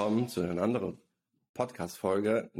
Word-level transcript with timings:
willkommen 0.00 0.28
zu 0.28 0.40
einer 0.40 0.62
anderen 0.62 0.98
Podcast-Folge. 1.52 2.50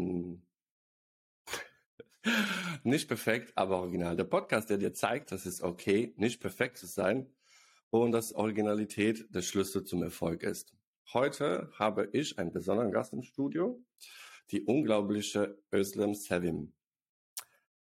Nicht 2.83 3.09
perfekt, 3.09 3.53
aber 3.55 3.79
original. 3.79 4.15
Der 4.15 4.25
Podcast, 4.25 4.69
der 4.69 4.77
dir 4.77 4.93
zeigt, 4.93 5.33
dass 5.33 5.47
es 5.47 5.63
okay, 5.63 6.13
nicht 6.19 6.43
perfekt 6.43 6.77
zu 6.77 6.85
sein 6.85 7.33
und 7.89 8.13
dass 8.13 8.35
Originalität 8.35 9.35
der 9.35 9.41
Schlüssel 9.41 9.85
zum 9.85 10.03
Erfolg 10.03 10.43
ist. 10.43 10.75
Heute 11.15 11.73
habe 11.79 12.11
ich 12.13 12.39
einen 12.39 12.53
besonderen 12.53 12.93
Gast 12.93 13.15
im 13.15 13.23
Studio, 13.23 13.83
die 14.51 14.61
unglaubliche 14.65 15.57
Özlem 15.73 16.13
Sevim, 16.13 16.75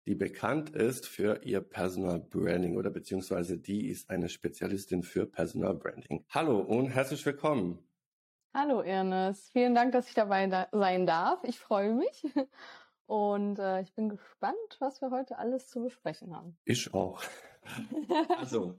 die 0.05 0.16
bekannt 0.16 0.71
ist 0.71 1.07
für 1.07 1.45
ihr 1.45 1.61
Personal 1.61 2.18
Branding 2.18 2.77
oder 2.77 2.91
beziehungsweise 2.91 3.57
die 3.57 3.86
ist 3.86 4.11
eine 4.11 4.29
Spezialistin 4.29 5.05
für 5.05 5.27
Personal 5.27 5.77
Branding. 5.77 6.25
Hallo 6.30 6.59
und 6.59 6.89
herzlich 6.89 7.25
willkommen. 7.25 7.79
Hallo 8.57 8.83
Ernest, 8.83 9.51
vielen 9.51 9.75
Dank, 9.75 9.91
dass 9.91 10.07
ich 10.07 10.15
dabei 10.15 10.47
da 10.47 10.69
sein 10.71 11.07
darf. 11.07 11.43
Ich 11.43 11.59
freue 11.59 11.93
mich 11.93 12.25
und 13.07 13.59
äh, 13.59 13.80
ich 13.80 13.93
bin 13.95 14.09
gespannt, 14.09 14.55
was 14.79 15.01
wir 15.01 15.11
heute 15.11 15.39
alles 15.39 15.67
zu 15.67 15.83
besprechen 15.83 16.37
haben. 16.37 16.57
Ich 16.65 16.95
auch. 16.95 17.21
also, 18.39 18.79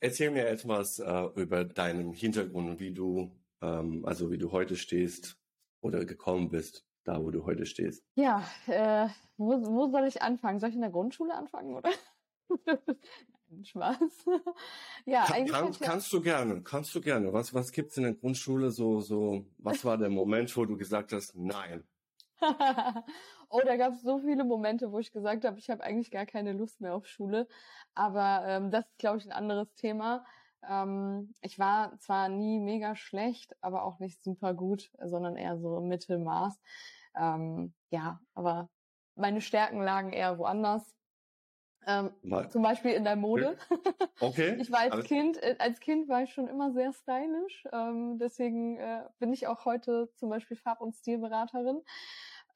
erzähl 0.00 0.30
mir 0.30 0.48
etwas 0.48 1.00
äh, 1.00 1.24
über 1.34 1.66
deinen 1.66 2.14
Hintergrund, 2.14 2.80
wie 2.80 2.94
du, 2.94 3.30
ähm, 3.60 4.06
also 4.06 4.30
wie 4.30 4.38
du 4.38 4.52
heute 4.52 4.74
stehst 4.76 5.36
oder 5.82 6.06
gekommen 6.06 6.48
bist, 6.48 6.86
da 7.04 7.22
wo 7.22 7.30
du 7.30 7.44
heute 7.44 7.66
stehst. 7.66 8.02
Ja, 8.14 8.42
äh, 8.68 9.06
wo, 9.36 9.50
wo 9.66 9.90
soll 9.90 10.06
ich 10.06 10.22
anfangen? 10.22 10.60
Soll 10.60 10.70
ich 10.70 10.76
in 10.76 10.80
der 10.80 10.90
Grundschule 10.90 11.34
anfangen 11.34 11.74
oder? 11.74 11.90
Spaß. 13.64 14.26
ja, 15.06 15.24
Kann. 15.24 15.46
Kann, 15.46 15.72
kannst 15.80 16.12
du 16.12 16.20
gerne, 16.20 16.62
kannst 16.62 16.94
du 16.94 17.00
gerne. 17.00 17.32
Was, 17.32 17.52
was 17.54 17.72
gibt's 17.72 17.96
in 17.96 18.04
der 18.04 18.14
Grundschule 18.14 18.70
so, 18.70 19.00
so, 19.00 19.44
was 19.58 19.84
war 19.84 19.98
der 19.98 20.10
Moment, 20.10 20.56
wo 20.56 20.64
du 20.64 20.76
gesagt 20.76 21.12
hast, 21.12 21.34
nein? 21.36 21.84
oh, 23.50 23.60
da 23.64 23.76
gab 23.76 23.92
es 23.92 24.02
so 24.02 24.18
viele 24.18 24.44
Momente, 24.44 24.92
wo 24.92 24.98
ich 24.98 25.12
gesagt 25.12 25.44
habe, 25.44 25.58
ich 25.58 25.68
habe 25.68 25.82
eigentlich 25.82 26.10
gar 26.10 26.26
keine 26.26 26.52
Lust 26.52 26.80
mehr 26.80 26.94
auf 26.94 27.06
Schule. 27.06 27.46
Aber 27.94 28.44
ähm, 28.46 28.70
das 28.70 28.86
ist, 28.86 28.98
glaube 28.98 29.18
ich, 29.18 29.26
ein 29.26 29.32
anderes 29.32 29.74
Thema. 29.74 30.24
Ähm, 30.68 31.34
ich 31.40 31.58
war 31.58 31.98
zwar 31.98 32.28
nie 32.28 32.60
mega 32.60 32.94
schlecht, 32.96 33.56
aber 33.60 33.84
auch 33.84 33.98
nicht 33.98 34.22
super 34.22 34.54
gut, 34.54 34.90
sondern 35.02 35.36
eher 35.36 35.58
so 35.58 35.80
Mittelmaß. 35.80 36.58
Ähm, 37.18 37.74
ja, 37.90 38.20
aber 38.34 38.70
meine 39.16 39.40
Stärken 39.40 39.82
lagen 39.82 40.12
eher 40.12 40.38
woanders. 40.38 40.94
Ähm, 41.86 42.10
zum 42.50 42.62
Beispiel 42.62 42.92
in 42.92 43.04
der 43.04 43.16
Mode. 43.16 43.56
Okay. 44.20 44.56
ich 44.60 44.70
war 44.70 44.80
als 44.80 45.06
Kind, 45.06 45.42
äh, 45.42 45.56
als 45.58 45.80
Kind 45.80 46.08
war 46.08 46.22
ich 46.22 46.32
schon 46.32 46.46
immer 46.46 46.72
sehr 46.72 46.92
stylisch. 46.92 47.64
Ähm, 47.72 48.18
deswegen 48.18 48.76
äh, 48.76 49.04
bin 49.18 49.32
ich 49.32 49.46
auch 49.46 49.64
heute 49.64 50.10
zum 50.14 50.28
Beispiel 50.28 50.56
Farb- 50.56 50.80
und 50.80 50.94
Stilberaterin. 50.94 51.82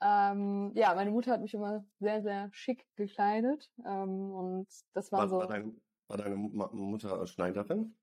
Ähm, 0.03 0.72
ja, 0.75 0.94
meine 0.94 1.11
Mutter 1.11 1.33
hat 1.33 1.41
mich 1.41 1.55
immer 1.55 1.84
sehr, 2.00 2.22
sehr 2.22 2.50
schick 2.53 2.86
gekleidet. 2.97 3.70
Ähm, 3.86 4.31
und 4.33 4.69
das 4.92 5.11
war, 5.11 5.20
war 5.20 5.28
so. 5.28 5.38
War 5.38 5.47
deine, 5.47 5.72
war 6.09 6.19
deine 6.19 6.36
Mutter 6.36 7.27
Schneiderin? 7.27 7.97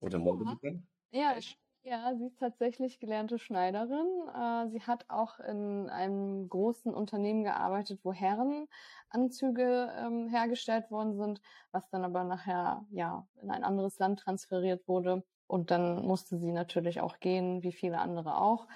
Oder 0.00 0.18
Modedesignerin? 0.18 0.86
Ja, 1.10 1.34
ich 1.36 1.58
ja, 1.88 2.14
sie 2.16 2.26
ist 2.26 2.38
tatsächlich 2.38 3.00
gelernte 3.00 3.38
Schneiderin. 3.38 4.06
Äh, 4.34 4.68
sie 4.68 4.82
hat 4.82 5.06
auch 5.08 5.40
in 5.40 5.88
einem 5.88 6.48
großen 6.48 6.92
Unternehmen 6.94 7.44
gearbeitet, 7.44 8.00
wo 8.04 8.12
Herrenanzüge 8.12 9.92
ähm, 9.96 10.28
hergestellt 10.28 10.90
worden 10.90 11.16
sind, 11.16 11.40
was 11.72 11.88
dann 11.90 12.04
aber 12.04 12.24
nachher 12.24 12.84
ja 12.90 13.26
in 13.42 13.50
ein 13.50 13.64
anderes 13.64 13.98
Land 13.98 14.20
transferiert 14.20 14.86
wurde. 14.86 15.24
Und 15.46 15.70
dann 15.70 16.04
musste 16.06 16.38
sie 16.38 16.52
natürlich 16.52 17.00
auch 17.00 17.20
gehen, 17.20 17.62
wie 17.62 17.72
viele 17.72 17.98
andere 17.98 18.36
auch. 18.38 18.68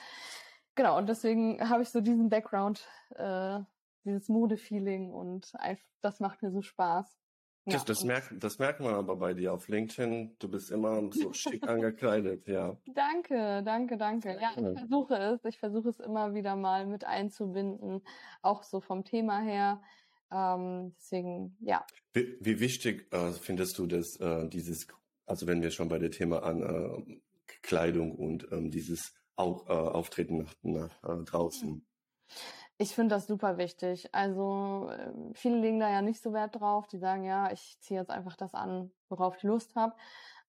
Genau, 0.74 0.96
und 0.96 1.08
deswegen 1.08 1.68
habe 1.68 1.82
ich 1.82 1.90
so 1.90 2.00
diesen 2.00 2.30
Background, 2.30 2.88
äh, 3.16 3.60
dieses 4.04 4.28
Mode-Feeling 4.28 5.12
und 5.12 5.52
das 6.00 6.18
macht 6.18 6.42
mir 6.42 6.50
so 6.50 6.62
Spaß. 6.62 7.21
Ja, 7.64 7.74
das, 7.74 7.84
das, 7.84 8.04
merkt, 8.04 8.32
das 8.42 8.58
merkt 8.58 8.80
man 8.80 8.94
aber 8.94 9.14
bei 9.14 9.34
dir 9.34 9.52
auf 9.52 9.68
LinkedIn. 9.68 10.34
Du 10.40 10.48
bist 10.48 10.72
immer 10.72 11.00
so 11.12 11.32
schick 11.32 11.62
angekleidet, 11.68 12.48
ja. 12.48 12.76
Danke, 12.92 13.62
danke, 13.64 13.96
danke. 13.96 14.36
Ja, 14.40 14.50
ich 14.56 14.78
versuche 14.78 15.14
es. 15.14 15.44
Ich 15.44 15.58
versuche 15.58 15.88
es 15.88 16.00
immer 16.00 16.34
wieder 16.34 16.56
mal 16.56 16.86
mit 16.86 17.04
einzubinden, 17.04 18.02
auch 18.42 18.64
so 18.64 18.80
vom 18.80 19.04
Thema 19.04 19.40
her. 19.40 19.80
Ähm, 20.32 20.92
deswegen, 20.96 21.56
ja. 21.60 21.86
Wie, 22.12 22.36
wie 22.40 22.58
wichtig 22.58 23.06
äh, 23.12 23.30
findest 23.30 23.78
du 23.78 23.86
das, 23.86 24.16
äh, 24.16 24.48
dieses, 24.48 24.88
also 25.26 25.46
wenn 25.46 25.62
wir 25.62 25.70
schon 25.70 25.88
bei 25.88 25.98
dem 25.98 26.10
Thema 26.10 26.42
an 26.42 26.62
äh, 26.62 27.20
Kleidung 27.62 28.16
und 28.16 28.50
ähm, 28.50 28.72
dieses 28.72 29.14
auch 29.36 29.68
äh, 29.68 29.72
Auftreten 29.72 30.38
nach, 30.38 30.54
nach 30.62 31.02
äh, 31.04 31.24
draußen? 31.24 31.86
Ich 32.82 32.96
finde 32.96 33.14
das 33.14 33.28
super 33.28 33.58
wichtig. 33.58 34.12
Also 34.12 34.90
ähm, 34.90 35.32
viele 35.36 35.58
legen 35.58 35.78
da 35.78 35.88
ja 35.88 36.02
nicht 36.02 36.20
so 36.20 36.32
Wert 36.32 36.58
drauf. 36.58 36.88
Die 36.88 36.98
sagen, 36.98 37.22
ja, 37.22 37.52
ich 37.52 37.78
ziehe 37.78 38.00
jetzt 38.00 38.10
einfach 38.10 38.36
das 38.36 38.54
an, 38.56 38.90
worauf 39.08 39.36
ich 39.36 39.44
Lust 39.44 39.76
habe. 39.76 39.94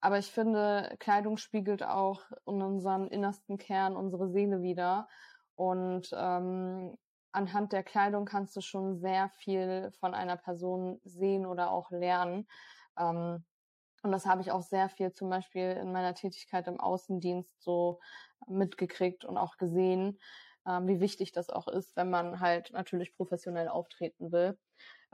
Aber 0.02 0.18
ich 0.18 0.32
finde, 0.32 0.96
Kleidung 0.98 1.38
spiegelt 1.38 1.84
auch 1.84 2.22
unseren 2.44 3.08
innersten 3.10 3.60
Kern, 3.60 3.96
unsere 3.96 4.30
Seele 4.30 4.64
wieder. 4.64 5.08
Und 5.54 6.10
ähm, 6.12 6.98
anhand 7.34 7.72
der 7.72 7.84
Kleidung 7.84 8.26
kannst 8.26 8.56
du 8.56 8.62
schon 8.62 8.98
sehr 8.98 9.30
viel 9.30 9.92
von 10.00 10.16
einer 10.16 10.36
Person 10.36 11.00
sehen 11.04 11.46
oder 11.46 11.70
auch 11.70 11.92
lernen. 11.92 12.48
Ähm, 12.98 13.44
und 14.02 14.12
das 14.12 14.26
habe 14.26 14.42
ich 14.42 14.50
auch 14.50 14.64
sehr 14.64 14.90
viel 14.90 15.14
zum 15.14 15.30
Beispiel 15.30 15.78
in 15.80 15.92
meiner 15.92 16.16
Tätigkeit 16.16 16.68
im 16.68 16.80
Außendienst 16.80 17.62
so 17.62 18.00
mitgekriegt 18.48 19.24
und 19.24 19.38
auch 19.38 19.58
gesehen 19.58 20.18
ähm, 20.68 20.88
wie 20.88 21.00
wichtig 21.00 21.32
das 21.32 21.50
auch 21.50 21.68
ist, 21.68 21.96
wenn 21.96 22.10
man 22.10 22.40
halt 22.40 22.72
natürlich 22.72 23.14
professionell 23.16 23.68
auftreten 23.68 24.32
will. 24.32 24.58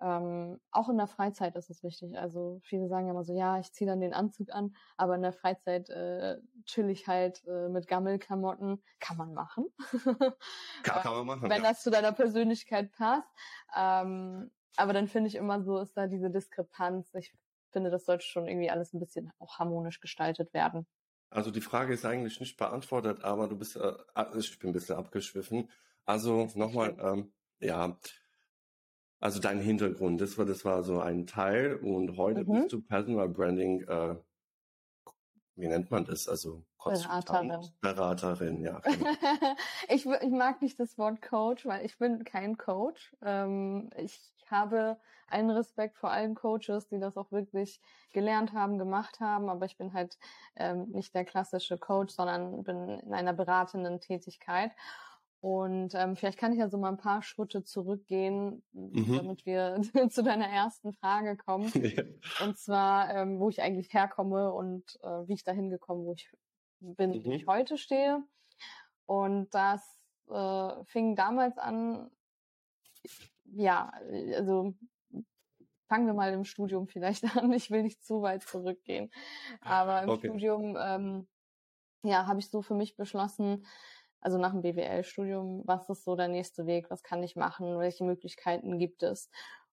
Ähm, 0.01 0.61
auch 0.71 0.87
in 0.87 0.97
der 0.97 1.07
Freizeit 1.07 1.55
ist 1.55 1.69
es 1.69 1.83
wichtig. 1.83 2.17
Also 2.17 2.61
viele 2.63 2.87
sagen 2.87 3.07
ja 3.07 3.11
immer 3.11 3.23
so, 3.23 3.33
ja, 3.33 3.59
ich 3.59 3.73
ziehe 3.73 3.89
dann 3.89 3.99
den 3.99 4.13
Anzug 4.13 4.49
an, 4.51 4.75
aber 4.95 5.15
in 5.15 5.21
der 5.21 5.33
Freizeit 5.33 5.89
äh, 5.89 6.37
chill 6.65 6.89
ich 6.89 7.07
halt 7.07 7.43
äh, 7.47 7.67
mit 7.67 7.87
Gammelklamotten. 7.87 8.81
Kann 8.99 9.17
man 9.17 9.33
machen. 9.33 9.65
kann, 10.83 11.01
kann 11.01 11.13
man 11.13 11.25
machen. 11.25 11.49
Wenn 11.49 11.63
ja. 11.63 11.69
das 11.69 11.83
zu 11.83 11.91
deiner 11.91 12.13
Persönlichkeit 12.13 12.91
passt. 12.93 13.27
Ähm, 13.75 14.51
aber 14.77 14.93
dann 14.93 15.07
finde 15.07 15.27
ich 15.27 15.35
immer 15.35 15.61
so, 15.61 15.79
ist 15.79 15.97
da 15.97 16.07
diese 16.07 16.29
Diskrepanz. 16.29 17.13
Ich 17.15 17.33
finde, 17.71 17.89
das 17.89 18.05
sollte 18.05 18.25
schon 18.25 18.47
irgendwie 18.47 18.69
alles 18.69 18.93
ein 18.93 18.99
bisschen 18.99 19.31
auch 19.39 19.59
harmonisch 19.59 19.99
gestaltet 19.99 20.53
werden. 20.53 20.87
Also 21.29 21.51
die 21.51 21.61
Frage 21.61 21.93
ist 21.93 22.05
eigentlich 22.05 22.39
nicht 22.39 22.57
beantwortet, 22.57 23.23
aber 23.23 23.47
du 23.47 23.57
bist, 23.57 23.75
äh, 23.75 23.93
ah, 24.15 24.31
ich 24.35 24.57
bin 24.59 24.71
ein 24.71 24.73
bisschen 24.73 24.95
abgeschwiffen. 24.95 25.69
Also 26.05 26.49
nochmal, 26.55 26.97
ähm, 26.99 27.31
ja, 27.59 27.99
also 29.19 29.39
dein 29.39 29.59
Hintergrund, 29.59 30.21
das 30.21 30.37
war, 30.37 30.45
das 30.45 30.65
war 30.65 30.83
so 30.83 30.99
ein 30.99 31.27
Teil 31.27 31.75
und 31.75 32.17
heute 32.17 32.45
mhm. 32.45 32.61
bist 32.61 32.73
du 32.73 32.81
Personal 32.81 33.29
Branding 33.29 33.81
äh, 33.81 34.15
wie 35.59 35.67
nennt 35.67 35.91
man 35.91 36.05
das? 36.05 36.27
Also 36.27 36.63
Beraterin. 36.83 37.67
Beraterin, 37.81 38.61
ja. 38.61 38.79
Genau. 38.89 39.55
ich, 39.89 40.05
ich 40.05 40.31
mag 40.31 40.61
nicht 40.61 40.79
das 40.79 40.97
Wort 40.97 41.21
Coach, 41.21 41.65
weil 41.65 41.85
ich 41.85 41.97
bin 41.97 42.23
kein 42.23 42.57
Coach. 42.57 43.15
Ähm, 43.21 43.89
ich 43.97 44.19
habe 44.49 44.97
einen 45.27 45.51
Respekt 45.51 45.97
vor 45.97 46.09
allen 46.09 46.35
Coaches, 46.35 46.87
die 46.87 46.99
das 46.99 47.17
auch 47.17 47.31
wirklich 47.31 47.81
gelernt 48.13 48.53
haben, 48.53 48.77
gemacht 48.77 49.19
haben, 49.19 49.49
aber 49.49 49.65
ich 49.65 49.77
bin 49.77 49.93
halt 49.93 50.17
ähm, 50.55 50.89
nicht 50.89 51.13
der 51.13 51.25
klassische 51.25 51.77
Coach, 51.77 52.13
sondern 52.13 52.63
bin 52.63 52.99
in 52.99 53.13
einer 53.13 53.33
beratenden 53.33 53.99
Tätigkeit. 53.99 54.71
Und 55.41 55.95
ähm, 55.95 56.17
vielleicht 56.17 56.37
kann 56.37 56.51
ich 56.51 56.59
ja 56.59 56.67
so 56.67 56.77
mal 56.77 56.89
ein 56.89 56.97
paar 56.97 57.23
Schritte 57.23 57.63
zurückgehen, 57.63 58.61
mhm. 58.73 59.15
damit 59.15 59.45
wir 59.45 59.79
zu 60.09 60.21
deiner 60.21 60.47
ersten 60.47 60.93
Frage 60.93 61.37
kommen. 61.37 61.71
Ja. 61.79 62.03
Und 62.45 62.57
zwar, 62.57 63.15
ähm, 63.15 63.39
wo 63.39 63.49
ich 63.49 63.61
eigentlich 63.61 63.93
herkomme 63.93 64.51
und 64.51 64.99
äh, 65.01 65.27
wie 65.27 65.33
ich 65.33 65.43
dahin 65.43 65.69
gekommen, 65.69 66.05
wo 66.05 66.13
ich 66.13 66.29
bin, 66.81 67.11
mhm. 67.11 67.23
wie 67.23 67.35
ich 67.35 67.47
heute 67.47 67.77
stehe. 67.77 68.21
Und 69.05 69.53
das 69.55 69.81
äh, 70.29 70.83
fing 70.85 71.15
damals 71.15 71.57
an, 71.57 72.11
ja, 73.45 73.91
also 74.35 74.75
fangen 75.87 76.05
wir 76.05 76.13
mal 76.13 76.33
im 76.33 76.45
Studium 76.45 76.87
vielleicht 76.87 77.23
an. 77.37 77.51
Ich 77.53 77.71
will 77.71 77.83
nicht 77.83 78.03
zu 78.03 78.21
weit 78.21 78.43
zurückgehen. 78.43 79.09
Aber 79.61 80.03
im 80.03 80.09
okay. 80.09 80.27
Studium, 80.27 80.77
ähm, 80.79 81.27
ja, 82.03 82.27
habe 82.27 82.39
ich 82.39 82.49
so 82.49 82.61
für 82.61 82.75
mich 82.75 82.95
beschlossen, 82.95 83.65
also 84.21 84.37
nach 84.37 84.51
dem 84.51 84.61
BWL-Studium, 84.61 85.63
was 85.65 85.89
ist 85.89 86.03
so 86.03 86.15
der 86.15 86.27
nächste 86.27 86.65
Weg, 86.65 86.89
was 86.89 87.03
kann 87.03 87.23
ich 87.23 87.35
machen, 87.35 87.79
welche 87.79 88.03
Möglichkeiten 88.03 88.79
gibt 88.79 89.03
es. 89.03 89.29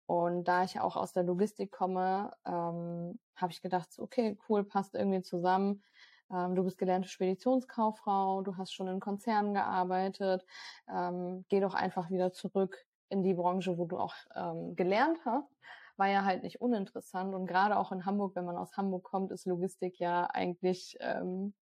Und 0.07 0.45
da 0.45 0.63
ich 0.63 0.79
auch 0.79 0.97
aus 0.97 1.13
der 1.13 1.23
Logistik 1.23 1.71
komme, 1.71 2.31
ähm, 2.45 3.19
habe 3.35 3.51
ich 3.51 3.61
gedacht, 3.61 3.87
okay, 3.97 4.37
cool, 4.49 4.63
passt 4.63 4.93
irgendwie 4.95 5.21
zusammen. 5.21 5.83
Ähm, 6.31 6.55
du 6.55 6.63
bist 6.63 6.77
gelernte 6.77 7.07
Speditionskauffrau, 7.09 8.41
du 8.41 8.57
hast 8.57 8.73
schon 8.73 8.87
in 8.87 8.99
Konzernen 8.99 9.53
gearbeitet, 9.53 10.45
ähm, 10.89 11.45
geh 11.49 11.59
doch 11.59 11.73
einfach 11.73 12.09
wieder 12.09 12.31
zurück 12.31 12.85
in 13.09 13.23
die 13.23 13.33
Branche, 13.33 13.77
wo 13.77 13.85
du 13.85 13.97
auch 13.97 14.15
ähm, 14.35 14.75
gelernt 14.75 15.19
hast. 15.25 15.49
War 15.97 16.07
ja 16.07 16.25
halt 16.25 16.43
nicht 16.43 16.61
uninteressant 16.61 17.35
und 17.35 17.47
gerade 17.47 17.77
auch 17.77 17.91
in 17.91 18.05
Hamburg, 18.05 18.35
wenn 18.35 18.45
man 18.45 18.57
aus 18.57 18.75
Hamburg 18.77 19.03
kommt, 19.03 19.31
ist 19.31 19.45
Logistik 19.45 19.99
ja 19.99 20.25
eigentlich 20.25 20.97
ähm, 20.99 21.53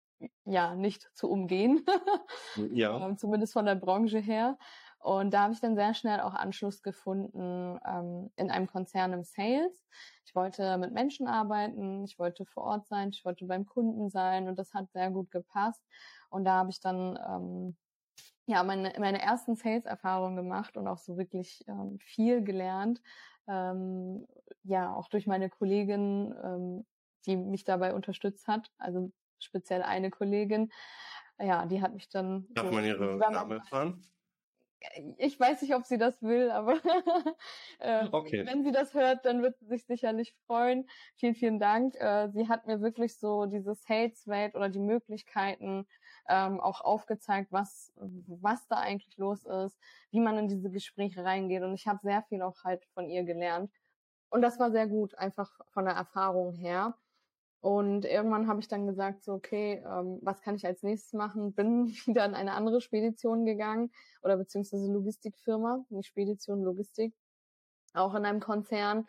ja 0.44 0.74
nicht 0.74 1.08
zu 1.14 1.30
umgehen, 1.30 1.84
ja. 2.72 3.06
ähm, 3.06 3.18
zumindest 3.18 3.52
von 3.52 3.66
der 3.66 3.74
Branche 3.74 4.18
her. 4.18 4.58
Und 4.98 5.32
da 5.32 5.44
habe 5.44 5.54
ich 5.54 5.60
dann 5.60 5.76
sehr 5.76 5.94
schnell 5.94 6.20
auch 6.20 6.34
Anschluss 6.34 6.82
gefunden 6.82 7.78
ähm, 7.86 8.30
in 8.36 8.50
einem 8.50 8.66
Konzern 8.66 9.14
im 9.14 9.24
Sales. 9.24 9.86
Ich 10.26 10.34
wollte 10.34 10.76
mit 10.76 10.92
Menschen 10.92 11.26
arbeiten, 11.26 12.04
ich 12.04 12.18
wollte 12.18 12.44
vor 12.44 12.64
Ort 12.64 12.86
sein, 12.86 13.08
ich 13.08 13.24
wollte 13.24 13.46
beim 13.46 13.64
Kunden 13.64 14.10
sein 14.10 14.46
und 14.46 14.58
das 14.58 14.74
hat 14.74 14.92
sehr 14.92 15.10
gut 15.10 15.30
gepasst. 15.30 15.82
Und 16.28 16.44
da 16.44 16.52
habe 16.58 16.70
ich 16.70 16.80
dann 16.80 17.18
ähm, 17.26 17.76
ja 18.46 18.62
meine, 18.62 18.92
meine 18.98 19.22
ersten 19.22 19.56
Sales-Erfahrungen 19.56 20.36
gemacht 20.36 20.76
und 20.76 20.86
auch 20.86 20.98
so 20.98 21.16
wirklich 21.16 21.64
ähm, 21.66 21.98
viel 22.00 22.42
gelernt. 22.44 23.00
Ähm, 23.48 24.26
ja, 24.64 24.94
auch 24.94 25.08
durch 25.08 25.26
meine 25.26 25.48
Kollegin, 25.48 26.34
ähm, 26.44 26.86
die 27.24 27.36
mich 27.36 27.64
dabei 27.64 27.94
unterstützt 27.94 28.48
hat. 28.48 28.70
Also 28.76 29.12
speziell 29.44 29.82
eine 29.82 30.10
Kollegin. 30.10 30.72
Ja, 31.38 31.66
die 31.66 31.80
hat 31.80 31.94
mich 31.94 32.08
dann. 32.08 32.46
Darf 32.50 32.66
so, 32.66 32.72
man 32.72 32.84
ihre 32.84 33.16
Name 33.16 33.56
erfahren? 33.56 34.02
ich 35.18 35.38
weiß 35.38 35.62
nicht, 35.62 35.74
ob 35.74 35.84
sie 35.84 35.98
das 35.98 36.22
will, 36.22 36.50
aber 36.50 36.74
äh, 37.80 38.06
okay. 38.10 38.46
wenn 38.46 38.64
sie 38.64 38.72
das 38.72 38.94
hört, 38.94 39.24
dann 39.26 39.42
wird 39.42 39.58
sie 39.58 39.66
sich 39.66 39.84
sicherlich 39.84 40.34
freuen. 40.46 40.88
Vielen, 41.16 41.34
vielen 41.34 41.58
Dank. 41.58 41.94
Äh, 41.96 42.30
sie 42.30 42.48
hat 42.48 42.66
mir 42.66 42.80
wirklich 42.80 43.18
so 43.18 43.46
dieses 43.46 43.82
Sales-Welt 43.84 44.54
oder 44.54 44.68
die 44.68 44.80
Möglichkeiten 44.80 45.86
ähm, 46.28 46.60
auch 46.60 46.80
aufgezeigt, 46.80 47.52
was, 47.52 47.92
was 47.96 48.66
da 48.68 48.76
eigentlich 48.76 49.16
los 49.18 49.44
ist, 49.44 49.78
wie 50.10 50.20
man 50.20 50.38
in 50.38 50.48
diese 50.48 50.70
Gespräche 50.70 51.24
reingeht. 51.24 51.62
Und 51.62 51.74
ich 51.74 51.86
habe 51.86 51.98
sehr 52.02 52.22
viel 52.22 52.42
auch 52.42 52.64
halt 52.64 52.84
von 52.94 53.08
ihr 53.08 53.24
gelernt. 53.24 53.70
Und 54.30 54.42
das 54.42 54.58
war 54.58 54.70
sehr 54.70 54.86
gut, 54.86 55.14
einfach 55.16 55.60
von 55.72 55.84
der 55.84 55.94
Erfahrung 55.94 56.52
her. 56.54 56.96
Und 57.60 58.06
irgendwann 58.06 58.48
habe 58.48 58.60
ich 58.60 58.68
dann 58.68 58.86
gesagt, 58.86 59.22
so, 59.22 59.34
okay, 59.34 59.84
ähm, 59.86 60.18
was 60.22 60.40
kann 60.40 60.54
ich 60.54 60.64
als 60.66 60.82
nächstes 60.82 61.12
machen? 61.12 61.52
Bin 61.52 61.88
wieder 62.06 62.24
in 62.24 62.34
eine 62.34 62.54
andere 62.54 62.80
Spedition 62.80 63.44
gegangen 63.44 63.90
oder 64.22 64.36
beziehungsweise 64.36 64.90
Logistikfirma, 64.90 65.84
nicht 65.90 66.08
Spedition, 66.08 66.62
Logistik, 66.62 67.14
auch 67.92 68.14
in 68.14 68.24
einem 68.24 68.40
Konzern. 68.40 69.06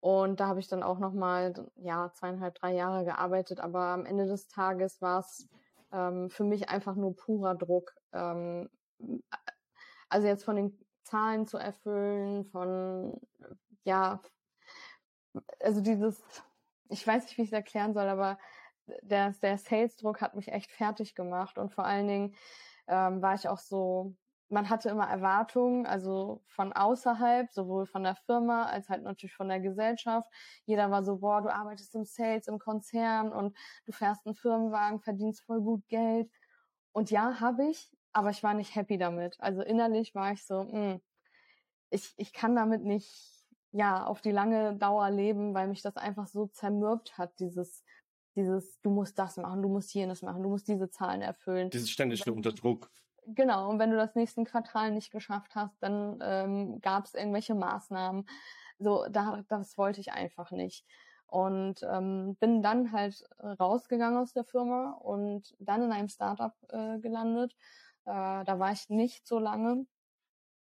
Und 0.00 0.40
da 0.40 0.48
habe 0.48 0.60
ich 0.60 0.68
dann 0.68 0.82
auch 0.82 0.98
nochmal, 0.98 1.54
ja, 1.76 2.10
zweieinhalb, 2.12 2.56
drei 2.56 2.74
Jahre 2.74 3.04
gearbeitet. 3.04 3.60
Aber 3.60 3.80
am 3.86 4.04
Ende 4.06 4.26
des 4.26 4.48
Tages 4.48 5.00
war 5.00 5.20
es 5.20 5.48
ähm, 5.92 6.28
für 6.30 6.44
mich 6.44 6.68
einfach 6.68 6.96
nur 6.96 7.16
purer 7.16 7.54
Druck. 7.54 7.94
Ähm, 8.12 8.68
also 10.08 10.26
jetzt 10.26 10.44
von 10.44 10.56
den 10.56 10.78
Zahlen 11.04 11.46
zu 11.46 11.58
erfüllen, 11.58 12.44
von, 12.46 13.18
ja, 13.84 14.20
also 15.60 15.80
dieses 15.80 16.22
ich 16.88 17.06
weiß 17.06 17.24
nicht, 17.24 17.38
wie 17.38 17.42
ich 17.42 17.48
es 17.48 17.52
erklären 17.52 17.94
soll, 17.94 18.08
aber 18.08 18.38
der, 19.02 19.30
der 19.42 19.58
Sales-Druck 19.58 20.20
hat 20.20 20.34
mich 20.34 20.48
echt 20.48 20.70
fertig 20.70 21.14
gemacht 21.14 21.58
und 21.58 21.72
vor 21.72 21.84
allen 21.84 22.08
Dingen 22.08 22.34
ähm, 22.86 23.22
war 23.22 23.34
ich 23.34 23.48
auch 23.48 23.58
so, 23.58 24.14
man 24.50 24.68
hatte 24.68 24.90
immer 24.90 25.08
Erwartungen, 25.08 25.86
also 25.86 26.42
von 26.46 26.72
außerhalb, 26.72 27.50
sowohl 27.50 27.86
von 27.86 28.04
der 28.04 28.14
Firma 28.14 28.64
als 28.66 28.88
halt 28.88 29.02
natürlich 29.02 29.34
von 29.34 29.48
der 29.48 29.60
Gesellschaft. 29.60 30.30
Jeder 30.66 30.90
war 30.90 31.02
so, 31.02 31.18
boah, 31.18 31.40
du 31.42 31.52
arbeitest 31.52 31.94
im 31.94 32.04
Sales, 32.04 32.46
im 32.46 32.58
Konzern 32.58 33.32
und 33.32 33.56
du 33.86 33.92
fährst 33.92 34.26
einen 34.26 34.34
Firmenwagen, 34.34 35.00
verdienst 35.00 35.42
voll 35.44 35.60
gut 35.62 35.86
Geld. 35.88 36.30
Und 36.92 37.10
ja, 37.10 37.40
habe 37.40 37.68
ich, 37.70 37.90
aber 38.12 38.30
ich 38.30 38.42
war 38.42 38.54
nicht 38.54 38.74
happy 38.76 38.98
damit. 38.98 39.36
Also 39.40 39.62
innerlich 39.62 40.14
war 40.14 40.32
ich 40.32 40.46
so, 40.46 40.62
mh, 40.64 40.70
hm, 40.72 41.02
ich, 41.90 42.14
ich 42.16 42.32
kann 42.32 42.54
damit 42.54 42.82
nicht 42.82 43.33
ja, 43.74 44.06
auf 44.06 44.20
die 44.20 44.30
lange 44.30 44.76
Dauer 44.76 45.10
leben, 45.10 45.52
weil 45.52 45.66
mich 45.66 45.82
das 45.82 45.96
einfach 45.96 46.28
so 46.28 46.46
zermürbt 46.46 47.18
hat, 47.18 47.40
dieses, 47.40 47.82
dieses, 48.36 48.80
du 48.82 48.90
musst 48.90 49.18
das 49.18 49.36
machen, 49.36 49.62
du 49.62 49.68
musst 49.68 49.92
jenes 49.92 50.22
machen, 50.22 50.44
du 50.44 50.48
musst 50.48 50.68
diese 50.68 50.90
Zahlen 50.90 51.22
erfüllen. 51.22 51.70
Dieses 51.70 51.90
ständige 51.90 52.32
Unterdruck. 52.32 52.88
Genau, 53.26 53.68
und 53.68 53.80
wenn 53.80 53.90
du 53.90 53.96
das 53.96 54.14
nächsten 54.14 54.44
Quartal 54.44 54.92
nicht 54.92 55.10
geschafft 55.10 55.56
hast, 55.56 55.74
dann 55.82 56.20
ähm, 56.22 56.80
gab 56.82 57.06
es 57.06 57.14
irgendwelche 57.14 57.56
Maßnahmen. 57.56 58.28
So, 58.78 59.06
da, 59.10 59.42
das 59.48 59.76
wollte 59.76 60.00
ich 60.00 60.12
einfach 60.12 60.52
nicht. 60.52 60.86
Und 61.26 61.82
ähm, 61.82 62.36
bin 62.36 62.62
dann 62.62 62.92
halt 62.92 63.24
rausgegangen 63.42 64.18
aus 64.18 64.32
der 64.32 64.44
Firma 64.44 64.92
und 65.00 65.56
dann 65.58 65.82
in 65.82 65.90
einem 65.90 66.08
Startup 66.08 66.54
äh, 66.68 67.00
gelandet. 67.00 67.56
Äh, 68.04 68.44
da 68.44 68.58
war 68.60 68.70
ich 68.70 68.88
nicht 68.88 69.26
so 69.26 69.40
lange, 69.40 69.84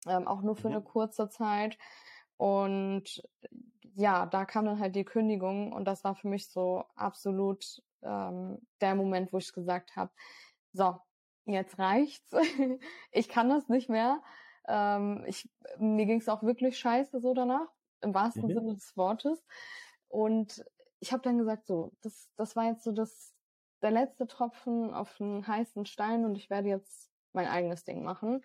ähm, 0.08 0.30
auch 0.30 0.42
nur 0.44 0.56
für 0.56 0.70
mhm. 0.70 0.76
eine 0.76 0.84
kurze 0.84 1.28
Zeit. 1.28 1.78
Und 2.42 3.22
ja, 3.94 4.26
da 4.26 4.46
kam 4.46 4.66
dann 4.66 4.80
halt 4.80 4.96
die 4.96 5.06
Kündigung 5.06 5.72
und 5.72 5.86
das 5.86 6.04
war 6.04 6.16
für 6.16 6.28
mich 6.28 6.50
so 6.50 6.84
absolut 6.96 7.84
ähm, 8.02 8.58
der 8.82 8.96
Moment, 8.96 9.32
wo 9.32 9.38
ich 9.38 9.54
gesagt 9.54 9.96
habe, 9.96 10.12
so, 10.74 10.98
jetzt 11.46 11.78
reicht's. 11.78 12.32
ich 13.12 13.30
kann 13.30 13.48
das 13.48 13.70
nicht 13.70 13.90
mehr. 13.90 14.24
Ähm, 14.68 15.24
ich, 15.28 15.52
mir 15.78 16.08
ging 16.08 16.20
es 16.20 16.30
auch 16.30 16.42
wirklich 16.42 16.80
scheiße 16.80 17.20
so 17.20 17.36
danach, 17.36 17.68
im 18.02 18.16
wahrsten 18.16 18.48
mhm. 18.48 18.54
Sinne 18.56 18.74
des 18.74 18.98
Wortes. 18.98 19.46
Und 20.08 20.66
ich 21.00 21.14
habe 21.14 21.22
dann 21.22 21.38
gesagt, 21.38 21.68
so, 21.68 21.92
das, 22.02 22.32
das 22.38 22.56
war 22.56 22.66
jetzt 22.66 22.84
so 22.84 22.92
das, 22.92 23.36
der 23.84 23.92
letzte 23.92 24.26
Tropfen 24.26 24.96
auf 24.96 25.22
einen 25.22 25.46
heißen 25.46 25.86
Stein 25.86 26.26
und 26.26 26.34
ich 26.40 26.50
werde 26.50 26.70
jetzt 26.70 27.12
mein 27.34 27.46
eigenes 27.46 27.84
Ding 27.84 28.04
machen. 28.04 28.44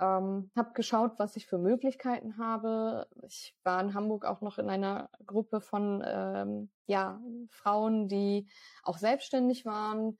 Ähm, 0.00 0.50
habe 0.56 0.72
geschaut, 0.74 1.18
was 1.18 1.34
ich 1.36 1.46
für 1.46 1.58
Möglichkeiten 1.58 2.38
habe. 2.38 3.08
Ich 3.26 3.56
war 3.64 3.80
in 3.80 3.94
Hamburg 3.94 4.24
auch 4.24 4.40
noch 4.40 4.58
in 4.58 4.70
einer 4.70 5.10
Gruppe 5.26 5.60
von 5.60 6.04
ähm, 6.06 6.70
ja, 6.86 7.20
Frauen, 7.50 8.08
die 8.08 8.48
auch 8.84 8.98
selbstständig 8.98 9.64
waren, 9.64 10.16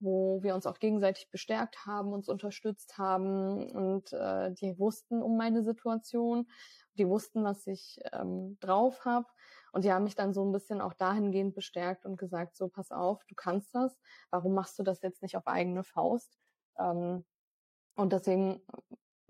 wo 0.00 0.42
wir 0.42 0.54
uns 0.54 0.66
auch 0.66 0.78
gegenseitig 0.78 1.30
bestärkt 1.30 1.86
haben, 1.86 2.12
uns 2.12 2.28
unterstützt 2.28 2.98
haben 2.98 3.70
und 3.70 4.12
äh, 4.12 4.52
die 4.52 4.78
wussten 4.78 5.22
um 5.22 5.36
meine 5.36 5.62
Situation, 5.62 6.48
die 6.94 7.06
wussten, 7.06 7.44
was 7.44 7.66
ich 7.66 8.00
ähm, 8.12 8.58
drauf 8.60 9.04
habe 9.04 9.26
und 9.72 9.84
die 9.84 9.92
haben 9.92 10.04
mich 10.04 10.16
dann 10.16 10.34
so 10.34 10.44
ein 10.44 10.52
bisschen 10.52 10.80
auch 10.80 10.94
dahingehend 10.94 11.54
bestärkt 11.54 12.04
und 12.06 12.18
gesagt, 12.18 12.56
so 12.56 12.68
pass 12.68 12.90
auf, 12.90 13.24
du 13.26 13.34
kannst 13.34 13.74
das, 13.74 13.96
warum 14.30 14.54
machst 14.54 14.78
du 14.78 14.82
das 14.82 15.02
jetzt 15.02 15.22
nicht 15.22 15.36
auf 15.36 15.46
eigene 15.46 15.84
Faust? 15.84 16.38
Ähm, 16.78 17.24
und 17.94 18.12
deswegen 18.12 18.62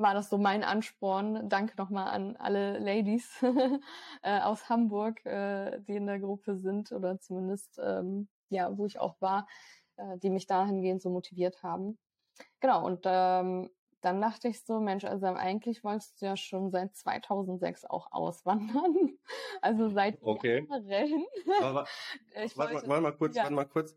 war 0.01 0.15
das 0.15 0.31
so 0.31 0.39
mein 0.39 0.65
Ansporn. 0.65 1.49
Danke 1.49 1.77
nochmal 1.77 2.09
an 2.09 2.37
alle 2.37 2.79
Ladies 2.79 3.31
äh, 4.23 4.41
aus 4.41 4.69
Hamburg, 4.69 5.25
äh, 5.27 5.81
die 5.81 5.97
in 5.97 6.07
der 6.07 6.19
Gruppe 6.19 6.57
sind 6.57 6.93
oder 6.93 7.21
zumindest 7.21 7.79
ähm, 7.83 8.29
ja, 8.51 8.77
wo 8.77 8.87
ich 8.87 8.99
auch 8.99 9.21
war, 9.21 9.47
äh, 9.97 10.19
die 10.19 10.31
mich 10.31 10.47
dahingehend 10.47 11.01
so 11.03 11.11
motiviert 11.11 11.63
haben. 11.63 11.99
Genau, 12.61 12.85
und 12.85 13.03
ähm, 13.05 13.71
dann 14.01 14.21
dachte 14.21 14.49
ich 14.49 14.65
so, 14.65 14.81
Mensch, 14.81 15.05
also 15.05 15.27
eigentlich 15.27 15.85
wolltest 15.85 16.21
du 16.21 16.27
ja 16.27 16.37
schon 16.37 16.71
seit 16.71 16.95
2006 16.97 17.85
auch 17.87 18.13
auswandern. 18.13 19.17
Also 19.63 19.91
seit 19.91 20.23
okay. 20.23 20.67
Jahren. 20.71 21.27
Warte, 22.57 22.89
mal, 22.89 23.01
mal 23.03 23.13
kurz, 23.13 23.37
ja. 23.37 23.43
warte 23.43 23.55
mal 23.55 23.67
kurz. 23.67 23.95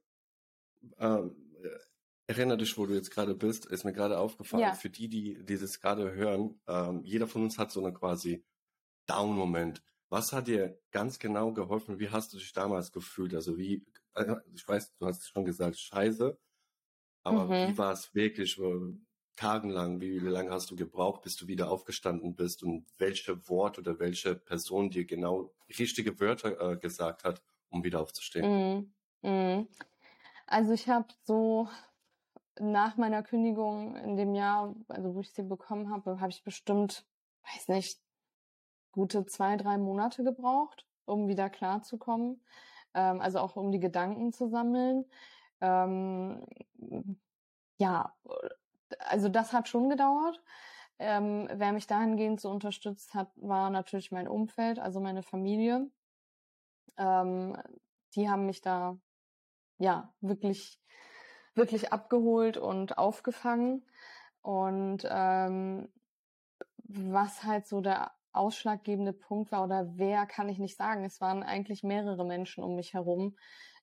Ähm, 1.00 1.34
Erinnere 2.38 2.58
dich, 2.58 2.78
wo 2.78 2.86
du 2.86 2.94
jetzt 2.94 3.12
gerade 3.12 3.36
bist, 3.36 3.66
ist 3.66 3.84
mir 3.84 3.94
gerade 3.94 4.18
aufgefallen, 4.18 4.64
ja. 4.64 4.74
für 4.74 4.90
die, 4.90 5.08
die 5.08 5.44
dieses 5.44 5.80
gerade 5.80 6.14
hören, 6.14 6.60
ähm, 6.68 7.04
jeder 7.04 7.28
von 7.28 7.44
uns 7.44 7.58
hat 7.58 7.72
so 7.72 7.80
eine 7.84 7.94
quasi 7.94 8.44
Down-Moment. 9.06 9.84
Was 10.10 10.34
hat 10.34 10.48
dir 10.48 10.80
ganz 10.92 11.20
genau 11.20 11.54
geholfen? 11.54 12.00
Wie 12.00 12.10
hast 12.10 12.34
du 12.34 12.38
dich 12.38 12.54
damals 12.54 12.92
gefühlt? 12.92 13.34
Also 13.34 13.58
wie, 13.58 13.86
äh, 14.16 14.36
ich 14.54 14.68
weiß, 14.68 14.96
du 14.98 15.06
hast 15.06 15.28
schon 15.28 15.46
gesagt, 15.46 15.78
scheiße, 15.78 16.38
aber 17.24 17.46
mhm. 17.46 17.72
wie 17.72 17.78
war 17.78 17.94
es 17.94 18.14
wirklich 18.14 18.60
tagenlang? 19.36 20.02
Wie 20.02 20.20
lange 20.20 20.52
hast 20.52 20.70
du 20.72 20.76
gebraucht, 20.76 21.24
bis 21.24 21.36
du 21.36 21.48
wieder 21.48 21.72
aufgestanden 21.72 22.36
bist? 22.36 22.64
Und 22.64 22.86
welche 22.98 23.48
Wort 23.50 23.80
oder 23.80 24.00
welche 24.00 24.36
Person 24.36 24.90
dir 24.90 25.06
genau 25.06 25.54
richtige 25.80 26.20
Wörter 26.20 26.72
äh, 26.72 26.78
gesagt 26.78 27.24
hat, 27.24 27.42
um 27.70 27.84
wieder 27.84 28.02
aufzustehen? 28.02 28.94
Mhm. 29.22 29.30
Mhm. 29.30 29.68
Also 30.46 30.74
ich 30.74 30.90
habe 30.90 31.08
so 31.24 31.70
nach 32.60 32.98
meiner 32.98 33.24
Kündigung 33.24 33.96
in 33.96 34.16
dem 34.16 34.36
Jahr, 34.36 34.76
also 34.88 35.16
wo 35.16 35.20
ich 35.22 35.32
sie 35.32 35.44
bekommen 35.44 35.92
habe, 35.92 36.20
habe 36.20 36.30
ich 36.30 36.44
bestimmt, 36.44 37.06
weiß 37.54 37.68
nicht, 37.70 38.00
gute 38.92 39.26
zwei, 39.26 39.58
drei 39.58 39.78
Monate 39.78 40.24
gebraucht, 40.24 40.86
um 41.06 41.28
wieder 41.28 41.50
klarzukommen. 41.50 42.44
Ähm, 42.94 43.22
also 43.22 43.40
auch 43.40 43.56
um 43.56 43.72
die 43.72 43.80
Gedanken 43.80 44.32
zu 44.32 44.48
sammeln. 44.48 45.06
Ähm, 45.62 46.46
ja, 47.78 48.14
also 49.00 49.30
das 49.30 49.54
hat 49.54 49.68
schon 49.68 49.90
gedauert. 49.90 50.42
Ähm, 51.00 51.50
wer 51.52 51.74
mich 51.74 51.88
dahingehend 51.88 52.40
so 52.40 52.50
unterstützt 52.50 53.14
hat, 53.16 53.32
war 53.36 53.70
natürlich 53.70 54.12
mein 54.12 54.28
Umfeld, 54.28 54.80
also 54.80 55.00
meine 55.00 55.24
Familie. 55.24 55.90
Ähm, 56.98 57.58
die 58.16 58.30
haben 58.30 58.46
mich 58.46 58.62
da 58.62 58.98
ja 59.80 60.14
wirklich 60.22 60.80
wirklich 61.56 61.94
abgeholt 61.94 62.58
und 62.58 62.98
aufgefangen. 62.98 63.84
Und 64.42 65.08
ähm, 65.10 65.90
was 66.78 67.44
halt 67.44 67.68
so 67.68 67.82
der 67.82 68.12
ausschlaggebende 68.34 69.14
Punkt 69.14 69.52
war 69.52 69.64
oder 69.64 69.88
wer, 69.96 70.26
kann 70.26 70.50
ich 70.50 70.58
nicht 70.58 70.76
sagen. 70.76 71.06
Es 71.06 71.22
waren 71.22 71.44
eigentlich 71.44 71.84
mehrere 71.84 72.26
Menschen 72.26 72.64
um 72.64 72.76
mich 72.76 72.94
herum, 72.94 73.36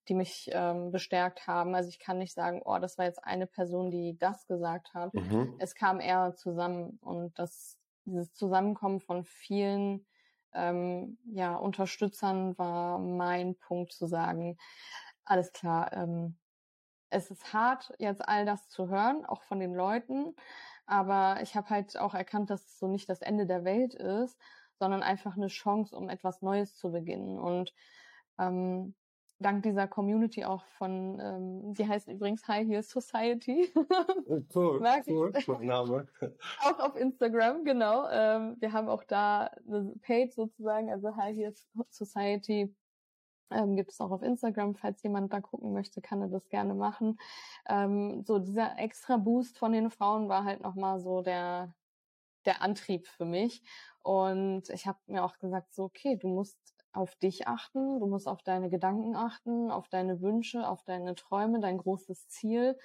die 0.08 0.14
mich 0.14 0.50
ähm, 0.52 0.90
bestärkt 0.90 1.46
haben. 1.46 1.74
Also 1.74 1.88
ich 1.88 2.00
kann 2.00 2.18
nicht 2.18 2.34
sagen, 2.34 2.60
oh, 2.64 2.78
das 2.78 2.98
war 2.98 3.04
jetzt 3.04 3.22
eine 3.22 3.46
Person, 3.46 3.90
die 3.90 4.16
das 4.18 4.46
gesagt 4.46 4.92
hat. 4.92 5.14
Mhm. 5.14 5.54
Es 5.58 5.74
kam 5.74 6.00
eher 6.00 6.34
zusammen 6.34 6.98
und 7.00 7.38
das 7.38 7.78
dieses 8.04 8.32
Zusammenkommen 8.32 9.00
von 9.00 9.24
vielen 9.24 10.06
ähm, 10.52 11.18
ja, 11.26 11.54
Unterstützern 11.54 12.58
war 12.58 12.98
mein 12.98 13.54
Punkt 13.56 13.92
zu 13.92 14.06
sagen, 14.06 14.58
alles 15.24 15.52
klar, 15.52 15.92
ähm, 15.92 16.36
es 17.10 17.30
ist 17.30 17.52
hart, 17.52 17.92
jetzt 17.98 18.26
all 18.26 18.46
das 18.46 18.68
zu 18.68 18.88
hören, 18.88 19.24
auch 19.26 19.42
von 19.42 19.60
den 19.60 19.74
Leuten, 19.74 20.34
aber 20.86 21.40
ich 21.42 21.54
habe 21.54 21.70
halt 21.70 21.96
auch 21.98 22.14
erkannt, 22.14 22.50
dass 22.50 22.64
es 22.64 22.78
so 22.78 22.88
nicht 22.88 23.08
das 23.08 23.22
Ende 23.22 23.46
der 23.46 23.64
Welt 23.64 23.94
ist, 23.94 24.38
sondern 24.78 25.02
einfach 25.02 25.36
eine 25.36 25.48
Chance, 25.48 25.94
um 25.94 26.08
etwas 26.08 26.42
Neues 26.42 26.74
zu 26.74 26.90
beginnen. 26.90 27.38
Und 27.38 27.72
ähm, 28.38 28.94
dank 29.38 29.62
dieser 29.62 29.86
Community 29.86 30.44
auch 30.44 30.64
von, 30.78 31.20
ähm, 31.20 31.74
die 31.74 31.86
heißt 31.86 32.08
übrigens 32.08 32.46
High 32.48 32.66
Heel 32.66 32.82
Society. 32.82 33.72
Oh, 34.26 34.40
cool, 34.54 34.82
cool, 35.06 35.32
cool 35.46 35.64
Name. 35.64 36.08
auch 36.64 36.78
auf 36.78 36.96
Instagram, 36.96 37.64
genau. 37.64 38.08
Ähm, 38.10 38.56
wir 38.60 38.72
haben 38.72 38.88
auch 38.88 39.04
da 39.04 39.50
eine 39.66 39.94
Page 40.02 40.32
sozusagen, 40.32 40.90
also 40.90 41.16
High 41.16 41.36
Heel 41.36 41.54
Society. 41.90 42.74
Ähm, 43.50 43.76
gibt 43.76 43.92
es 43.92 44.00
auch 44.00 44.10
auf 44.10 44.22
Instagram, 44.22 44.74
falls 44.74 45.02
jemand 45.02 45.32
da 45.32 45.40
gucken 45.40 45.72
möchte, 45.72 46.00
kann 46.00 46.22
er 46.22 46.28
das 46.28 46.48
gerne 46.48 46.74
machen. 46.74 47.18
Ähm, 47.68 48.22
so 48.24 48.38
dieser 48.38 48.78
extra 48.78 49.16
Boost 49.16 49.58
von 49.58 49.72
den 49.72 49.90
Frauen 49.90 50.28
war 50.28 50.44
halt 50.44 50.60
nochmal 50.62 51.00
so 51.00 51.22
der, 51.22 51.74
der 52.46 52.62
Antrieb 52.62 53.06
für 53.06 53.24
mich. 53.24 53.62
Und 54.02 54.70
ich 54.70 54.86
habe 54.86 54.98
mir 55.06 55.24
auch 55.24 55.38
gesagt, 55.38 55.74
so, 55.74 55.84
okay, 55.84 56.16
du 56.16 56.28
musst 56.28 56.58
auf 56.92 57.14
dich 57.16 57.46
achten, 57.46 58.00
du 58.00 58.06
musst 58.06 58.26
auf 58.26 58.42
deine 58.42 58.70
Gedanken 58.70 59.14
achten, 59.16 59.70
auf 59.70 59.88
deine 59.88 60.20
Wünsche, 60.20 60.68
auf 60.68 60.82
deine 60.84 61.14
Träume, 61.14 61.60
dein 61.60 61.78
großes 61.78 62.28
Ziel 62.28 62.76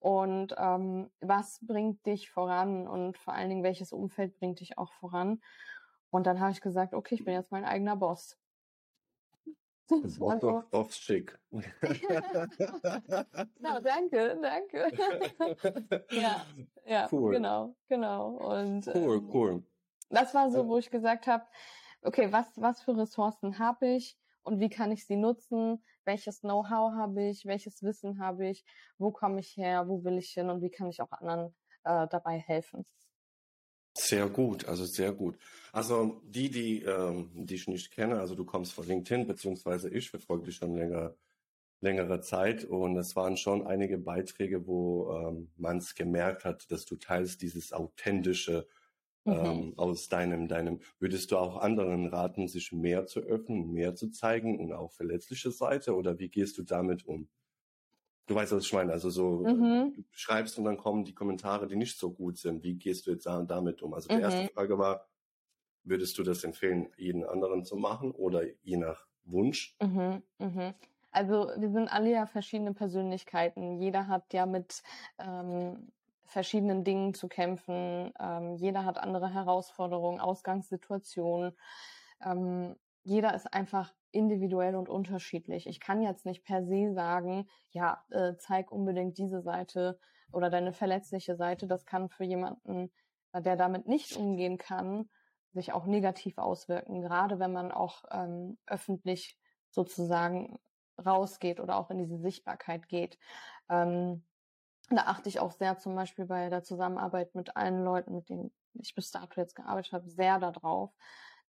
und 0.00 0.54
ähm, 0.56 1.10
was 1.20 1.60
bringt 1.62 2.04
dich 2.06 2.30
voran 2.30 2.88
und 2.88 3.18
vor 3.18 3.34
allen 3.34 3.50
Dingen 3.50 3.62
welches 3.62 3.92
Umfeld 3.92 4.34
bringt 4.38 4.60
dich 4.60 4.78
auch 4.78 4.92
voran. 4.94 5.42
Und 6.10 6.26
dann 6.26 6.40
habe 6.40 6.52
ich 6.52 6.60
gesagt, 6.60 6.94
okay, 6.94 7.14
ich 7.14 7.24
bin 7.24 7.34
jetzt 7.34 7.52
mein 7.52 7.64
eigener 7.64 7.96
Boss. 7.96 8.39
Das 10.02 10.20
war 10.20 10.38
doch, 10.38 10.64
doch 10.70 10.90
schick. 10.92 11.38
no, 11.50 11.60
danke, 13.82 14.38
danke. 14.40 14.90
ja, 16.10 16.46
ja, 16.86 17.08
cool. 17.10 17.32
genau, 17.32 17.74
genau. 17.88 18.36
Und, 18.36 18.86
cool, 18.94 19.16
ähm, 19.16 19.30
cool. 19.32 19.62
Das 20.10 20.34
war 20.34 20.50
so, 20.50 20.66
wo 20.68 20.78
ich 20.78 20.90
gesagt 20.90 21.26
habe, 21.26 21.44
okay, 22.02 22.32
was, 22.32 22.46
was 22.56 22.82
für 22.82 22.96
Ressourcen 22.96 23.58
habe 23.58 23.88
ich 23.88 24.18
und 24.42 24.60
wie 24.60 24.70
kann 24.70 24.92
ich 24.92 25.06
sie 25.06 25.16
nutzen? 25.16 25.84
Welches 26.04 26.40
Know-how 26.40 26.92
habe 26.94 27.24
ich? 27.28 27.44
Welches 27.44 27.82
Wissen 27.82 28.20
habe 28.20 28.48
ich? 28.48 28.64
Wo 28.98 29.12
komme 29.12 29.40
ich 29.40 29.56
her? 29.56 29.88
Wo 29.88 30.02
will 30.04 30.18
ich 30.18 30.30
hin? 30.30 30.50
Und 30.50 30.62
wie 30.62 30.70
kann 30.70 30.88
ich 30.88 31.00
auch 31.00 31.12
anderen 31.12 31.54
äh, 31.84 32.08
dabei 32.08 32.38
helfen? 32.38 32.84
Sehr 34.02 34.28
gut, 34.30 34.64
also 34.66 34.84
sehr 34.86 35.12
gut. 35.12 35.36
Also 35.72 36.22
die, 36.24 36.50
die, 36.50 36.82
ähm, 36.82 37.30
die 37.34 37.54
ich 37.56 37.68
nicht 37.68 37.90
kenne, 37.92 38.18
also 38.20 38.34
du 38.34 38.44
kommst 38.46 38.72
von 38.72 38.86
LinkedIn, 38.86 39.26
beziehungsweise 39.26 39.90
ich 39.90 40.10
verfolge 40.10 40.44
dich 40.46 40.56
schon 40.56 40.74
länger, 40.74 41.16
längere 41.80 42.20
Zeit 42.22 42.64
und 42.64 42.96
es 42.98 43.16
waren 43.16 43.36
schon 43.36 43.66
einige 43.66 43.98
Beiträge, 43.98 44.66
wo 44.66 45.12
ähm, 45.12 45.52
man 45.56 45.78
es 45.78 45.94
gemerkt 45.94 46.44
hat, 46.44 46.70
dass 46.72 46.86
du 46.86 46.96
teilst 46.96 47.42
dieses 47.42 47.72
authentische 47.72 48.68
Mhm. 49.26 49.60
Ähm, 49.60 49.74
aus 49.78 50.08
deinem, 50.08 50.48
deinem, 50.48 50.80
würdest 51.00 51.30
du 51.32 51.38
auch 51.38 51.58
anderen 51.58 52.06
raten, 52.08 52.48
sich 52.48 52.72
mehr 52.72 53.06
zu 53.06 53.20
öffnen, 53.20 53.72
mehr 53.72 53.94
zu 53.96 54.10
zeigen 54.10 54.58
und 54.60 54.72
auch 54.72 54.92
verletzliche 54.92 55.50
Seite 55.52 55.96
oder 55.96 56.18
wie 56.18 56.30
gehst 56.30 56.58
du 56.58 56.64
damit 56.64 57.06
um? 57.06 57.28
Du 58.30 58.36
weißt, 58.36 58.52
was 58.52 58.64
ich 58.64 58.72
meine. 58.72 58.92
Also 58.92 59.10
so, 59.10 59.38
mhm. 59.44 59.92
du 59.92 60.04
schreibst 60.12 60.56
und 60.56 60.64
dann 60.64 60.76
kommen 60.76 61.04
die 61.04 61.16
Kommentare, 61.16 61.66
die 61.66 61.74
nicht 61.74 61.98
so 61.98 62.12
gut 62.12 62.38
sind. 62.38 62.62
Wie 62.62 62.76
gehst 62.76 63.08
du 63.08 63.10
jetzt 63.10 63.26
damit 63.26 63.82
um? 63.82 63.92
Also 63.92 64.06
die 64.06 64.14
mhm. 64.14 64.22
erste 64.22 64.46
Frage 64.54 64.78
war, 64.78 65.08
würdest 65.82 66.16
du 66.16 66.22
das 66.22 66.44
empfehlen, 66.44 66.92
jeden 66.96 67.24
anderen 67.24 67.64
zu 67.64 67.74
machen 67.74 68.12
oder 68.12 68.44
je 68.62 68.76
nach 68.76 69.08
Wunsch? 69.24 69.76
Mhm. 69.82 70.22
Mhm. 70.38 70.74
Also 71.10 71.50
wir 71.56 71.72
sind 71.72 71.88
alle 71.88 72.12
ja 72.12 72.26
verschiedene 72.26 72.72
Persönlichkeiten. 72.72 73.80
Jeder 73.80 74.06
hat 74.06 74.32
ja 74.32 74.46
mit 74.46 74.84
ähm, 75.18 75.90
verschiedenen 76.22 76.84
Dingen 76.84 77.14
zu 77.14 77.26
kämpfen. 77.26 78.12
Ähm, 78.20 78.54
jeder 78.54 78.84
hat 78.84 78.98
andere 78.98 79.34
Herausforderungen, 79.34 80.20
Ausgangssituationen. 80.20 81.56
Ähm, 82.24 82.76
jeder 83.02 83.34
ist 83.34 83.52
einfach 83.52 83.92
individuell 84.12 84.76
und 84.76 84.88
unterschiedlich. 84.88 85.66
Ich 85.66 85.80
kann 85.80 86.02
jetzt 86.02 86.26
nicht 86.26 86.44
per 86.44 86.64
se 86.64 86.92
sagen, 86.92 87.48
ja, 87.70 88.04
äh, 88.10 88.34
zeig 88.38 88.70
unbedingt 88.72 89.18
diese 89.18 89.42
Seite 89.42 89.98
oder 90.32 90.50
deine 90.50 90.72
verletzliche 90.72 91.36
Seite. 91.36 91.66
Das 91.66 91.86
kann 91.86 92.08
für 92.08 92.24
jemanden, 92.24 92.90
äh, 93.32 93.42
der 93.42 93.56
damit 93.56 93.86
nicht 93.86 94.16
umgehen 94.16 94.58
kann, 94.58 95.08
sich 95.52 95.72
auch 95.72 95.86
negativ 95.86 96.38
auswirken, 96.38 97.02
gerade 97.02 97.38
wenn 97.38 97.52
man 97.52 97.72
auch 97.72 98.04
ähm, 98.10 98.58
öffentlich 98.66 99.36
sozusagen 99.70 100.58
rausgeht 101.04 101.60
oder 101.60 101.76
auch 101.76 101.90
in 101.90 101.98
diese 101.98 102.18
Sichtbarkeit 102.18 102.88
geht. 102.88 103.18
Ähm, 103.68 104.24
da 104.90 105.02
achte 105.02 105.28
ich 105.28 105.40
auch 105.40 105.52
sehr 105.52 105.78
zum 105.78 105.94
Beispiel 105.94 106.26
bei 106.26 106.48
der 106.48 106.62
Zusammenarbeit 106.62 107.34
mit 107.34 107.56
allen 107.56 107.84
Leuten, 107.84 108.14
mit 108.14 108.28
denen 108.28 108.52
ich 108.74 108.94
bis 108.94 109.10
dato 109.10 109.40
jetzt 109.40 109.54
gearbeitet 109.54 109.92
habe, 109.92 110.08
sehr 110.08 110.38
darauf, 110.38 110.92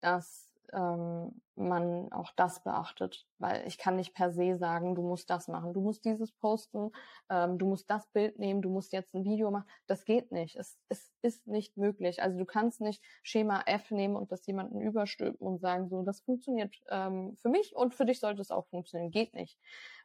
dass 0.00 0.47
ähm, 0.72 1.40
man 1.56 2.12
auch 2.12 2.32
das 2.36 2.62
beachtet, 2.62 3.26
weil 3.38 3.66
ich 3.66 3.78
kann 3.78 3.96
nicht 3.96 4.14
per 4.14 4.30
se 4.30 4.56
sagen, 4.56 4.94
du 4.94 5.02
musst 5.02 5.28
das 5.30 5.48
machen, 5.48 5.72
du 5.74 5.80
musst 5.80 6.04
dieses 6.04 6.32
posten, 6.32 6.92
ähm, 7.30 7.58
du 7.58 7.66
musst 7.66 7.90
das 7.90 8.06
Bild 8.08 8.38
nehmen, 8.38 8.62
du 8.62 8.70
musst 8.70 8.92
jetzt 8.92 9.14
ein 9.14 9.24
Video 9.24 9.50
machen. 9.50 9.68
Das 9.86 10.04
geht 10.04 10.30
nicht. 10.30 10.56
Es, 10.56 10.78
es 10.88 11.12
ist 11.22 11.46
nicht 11.46 11.76
möglich. 11.76 12.22
Also 12.22 12.38
du 12.38 12.44
kannst 12.44 12.80
nicht 12.80 13.02
Schema 13.22 13.62
F 13.66 13.90
nehmen 13.90 14.16
und 14.16 14.30
das 14.32 14.46
jemanden 14.46 14.80
überstülpen 14.80 15.46
und 15.46 15.60
sagen, 15.60 15.88
so, 15.88 16.02
das 16.02 16.20
funktioniert 16.20 16.74
ähm, 16.90 17.36
für 17.36 17.48
mich 17.48 17.74
und 17.74 17.94
für 17.94 18.04
dich 18.04 18.20
sollte 18.20 18.42
es 18.42 18.50
auch 18.50 18.66
funktionieren. 18.66 19.10
Geht 19.10 19.34
nicht. 19.34 19.58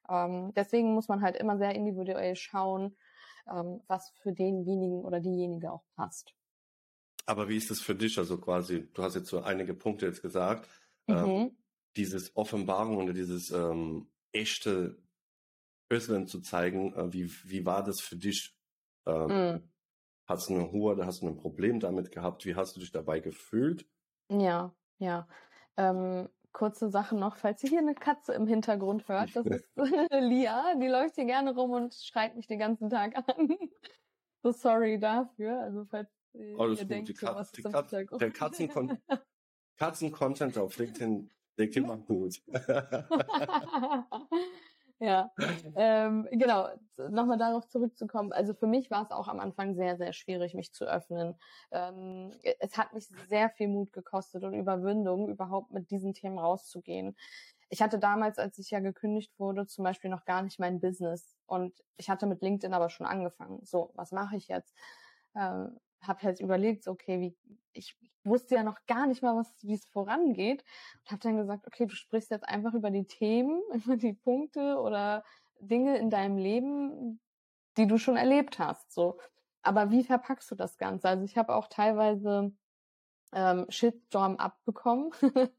Ähm, 0.09 0.53
deswegen 0.55 0.93
muss 0.93 1.07
man 1.07 1.21
halt 1.21 1.35
immer 1.37 1.57
sehr 1.57 1.75
individuell 1.75 2.35
schauen, 2.35 2.95
ähm, 3.51 3.81
was 3.87 4.09
für 4.21 4.33
denjenigen 4.33 5.03
oder 5.03 5.19
diejenige 5.19 5.71
auch 5.71 5.83
passt. 5.95 6.33
Aber 7.25 7.47
wie 7.49 7.57
ist 7.57 7.71
es 7.71 7.81
für 7.81 7.95
dich? 7.95 8.17
Also 8.17 8.37
quasi, 8.37 8.89
du 8.93 9.03
hast 9.03 9.15
jetzt 9.15 9.29
so 9.29 9.41
einige 9.41 9.73
Punkte 9.73 10.05
jetzt 10.05 10.21
gesagt. 10.21 10.69
Ähm, 11.07 11.15
mhm. 11.15 11.29
Ähm, 11.29 11.57
dieses 11.95 12.35
Offenbarung 12.35 12.97
oder 12.97 13.13
dieses 13.13 13.51
ähm, 13.51 14.09
echte 14.31 14.97
Ösland 15.91 16.29
zu 16.29 16.41
zeigen, 16.41 16.93
äh, 16.93 17.13
wie, 17.13 17.31
wie 17.45 17.65
war 17.65 17.83
das 17.83 18.01
für 18.01 18.15
dich? 18.15 18.55
Ähm, 19.05 19.27
mhm. 19.27 19.69
Hast 20.25 20.49
du 20.49 20.55
eine 20.55 20.95
da 20.95 21.05
hast 21.05 21.21
du 21.21 21.27
ein 21.27 21.35
Problem 21.35 21.79
damit 21.79 22.11
gehabt? 22.11 22.45
Wie 22.45 22.55
hast 22.55 22.75
du 22.75 22.79
dich 22.79 22.91
dabei 22.91 23.19
gefühlt? 23.19 23.85
Ja, 24.29 24.73
ja. 24.97 25.27
Ähm, 25.75 26.29
kurze 26.53 26.89
Sache 26.89 27.15
noch, 27.15 27.35
falls 27.35 27.63
ihr 27.63 27.69
hier 27.69 27.79
eine 27.79 27.95
Katze 27.95 28.33
im 28.33 28.47
Hintergrund 28.47 29.07
hört, 29.07 29.35
das 29.35 29.45
ist 29.45 29.65
Lia, 30.11 30.75
die 30.75 30.87
läuft 30.87 31.15
hier 31.15 31.25
gerne 31.25 31.53
rum 31.53 31.71
und 31.71 31.93
schreit 31.93 32.35
mich 32.35 32.47
den 32.47 32.59
ganzen 32.59 32.89
Tag 32.89 33.17
an. 33.17 33.49
so 34.43 34.51
sorry 34.51 34.97
dafür, 34.99 35.59
also 35.59 35.85
falls 35.85 36.09
Alles 36.57 36.79
gut. 36.79 36.89
denkt, 36.89 37.09
die 37.09 37.13
Kat 37.13 37.57
die 37.57 37.61
Kat 37.63 37.91
der 37.91 38.31
Katzen 38.31 38.99
Katzen-Content 39.77 40.57
auf 40.57 40.77
LinkedIn, 40.77 41.31
LinkedIn 41.57 41.87
macht 41.87 42.05
gut. 42.05 42.41
Ja, 45.03 45.31
ähm, 45.75 46.29
genau. 46.31 46.69
Nochmal 47.09 47.37
darauf 47.37 47.67
zurückzukommen. 47.67 48.31
Also 48.31 48.53
für 48.53 48.67
mich 48.67 48.89
war 48.89 49.03
es 49.03 49.11
auch 49.11 49.27
am 49.27 49.41
Anfang 49.41 49.75
sehr, 49.75 49.97
sehr 49.97 50.13
schwierig, 50.13 50.53
mich 50.53 50.71
zu 50.71 50.85
öffnen. 50.85 51.35
Ähm, 51.71 52.31
es 52.59 52.77
hat 52.77 52.93
mich 52.93 53.07
sehr 53.27 53.49
viel 53.49 53.67
Mut 53.67 53.91
gekostet 53.91 54.45
und 54.45 54.53
Überwindung, 54.53 55.27
überhaupt 55.27 55.71
mit 55.71 55.91
diesen 55.91 56.13
Themen 56.13 56.39
rauszugehen. 56.39 57.17
Ich 57.67 57.81
hatte 57.81 57.99
damals, 57.99 58.37
als 58.37 58.57
ich 58.59 58.71
ja 58.71 58.79
gekündigt 58.79 59.37
wurde, 59.39 59.67
zum 59.67 59.83
Beispiel 59.83 60.09
noch 60.09 60.23
gar 60.23 60.41
nicht 60.41 60.57
mein 60.59 60.79
Business. 60.79 61.35
Und 61.47 61.73
ich 61.97 62.09
hatte 62.09 62.25
mit 62.25 62.41
LinkedIn 62.41 62.73
aber 62.73 62.89
schon 62.89 63.05
angefangen. 63.05 63.59
So, 63.65 63.91
was 63.95 64.13
mache 64.13 64.37
ich 64.37 64.47
jetzt? 64.47 64.73
Ähm, 65.35 65.79
habe 66.07 66.21
halt 66.21 66.39
überlegt, 66.39 66.87
okay, 66.87 67.19
wie 67.19 67.37
ich 67.73 67.97
wusste 68.23 68.55
ja 68.55 68.63
noch 68.63 68.85
gar 68.87 69.07
nicht 69.07 69.21
mal, 69.21 69.35
was 69.35 69.53
wie 69.61 69.73
es 69.73 69.85
vorangeht 69.85 70.63
und 71.01 71.11
habe 71.11 71.21
dann 71.21 71.37
gesagt, 71.37 71.67
okay, 71.67 71.85
du 71.85 71.95
sprichst 71.95 72.31
jetzt 72.31 72.47
einfach 72.47 72.73
über 72.73 72.91
die 72.91 73.05
Themen, 73.05 73.61
über 73.73 73.97
die 73.97 74.13
Punkte 74.13 74.79
oder 74.79 75.23
Dinge 75.59 75.97
in 75.97 76.09
deinem 76.09 76.37
Leben, 76.37 77.19
die 77.77 77.87
du 77.87 77.97
schon 77.97 78.17
erlebt 78.17 78.59
hast, 78.59 78.93
so. 78.93 79.19
Aber 79.61 79.91
wie 79.91 80.03
verpackst 80.03 80.51
du 80.51 80.55
das 80.55 80.77
Ganze? 80.77 81.07
Also 81.07 81.23
ich 81.23 81.37
habe 81.37 81.55
auch 81.55 81.67
teilweise 81.67 82.51
ähm, 83.33 83.65
Shitstorm 83.69 84.35
abbekommen, 84.35 85.11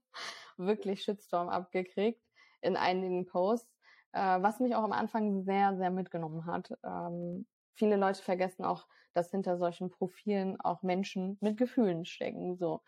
wirklich 0.57 1.03
Shitstorm 1.03 1.49
abgekriegt 1.49 2.23
in 2.61 2.77
einigen 2.77 3.27
Posts, 3.27 3.75
äh, 4.13 4.43
was 4.43 4.61
mich 4.61 4.75
auch 4.75 4.85
am 4.85 4.93
Anfang 4.93 5.43
sehr, 5.45 5.77
sehr 5.77 5.91
mitgenommen 5.91 6.47
hat. 6.47 6.71
Ähm, 6.85 7.47
viele 7.75 7.97
Leute 7.97 8.23
vergessen 8.23 8.65
auch, 8.65 8.87
dass 9.13 9.31
hinter 9.31 9.59
solchen 9.59 9.91
Profilen 9.91 10.61
auch 10.61 10.83
Menschen 10.83 11.39
mit 11.41 11.57
Gefühlen 11.57 12.05
stecken. 12.05 12.57
So. 12.57 12.83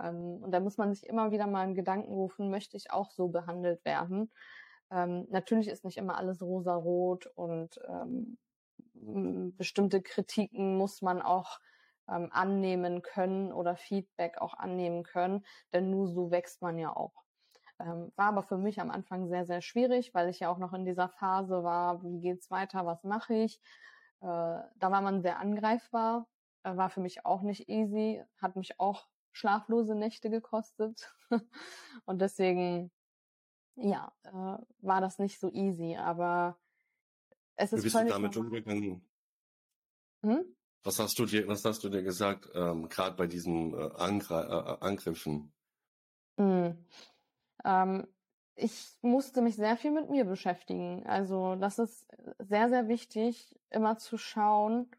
Ähm, 0.00 0.42
und 0.42 0.52
da 0.52 0.60
muss 0.60 0.78
man 0.78 0.94
sich 0.94 1.06
immer 1.08 1.32
wieder 1.32 1.46
mal 1.46 1.62
einen 1.62 1.74
Gedanken 1.74 2.12
rufen, 2.12 2.50
möchte 2.50 2.76
ich 2.76 2.90
auch 2.92 3.10
so 3.10 3.28
behandelt 3.28 3.84
werden? 3.84 4.30
Ähm, 4.90 5.26
natürlich 5.30 5.68
ist 5.68 5.84
nicht 5.84 5.96
immer 5.96 6.16
alles 6.16 6.42
rosa-rot 6.42 7.26
und 7.34 7.80
ähm, 7.88 8.38
bestimmte 9.56 10.02
Kritiken 10.02 10.76
muss 10.76 11.02
man 11.02 11.22
auch 11.22 11.58
ähm, 12.08 12.28
annehmen 12.30 13.02
können 13.02 13.52
oder 13.52 13.76
Feedback 13.76 14.38
auch 14.38 14.54
annehmen 14.54 15.02
können, 15.02 15.44
denn 15.72 15.90
nur 15.90 16.08
so 16.08 16.30
wächst 16.30 16.62
man 16.62 16.78
ja 16.78 16.94
auch. 16.94 17.24
Ähm, 17.80 18.12
war 18.16 18.26
aber 18.26 18.42
für 18.42 18.58
mich 18.58 18.80
am 18.80 18.90
Anfang 18.90 19.28
sehr, 19.28 19.46
sehr 19.46 19.62
schwierig, 19.62 20.14
weil 20.14 20.28
ich 20.28 20.40
ja 20.40 20.50
auch 20.50 20.58
noch 20.58 20.72
in 20.72 20.84
dieser 20.84 21.08
Phase 21.08 21.64
war, 21.64 22.02
wie 22.02 22.20
geht's 22.20 22.50
weiter, 22.50 22.86
was 22.86 23.02
mache 23.04 23.34
ich? 23.34 23.60
Äh, 24.22 24.24
da 24.24 24.90
war 24.90 25.00
man 25.00 25.20
sehr 25.20 25.40
angreifbar, 25.40 26.28
äh, 26.62 26.76
war 26.76 26.90
für 26.90 27.00
mich 27.00 27.26
auch 27.26 27.42
nicht 27.42 27.68
easy, 27.68 28.22
hat 28.40 28.54
mich 28.54 28.78
auch 28.78 29.08
schlaflose 29.32 29.96
Nächte 29.96 30.30
gekostet. 30.30 31.12
und 32.04 32.20
deswegen, 32.20 32.92
ja, 33.74 34.12
äh, 34.22 34.30
war 34.78 35.00
das 35.00 35.18
nicht 35.18 35.40
so 35.40 35.50
easy, 35.50 35.96
aber 35.96 36.56
es 37.56 37.72
ist 37.72 37.80
Wie 37.80 37.82
bist 37.84 37.96
du 37.96 38.06
damit 38.06 38.36
umgegangen? 38.36 39.04
Hm? 40.22 40.56
Was 40.84 41.00
hast 41.00 41.18
du 41.18 41.26
dir, 41.26 41.48
was 41.48 41.64
hast 41.64 41.82
du 41.82 41.88
dir 41.88 42.02
gesagt, 42.02 42.48
ähm, 42.54 42.88
gerade 42.88 43.16
bei 43.16 43.26
diesen 43.26 43.74
äh, 43.74 43.90
Angr 43.96 44.78
äh, 44.80 44.84
Angriffen? 44.84 45.52
Hm. 46.38 46.86
Ähm, 47.64 48.06
ich 48.54 48.96
musste 49.02 49.42
mich 49.42 49.56
sehr 49.56 49.76
viel 49.76 49.90
mit 49.90 50.10
mir 50.10 50.24
beschäftigen. 50.24 51.06
Also 51.06 51.56
das 51.56 51.78
ist 51.78 52.06
sehr, 52.38 52.68
sehr 52.68 52.88
wichtig, 52.88 53.58
immer 53.70 53.96
zu 53.98 54.18
schauen, 54.18 54.90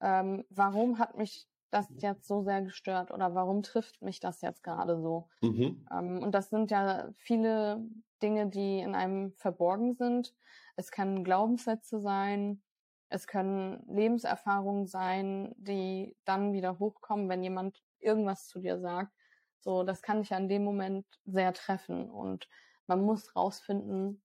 ähm, 0.00 0.44
warum 0.50 0.98
hat 0.98 1.16
mich 1.16 1.48
das 1.70 1.88
jetzt 1.98 2.26
so 2.26 2.42
sehr 2.42 2.62
gestört 2.62 3.10
oder 3.12 3.34
warum 3.34 3.62
trifft 3.62 4.02
mich 4.02 4.20
das 4.20 4.40
jetzt 4.42 4.62
gerade 4.64 5.00
so? 5.00 5.28
Mhm. 5.42 5.90
Ähm, 5.90 6.22
und 6.22 6.32
das 6.34 6.50
sind 6.50 6.70
ja 6.70 7.10
viele 7.16 7.84
Dinge, 8.22 8.48
die 8.48 8.80
in 8.80 8.94
einem 8.94 9.32
verborgen 9.34 9.94
sind. 9.94 10.34
Es 10.76 10.90
können 10.90 11.24
Glaubenssätze 11.24 12.00
sein, 12.00 12.62
es 13.08 13.26
können 13.26 13.82
Lebenserfahrungen 13.88 14.86
sein, 14.86 15.54
die 15.58 16.16
dann 16.24 16.52
wieder 16.52 16.78
hochkommen, 16.78 17.28
wenn 17.28 17.42
jemand 17.42 17.82
irgendwas 17.98 18.46
zu 18.46 18.60
dir 18.60 18.78
sagt. 18.80 19.12
So, 19.60 19.82
das 19.84 20.02
kann 20.02 20.20
dich 20.20 20.30
ja 20.30 20.38
in 20.38 20.48
dem 20.48 20.64
Moment 20.64 21.06
sehr 21.24 21.52
treffen 21.52 22.10
und 22.10 22.48
man 22.90 23.02
muss 23.02 23.36
rausfinden, 23.36 24.20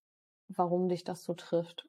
warum 0.47 0.89
dich 0.89 1.03
das 1.03 1.23
so 1.23 1.35
trifft. 1.35 1.87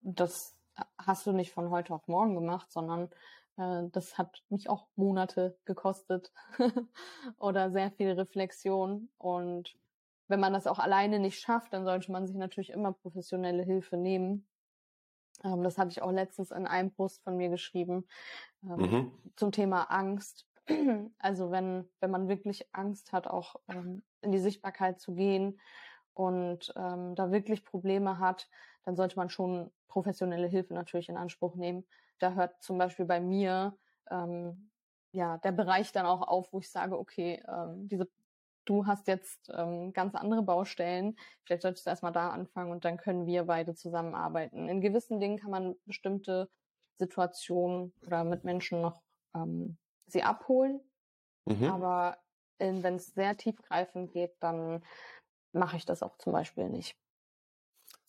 Das 0.00 0.56
hast 0.98 1.24
du 1.24 1.32
nicht 1.32 1.52
von 1.52 1.70
heute 1.70 1.94
auf 1.94 2.08
morgen 2.08 2.34
gemacht, 2.34 2.70
sondern 2.72 3.10
äh, 3.56 3.88
das 3.92 4.18
hat 4.18 4.42
mich 4.48 4.68
auch 4.68 4.88
Monate 4.96 5.56
gekostet 5.66 6.32
oder 7.38 7.70
sehr 7.70 7.92
viel 7.92 8.10
Reflexion. 8.10 9.08
Und 9.18 9.76
wenn 10.26 10.40
man 10.40 10.52
das 10.52 10.66
auch 10.66 10.80
alleine 10.80 11.20
nicht 11.20 11.38
schafft, 11.38 11.72
dann 11.72 11.84
sollte 11.84 12.10
man 12.10 12.26
sich 12.26 12.34
natürlich 12.34 12.70
immer 12.70 12.92
professionelle 12.92 13.62
Hilfe 13.62 13.96
nehmen. 13.96 14.48
Ähm, 15.44 15.62
das 15.62 15.78
hatte 15.78 15.90
ich 15.90 16.02
auch 16.02 16.10
letztens 16.10 16.50
in 16.50 16.66
einem 16.66 16.90
Post 16.90 17.22
von 17.22 17.36
mir 17.36 17.50
geschrieben 17.50 18.04
ähm, 18.64 18.78
mhm. 18.78 19.12
zum 19.36 19.52
Thema 19.52 19.84
Angst. 19.84 20.44
Also 21.18 21.52
wenn, 21.52 21.88
wenn 22.00 22.10
man 22.10 22.26
wirklich 22.26 22.66
Angst 22.72 23.12
hat, 23.12 23.28
auch 23.28 23.54
ähm, 23.68 24.02
in 24.22 24.32
die 24.32 24.40
Sichtbarkeit 24.40 25.00
zu 25.00 25.14
gehen 25.14 25.60
und 26.16 26.72
ähm, 26.76 27.14
da 27.14 27.30
wirklich 27.30 27.62
Probleme 27.64 28.18
hat, 28.18 28.48
dann 28.84 28.96
sollte 28.96 29.16
man 29.16 29.28
schon 29.28 29.70
professionelle 29.88 30.46
Hilfe 30.46 30.72
natürlich 30.72 31.10
in 31.10 31.16
Anspruch 31.16 31.56
nehmen. 31.56 31.86
Da 32.18 32.32
hört 32.32 32.62
zum 32.62 32.78
Beispiel 32.78 33.04
bei 33.04 33.20
mir 33.20 33.76
ähm, 34.10 34.70
ja 35.12 35.36
der 35.38 35.52
Bereich 35.52 35.92
dann 35.92 36.06
auch 36.06 36.26
auf, 36.26 36.52
wo 36.52 36.58
ich 36.58 36.70
sage, 36.70 36.98
okay, 36.98 37.42
ähm, 37.46 37.88
diese 37.88 38.08
du 38.64 38.86
hast 38.86 39.06
jetzt 39.08 39.50
ähm, 39.54 39.92
ganz 39.92 40.14
andere 40.14 40.42
Baustellen, 40.42 41.16
vielleicht 41.44 41.62
solltest 41.62 41.86
du 41.86 41.90
erstmal 41.90 42.12
da 42.12 42.30
anfangen 42.30 42.72
und 42.72 42.84
dann 42.84 42.96
können 42.96 43.26
wir 43.26 43.44
beide 43.44 43.74
zusammenarbeiten. 43.74 44.68
In 44.68 44.80
gewissen 44.80 45.20
Dingen 45.20 45.38
kann 45.38 45.50
man 45.50 45.76
bestimmte 45.84 46.50
Situationen 46.96 47.92
oder 48.04 48.24
mit 48.24 48.42
Menschen 48.42 48.80
noch 48.80 49.02
ähm, 49.34 49.76
sie 50.06 50.22
abholen, 50.22 50.80
mhm. 51.44 51.64
aber 51.64 52.18
wenn 52.58 52.96
es 52.96 53.08
sehr 53.08 53.36
tiefgreifend 53.36 54.12
geht, 54.12 54.34
dann 54.40 54.82
mache 55.56 55.76
ich 55.76 55.84
das 55.84 56.02
auch 56.02 56.16
zum 56.18 56.32
Beispiel 56.32 56.68
nicht. 56.68 56.96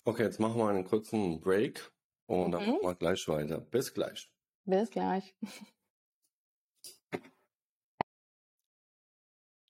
Okay, 0.03 0.23
jetzt 0.23 0.39
machen 0.39 0.57
wir 0.57 0.69
einen 0.69 0.85
kurzen 0.85 1.41
Break 1.41 1.91
und 2.27 2.51
dann 2.51 2.63
mhm. 2.63 2.71
machen 2.71 2.83
wir 2.83 2.95
gleich 2.95 3.27
weiter. 3.27 3.59
Bis 3.59 3.93
gleich. 3.93 4.31
Bis 4.65 4.89
gleich. 4.89 5.35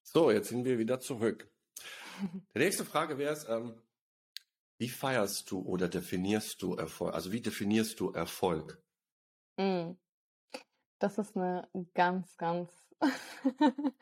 So, 0.09 0.31
jetzt 0.31 0.49
sind 0.49 0.63
wir 0.63 0.79
wieder 0.79 0.99
zurück. 0.99 1.51
Die 2.55 2.59
nächste 2.59 2.85
Frage 2.85 3.19
wäre 3.19 3.33
es, 3.33 3.47
ähm, 3.47 3.79
wie 4.79 4.89
feierst 4.89 5.51
du 5.51 5.59
oder 5.59 5.89
definierst 5.89 6.61
du 6.61 6.75
Erfolg? 6.75 7.13
Also 7.13 7.31
wie 7.31 7.41
definierst 7.41 7.99
du 7.99 8.11
Erfolg? 8.11 8.81
Mm. 9.57 9.91
Das 10.99 11.17
ist 11.17 11.35
eine 11.35 11.69
ganz, 11.93 12.35
ganz, 12.37 12.71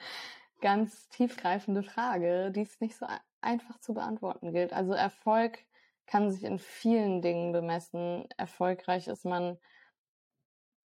ganz 0.61 1.09
tiefgreifende 1.09 1.83
Frage, 1.83 2.51
die 2.51 2.61
es 2.61 2.79
nicht 2.79 2.97
so 2.97 3.05
einfach 3.41 3.79
zu 3.79 3.93
beantworten 3.93 4.51
gilt. 4.51 4.73
Also 4.73 4.93
Erfolg 4.93 5.59
kann 6.07 6.31
sich 6.31 6.43
in 6.43 6.59
vielen 6.59 7.21
Dingen 7.21 7.51
bemessen. 7.51 8.27
Erfolgreich 8.37 9.07
ist 9.07 9.25
man, 9.25 9.57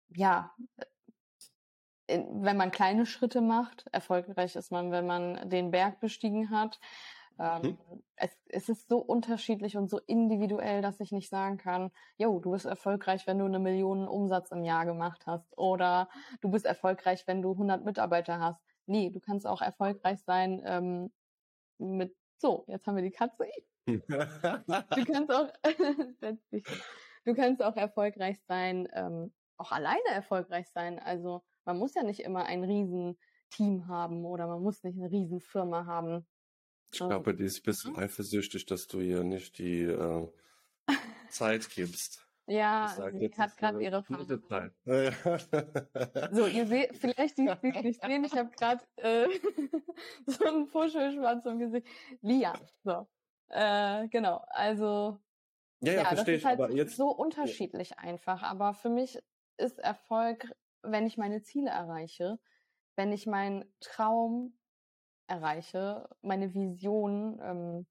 ja, 0.08 0.54
wenn 2.08 2.56
man 2.56 2.70
kleine 2.70 3.06
Schritte 3.06 3.40
macht. 3.40 3.86
Erfolgreich 3.92 4.56
ist 4.56 4.70
man, 4.70 4.90
wenn 4.90 5.06
man 5.06 5.48
den 5.48 5.70
Berg 5.70 6.00
bestiegen 6.00 6.50
hat. 6.50 6.80
Ähm, 7.38 7.62
mhm. 7.62 8.02
es, 8.14 8.30
es, 8.48 8.68
ist 8.68 8.88
so 8.88 8.98
unterschiedlich 8.98 9.76
und 9.76 9.90
so 9.90 9.98
individuell, 10.06 10.82
dass 10.82 11.00
ich 11.00 11.10
nicht 11.10 11.28
sagen 11.28 11.56
kann, 11.56 11.90
jo, 12.16 12.38
du 12.38 12.52
bist 12.52 12.64
erfolgreich, 12.64 13.26
wenn 13.26 13.40
du 13.40 13.44
eine 13.44 13.58
Million 13.58 14.06
Umsatz 14.06 14.52
im 14.52 14.62
Jahr 14.62 14.86
gemacht 14.86 15.26
hast 15.26 15.58
oder 15.58 16.08
du 16.42 16.50
bist 16.50 16.64
erfolgreich, 16.64 17.26
wenn 17.26 17.42
du 17.42 17.50
100 17.50 17.84
Mitarbeiter 17.84 18.38
hast. 18.38 18.60
Nee, 18.86 19.10
du 19.10 19.20
kannst 19.20 19.46
auch 19.46 19.62
erfolgreich 19.62 20.20
sein 20.24 20.62
ähm, 20.64 21.12
mit, 21.78 22.14
so, 22.38 22.64
jetzt 22.68 22.86
haben 22.86 22.96
wir 22.96 23.02
die 23.02 23.10
Katze. 23.10 23.46
du 23.86 24.00
kannst 25.06 25.30
auch, 25.30 25.48
du 27.24 27.34
kannst 27.34 27.62
auch 27.62 27.76
erfolgreich 27.76 28.38
sein, 28.46 28.88
ähm, 28.92 29.32
auch 29.56 29.72
alleine 29.72 30.08
erfolgreich 30.12 30.68
sein. 30.72 30.98
Also 30.98 31.42
man 31.64 31.78
muss 31.78 31.94
ja 31.94 32.02
nicht 32.02 32.20
immer 32.20 32.44
ein 32.44 32.64
Riesenteam 32.64 33.88
haben 33.88 34.24
oder 34.24 34.46
man 34.46 34.62
muss 34.62 34.82
nicht 34.82 34.98
eine 34.98 35.10
Riesenfirma 35.10 35.86
haben. 35.86 36.26
Ich 36.92 36.98
glaube, 36.98 37.34
die 37.34 37.44
ist 37.44 37.60
ein 37.60 37.64
bisschen 37.64 37.92
mhm. 37.92 37.98
eifersüchtig, 37.98 38.66
dass 38.66 38.86
du 38.86 39.00
ihr 39.00 39.24
nicht 39.24 39.58
die 39.58 39.82
äh, 39.82 40.28
Zeit 41.28 41.68
gibst. 41.70 42.23
Ja, 42.46 42.94
sie 43.12 43.30
hat 43.38 43.56
gerade 43.56 43.82
ihre 43.82 44.02
Phase. 44.02 44.42
So, 46.32 46.46
ihr 46.46 46.66
seht, 46.66 46.96
vielleicht 46.96 47.38
die 47.38 47.48
es 47.48 47.62
nicht 47.62 48.02
sehen, 48.02 48.24
ich 48.24 48.36
habe 48.36 48.50
gerade 48.50 48.84
äh, 48.96 49.28
so 50.26 50.44
einen 50.44 50.68
Puschelschwanz 50.68 51.46
im 51.46 51.58
Gesicht. 51.58 51.86
Lia, 52.20 52.52
so. 52.82 53.06
Äh, 53.48 54.08
genau, 54.08 54.44
also 54.48 55.18
ja, 55.80 55.92
ja, 55.92 55.98
ja 56.00 56.04
verstehe 56.06 56.34
das 56.34 56.42
ist 56.42 56.44
halt 56.44 56.60
aber 56.60 56.72
jetzt, 56.72 56.96
so 56.96 57.08
unterschiedlich 57.08 57.90
ja. 57.90 57.98
einfach. 57.98 58.42
Aber 58.42 58.74
für 58.74 58.90
mich 58.90 59.18
ist 59.56 59.78
Erfolg 59.78 60.54
wenn 60.84 61.06
ich 61.06 61.16
meine 61.16 61.42
Ziele 61.42 61.70
erreiche, 61.70 62.38
wenn 62.96 63.12
ich 63.12 63.26
meinen 63.26 63.64
Traum 63.80 64.56
erreiche, 65.26 66.08
meine 66.22 66.54
Vision, 66.54 67.40
ähm, 67.42 67.86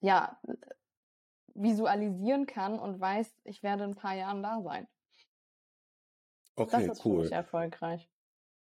ja, 0.00 0.40
visualisieren 1.54 2.46
kann 2.46 2.78
und 2.78 3.00
weiß, 3.00 3.30
ich 3.44 3.62
werde 3.62 3.84
in 3.84 3.90
ein 3.90 3.96
paar 3.96 4.14
Jahren 4.14 4.42
da 4.42 4.60
sein. 4.62 4.86
Okay, 6.54 6.86
das 6.86 6.98
ist 6.98 7.04
cool. 7.04 7.26
Erfolgreich. 7.28 8.08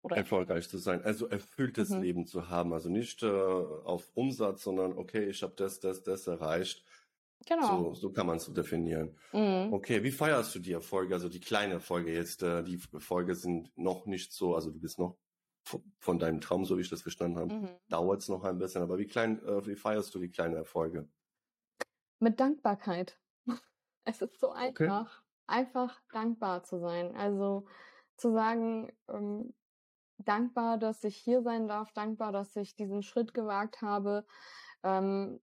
Oder 0.04 0.18
erfolgreich 0.18 0.68
zu 0.68 0.80
sein, 0.80 1.04
also 1.04 1.28
erfülltes 1.28 1.90
mhm. 1.90 2.02
Leben 2.02 2.26
zu 2.26 2.50
haben, 2.50 2.74
also 2.74 2.90
nicht 2.90 3.22
äh, 3.22 3.28
auf 3.28 4.10
Umsatz, 4.16 4.64
sondern 4.64 4.94
okay, 4.98 5.26
ich 5.26 5.44
habe 5.44 5.54
das, 5.56 5.80
das, 5.80 6.02
das 6.02 6.26
erreicht 6.26 6.84
Genau. 7.48 7.84
So, 7.84 7.94
so 7.94 8.12
kann 8.12 8.28
man 8.28 8.38
es 8.38 8.46
so 8.46 8.54
definieren. 8.54 9.16
Mhm. 9.34 9.74
Okay, 9.74 10.04
wie 10.04 10.12
feierst 10.12 10.54
du 10.56 10.60
die 10.60 10.74
Erfolge? 10.74 11.14
Also 11.14 11.30
die 11.30 11.40
kleine 11.40 11.76
Erfolge 11.76 12.14
jetzt, 12.14 12.44
äh, 12.44 12.64
die 12.64 12.80
Erfolge 12.94 13.36
sind 13.36 13.76
noch 13.78 14.06
nicht 14.06 14.32
so, 14.32 14.56
also 14.56 14.70
du 14.70 14.80
bist 14.80 15.00
noch 15.00 15.18
von 16.00 16.20
deinem 16.20 16.42
Traum, 16.42 16.66
so 16.66 16.78
wie 16.78 16.82
ich 16.82 16.90
das 16.90 17.02
verstanden 17.02 17.38
habe, 17.38 17.54
mhm. 17.54 17.70
dauert 17.90 18.22
es 18.22 18.30
noch 18.30 18.44
ein 18.44 18.58
bisschen. 18.58 18.82
Aber 18.82 18.98
wie 18.98 19.08
klein, 19.08 19.44
äh, 19.46 19.66
wie 19.66 19.76
feierst 19.76 20.14
du 20.14 20.20
die 20.20 20.30
kleinen 20.30 20.56
Erfolge? 20.56 21.08
Mit 22.22 22.40
Dankbarkeit. 22.40 23.20
Es 24.04 24.20
ist 24.22 24.40
so 24.40 24.50
einfach, 24.50 25.20
okay. 25.20 25.28
einfach 25.46 26.02
dankbar 26.12 26.64
zu 26.64 26.80
sein. 26.80 27.16
Also 27.16 27.68
zu 28.18 28.32
sagen, 28.32 28.92
ähm, 29.08 29.54
dankbar, 30.18 30.80
dass 30.80 31.04
ich 31.04 31.18
hier 31.18 31.44
sein 31.44 31.68
darf, 31.68 31.92
dankbar, 31.94 32.32
dass 32.32 32.56
ich 32.56 32.76
diesen 32.76 33.04
Schritt 33.04 33.36
gewagt 33.36 33.84
habe. 33.84 34.26
Ähm, 34.82 35.40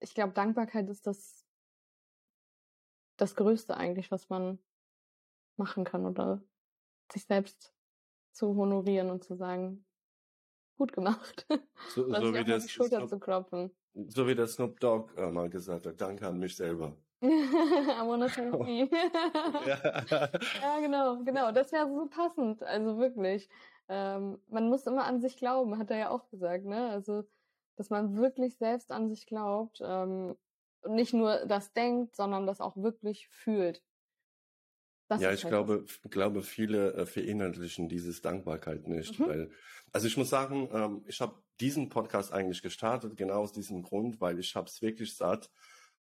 ich 0.00 0.12
glaube, 0.12 0.32
Dankbarkeit 0.32 0.88
ist 0.88 1.06
das 1.06 1.46
das 3.20 3.36
Größte 3.36 3.76
eigentlich, 3.76 4.10
was 4.10 4.28
man 4.28 4.58
machen 5.56 5.84
kann 5.84 6.06
oder 6.06 6.42
sich 7.12 7.26
selbst 7.26 7.74
zu 8.32 8.56
honorieren 8.56 9.10
und 9.10 9.24
zu 9.24 9.36
sagen, 9.36 9.84
gut 10.76 10.92
gemacht. 10.92 11.46
So, 11.94 12.12
so 12.12 12.34
wie 12.34 12.44
das, 12.44 12.64
die 12.64 12.68
Schulter 12.68 13.06
zu 13.08 13.18
klopfen. 13.18 13.74
So 13.94 14.26
wie 14.26 14.34
der 14.34 14.46
Snoop 14.46 14.80
Dogg 14.80 15.12
äh, 15.16 15.30
mal 15.30 15.50
gesagt 15.50 15.86
hat, 15.86 16.00
danke 16.00 16.26
an 16.26 16.38
mich 16.38 16.56
selber. 16.56 16.96
I 17.22 18.00
wanna 18.06 18.28
thank 18.28 18.58
me. 18.60 18.88
ja. 19.66 20.00
ja, 20.62 20.80
genau, 20.80 21.22
genau. 21.22 21.52
Das 21.52 21.70
wäre 21.72 21.86
so 21.88 22.06
passend. 22.08 22.62
Also 22.62 22.98
wirklich. 22.98 23.48
Ähm, 23.88 24.38
man 24.48 24.68
muss 24.68 24.86
immer 24.86 25.04
an 25.04 25.20
sich 25.20 25.36
glauben, 25.36 25.76
hat 25.76 25.90
er 25.90 25.98
ja 25.98 26.10
auch 26.10 26.28
gesagt, 26.30 26.64
ne? 26.64 26.90
Also, 26.90 27.24
dass 27.76 27.90
man 27.90 28.16
wirklich 28.16 28.56
selbst 28.56 28.92
an 28.92 29.08
sich 29.08 29.26
glaubt 29.26 29.80
ähm, 29.82 30.36
und 30.82 30.94
nicht 30.94 31.12
nur 31.12 31.44
das 31.46 31.72
denkt, 31.72 32.14
sondern 32.14 32.46
das 32.46 32.60
auch 32.60 32.76
wirklich 32.76 33.28
fühlt. 33.28 33.82
Das 35.08 35.20
ja, 35.20 35.32
ich 35.32 35.42
halt 35.42 35.50
glaube, 35.50 35.84
glaube, 36.08 36.42
viele 36.42 36.94
äh, 36.94 37.04
verinnerlichen 37.04 37.88
dieses 37.88 38.22
Dankbarkeit 38.22 38.86
nicht, 38.86 39.18
mhm. 39.18 39.26
weil, 39.26 39.50
also 39.92 40.06
ich 40.06 40.16
muss 40.16 40.30
sagen, 40.30 40.68
ähm, 40.72 41.04
ich 41.08 41.20
habe 41.20 41.42
diesen 41.60 41.88
Podcast 41.88 42.32
eigentlich 42.32 42.62
gestartet, 42.62 43.16
genau 43.16 43.40
aus 43.42 43.52
diesem 43.52 43.82
Grund, 43.82 44.20
weil 44.20 44.38
ich 44.38 44.56
habe 44.56 44.68
es 44.68 44.82
wirklich 44.82 45.16
satt 45.16 45.50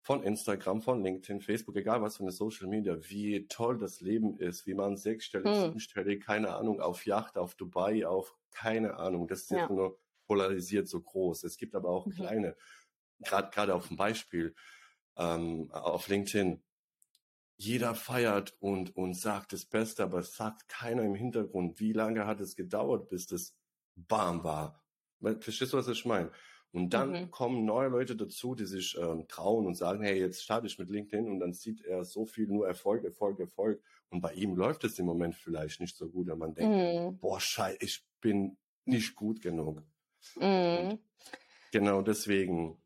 von 0.01 0.23
Instagram, 0.23 0.81
von 0.81 1.03
LinkedIn, 1.03 1.40
Facebook, 1.40 1.77
egal 1.77 2.01
was 2.01 2.16
für 2.16 2.23
eine 2.23 2.33
Social 2.33 2.68
Media, 2.68 2.97
wie 3.09 3.47
toll 3.49 3.79
das 3.79 4.01
Leben 4.01 4.38
ist, 4.38 4.66
wie 4.66 4.75
man 4.75 4.97
sechsstellig, 4.97 5.47
mhm. 5.47 5.62
siebenstellig, 5.64 6.25
keine 6.25 6.55
Ahnung, 6.55 6.81
auf 6.81 7.05
Yacht, 7.05 7.37
auf 7.37 7.55
Dubai, 7.55 8.07
auf 8.07 8.37
keine 8.53 8.97
Ahnung, 8.97 9.29
das 9.29 9.42
ist 9.42 9.51
ja. 9.51 9.61
jetzt 9.61 9.71
nur 9.71 9.99
polarisiert 10.27 10.88
so 10.88 11.01
groß. 11.01 11.44
Es 11.44 11.57
gibt 11.57 11.75
aber 11.75 11.90
auch 11.90 12.07
mhm. 12.07 12.12
kleine, 12.12 12.57
gerade 13.21 13.51
gerade 13.51 13.75
auf 13.75 13.88
dem 13.88 13.97
Beispiel 13.97 14.55
ähm, 15.16 15.71
auf 15.73 16.09
LinkedIn, 16.09 16.62
jeder 17.57 17.94
feiert 17.97 18.57
und, 18.61 18.94
und 18.97 19.14
sagt 19.14 19.53
das 19.53 19.64
Beste, 19.64 20.05
aber 20.05 20.21
es 20.21 20.35
sagt 20.35 20.68
keiner 20.68 21.03
im 21.03 21.16
Hintergrund, 21.16 21.81
wie 21.81 21.92
lange 21.92 22.25
hat 22.25 22.40
es 22.40 22.55
gedauert, 22.55 23.09
bis 23.09 23.27
das 23.27 23.57
bam 23.97 24.44
war. 24.44 24.81
Verstehst 25.20 25.72
du, 25.72 25.76
was 25.76 25.88
ich 25.88 26.04
meine? 26.04 26.31
Und 26.72 26.92
dann 26.92 27.12
mhm. 27.12 27.31
kommen 27.31 27.64
neue 27.64 27.88
Leute 27.88 28.14
dazu, 28.14 28.54
die 28.54 28.66
sich 28.66 28.96
ähm, 29.00 29.26
trauen 29.26 29.66
und 29.66 29.74
sagen, 29.74 30.02
hey, 30.02 30.18
jetzt 30.18 30.42
starte 30.42 30.66
ich 30.66 30.78
mit 30.78 30.90
LinkedIn 30.90 31.26
und 31.26 31.40
dann 31.40 31.54
sieht 31.54 31.83
er 31.83 32.04
so 32.04 32.26
viel 32.26 32.46
nur 32.46 32.66
Erfolg, 32.66 33.04
Erfolg, 33.04 33.40
Erfolg. 33.40 33.83
Und 34.11 34.20
bei 34.20 34.33
ihm 34.35 34.54
läuft 34.54 34.85
es 34.85 34.98
im 34.98 35.07
Moment 35.07 35.35
vielleicht 35.35 35.81
nicht 35.81 35.96
so 35.96 36.09
gut, 36.09 36.26
wenn 36.26 36.38
man 36.38 36.54
denkt, 36.54 36.76
mhm. 36.76 37.18
boah, 37.18 37.40
scheiße, 37.40 37.78
ich 37.81 38.04
bin 38.20 38.59
nicht 38.85 39.16
gut 39.16 39.40
genug. 39.40 39.83
Mhm. 40.37 40.98
Genau 41.72 42.02
deswegen 42.02 42.76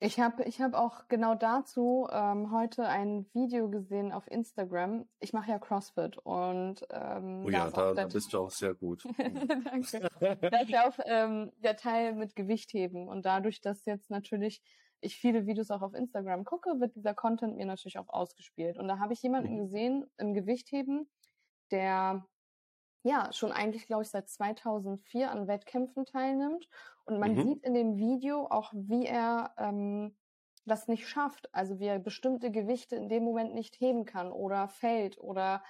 ich 0.00 0.20
habe 0.20 0.44
ich 0.44 0.60
hab 0.60 0.74
auch 0.74 1.08
genau 1.08 1.34
dazu 1.34 2.08
ähm, 2.10 2.50
heute 2.50 2.86
ein 2.86 3.26
Video 3.32 3.70
gesehen 3.70 4.12
auf 4.12 4.30
Instagram. 4.30 5.08
Ich 5.20 5.32
mache 5.32 5.50
ja 5.50 5.58
CrossFit 5.58 6.18
und 6.18 6.84
ähm, 6.90 7.44
oh 7.46 7.50
ja, 7.50 7.70
da, 7.70 7.94
da 7.94 8.06
bist 8.06 8.32
du 8.32 8.40
auch 8.40 8.50
sehr 8.50 8.74
gut. 8.74 9.04
Danke. 9.18 10.08
da 10.50 10.60
ist 10.60 10.70
ja 10.70 10.88
auch 10.88 10.98
ähm, 11.04 11.52
der 11.58 11.76
Teil 11.76 12.14
mit 12.14 12.36
Gewichtheben 12.36 13.08
und 13.08 13.24
dadurch, 13.24 13.60
dass 13.60 13.84
jetzt 13.84 14.10
natürlich 14.10 14.62
ich 15.00 15.16
viele 15.16 15.46
Videos 15.46 15.70
auch 15.70 15.82
auf 15.82 15.94
Instagram 15.94 16.44
gucke, 16.44 16.80
wird 16.80 16.96
dieser 16.96 17.14
Content 17.14 17.56
mir 17.56 17.66
natürlich 17.66 17.98
auch 17.98 18.08
ausgespielt. 18.08 18.78
Und 18.78 18.88
da 18.88 18.98
habe 18.98 19.12
ich 19.12 19.22
jemanden 19.22 19.54
mhm. 19.54 19.58
gesehen 19.58 20.06
im 20.16 20.34
Gewichtheben, 20.34 21.08
der 21.70 22.26
ja 23.04 23.32
schon 23.32 23.52
eigentlich, 23.52 23.86
glaube 23.86 24.02
ich, 24.02 24.08
seit 24.08 24.28
2004 24.28 25.30
an 25.30 25.46
Wettkämpfen 25.46 26.06
teilnimmt. 26.06 26.68
Und 27.04 27.18
man 27.18 27.34
mhm. 27.34 27.42
sieht 27.42 27.62
in 27.62 27.74
dem 27.74 27.96
Video 27.96 28.46
auch, 28.46 28.72
wie 28.74 29.06
er 29.06 29.54
ähm, 29.58 30.16
das 30.64 30.88
nicht 30.88 31.06
schafft. 31.06 31.54
Also 31.54 31.78
wie 31.78 31.86
er 31.86 31.98
bestimmte 31.98 32.50
Gewichte 32.50 32.96
in 32.96 33.08
dem 33.08 33.22
Moment 33.22 33.54
nicht 33.54 33.78
heben 33.78 34.06
kann 34.06 34.32
oder 34.32 34.68
fällt 34.68 35.18
oder 35.18 35.62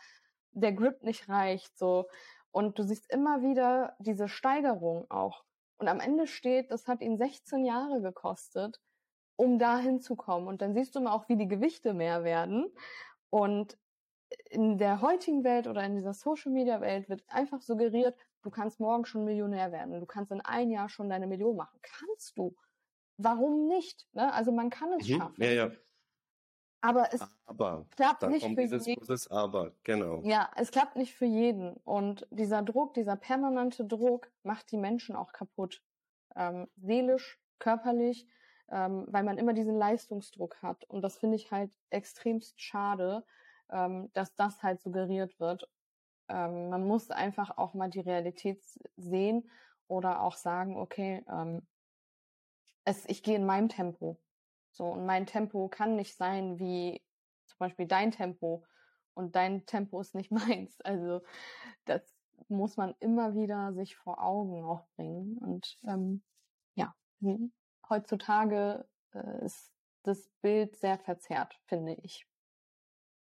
der 0.53 0.73
Grip 0.73 1.03
nicht 1.03 1.29
reicht. 1.29 1.77
So. 1.77 2.07
Und 2.53 2.79
du 2.79 2.85
siehst 2.85 3.13
immer 3.13 3.43
wieder 3.43 3.97
diese 3.99 4.29
Steigerung 4.29 5.11
auch. 5.11 5.45
Und 5.79 5.89
am 5.89 5.99
Ende 5.99 6.29
steht, 6.29 6.71
das 6.71 6.87
hat 6.87 7.01
ihn 7.01 7.19
16 7.19 7.65
Jahre 7.65 8.01
gekostet, 8.01 8.81
um 9.35 9.59
da 9.59 9.79
hinzukommen. 9.79 10.47
Und 10.47 10.63
dann 10.63 10.73
siehst 10.73 10.95
du 10.95 11.01
immer 11.01 11.13
auch, 11.13 11.29
wie 11.29 11.37
die 11.37 11.49
Gewichte 11.49 11.95
mehr 11.95 12.23
werden. 12.23 12.73
Und 13.29 13.77
in 14.51 14.79
der 14.79 15.01
heutigen 15.01 15.45
Welt 15.45 15.67
oder 15.67 15.85
in 15.85 15.95
dieser 15.95 16.15
Social 16.15 16.53
Media 16.53 16.81
Welt 16.81 17.09
wird 17.09 17.23
einfach 17.29 17.61
suggeriert, 17.63 18.17
du 18.43 18.51
kannst 18.51 18.81
morgen 18.81 19.05
schon 19.05 19.25
Millionär 19.25 19.73
werden, 19.73 19.99
du 19.99 20.07
kannst 20.07 20.33
in 20.33 20.41
ein 20.41 20.71
Jahr 20.71 20.89
schon 20.89 21.09
deine 21.09 21.27
Million 21.27 21.57
machen. 21.57 21.79
Kannst 21.83 22.37
du. 22.39 22.55
Warum 23.17 23.69
nicht? 23.69 24.07
Ne? 24.13 24.33
Also 24.33 24.53
man 24.53 24.71
kann 24.71 24.93
es 24.93 25.09
mhm. 25.09 25.19
schaffen. 25.19 25.43
Ja, 25.43 25.51
ja. 25.51 25.71
Aber 26.81 27.09
es 27.15 27.23
aber, 27.47 27.87
klappt 27.97 28.29
nicht 28.29 28.45
für 28.45 28.61
jeden. 28.63 29.31
Aber, 29.31 29.73
genau. 29.85 30.21
Ja, 30.23 30.51
es 30.55 30.71
klappt 30.71 30.97
nicht 30.97 31.15
für 31.15 31.25
jeden. 31.25 31.77
Und 31.85 32.27
dieser 32.31 32.61
Druck, 32.61 32.93
dieser 32.93 33.17
permanente 33.17 33.87
Druck 33.87 34.31
macht 34.43 34.71
die 34.71 34.77
Menschen 34.77 35.17
auch 35.17 35.33
kaputt. 35.33 35.83
Ähm, 36.37 36.69
seelisch, 36.77 37.41
körperlich, 37.59 38.29
ähm, 38.71 39.07
weil 39.09 39.25
man 39.25 39.39
immer 39.39 39.55
diesen 39.55 39.79
Leistungsdruck 39.79 40.61
hat. 40.61 40.85
Und 40.85 41.01
das 41.01 41.17
finde 41.17 41.37
ich 41.37 41.51
halt 41.51 41.71
extremst 41.89 42.61
schade, 42.61 43.25
ähm, 43.71 44.11
dass 44.13 44.35
das 44.35 44.63
halt 44.63 44.81
suggeriert 44.81 45.39
wird. 45.41 45.69
Ähm, 46.29 46.71
man 46.71 46.87
muss 46.87 47.11
einfach 47.11 47.57
auch 47.59 47.75
mal 47.75 47.91
die 47.91 48.01
Realität 48.01 48.63
sehen 48.97 49.51
oder 49.89 50.23
auch 50.23 50.37
sagen, 50.37 50.77
okay, 50.79 51.25
ähm, 51.29 51.67
es, 52.85 53.05
ich 53.07 53.23
gehe 53.23 53.37
in 53.37 53.47
meinem 53.47 53.69
Tempo. 53.69 54.21
So, 54.71 54.87
und 54.87 55.07
mein 55.07 55.27
Tempo 55.27 55.69
kann 55.69 55.97
nicht 55.97 56.17
sein 56.17 56.59
wie 56.59 57.03
zum 57.47 57.59
Beispiel 57.59 57.87
dein 57.87 58.11
Tempo 58.11 58.65
und 59.15 59.37
dein 59.37 59.67
Tempo 59.67 60.01
ist 60.01 60.15
nicht 60.15 60.31
meins. 60.33 60.81
Also 60.81 61.23
das 61.85 62.03
muss 62.49 62.77
man 62.77 62.95
immer 63.01 63.35
wieder 63.35 63.73
sich 63.75 63.97
vor 63.97 64.23
Augen 64.23 64.65
auch 64.65 64.87
bringen. 64.97 65.39
Und 65.39 65.79
ähm, 65.87 66.23
ja, 66.75 66.95
heutzutage 67.89 68.87
äh, 69.13 69.45
ist 69.45 69.73
das 70.03 70.29
Bild 70.43 70.77
sehr 70.77 70.99
verzerrt, 70.99 71.59
finde 71.67 71.95
ich. 72.03 72.27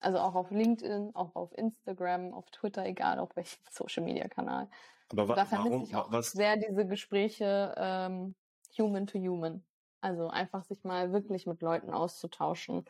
Also 0.02 0.18
auch 0.18 0.34
auf 0.34 0.50
LinkedIn, 0.50 1.14
auch 1.14 1.34
auf 1.34 1.56
Instagram, 1.56 2.34
auf 2.34 2.50
Twitter, 2.50 2.84
egal 2.84 3.18
auf 3.18 3.34
welchem 3.36 3.58
Social 3.70 4.02
Media 4.02 4.28
Kanal. 4.28 4.68
Aber 5.10 5.28
wa 5.28 5.34
da 5.34 5.44
vermisse 5.44 5.84
ich 5.84 5.94
auch 5.96 6.10
was? 6.10 6.32
sehr 6.32 6.56
diese 6.56 6.86
Gespräche 6.86 7.74
ähm, 7.76 8.34
human 8.78 9.06
to 9.06 9.18
human. 9.18 9.64
Also 10.00 10.28
einfach 10.28 10.64
sich 10.64 10.82
mal 10.82 11.12
wirklich 11.12 11.46
mit 11.46 11.62
Leuten 11.62 11.90
auszutauschen. 11.90 12.84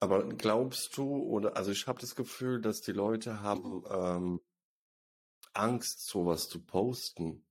Aber 0.00 0.28
glaubst 0.28 0.96
du, 0.96 1.22
oder 1.22 1.56
also 1.56 1.70
ich 1.70 1.86
habe 1.86 2.00
das 2.00 2.16
Gefühl, 2.16 2.60
dass 2.60 2.80
die 2.80 2.92
Leute 2.92 3.40
haben 3.40 3.84
ähm, 3.88 4.40
Angst, 5.54 6.06
sowas 6.06 6.48
zu 6.48 6.64
posten 6.64 7.45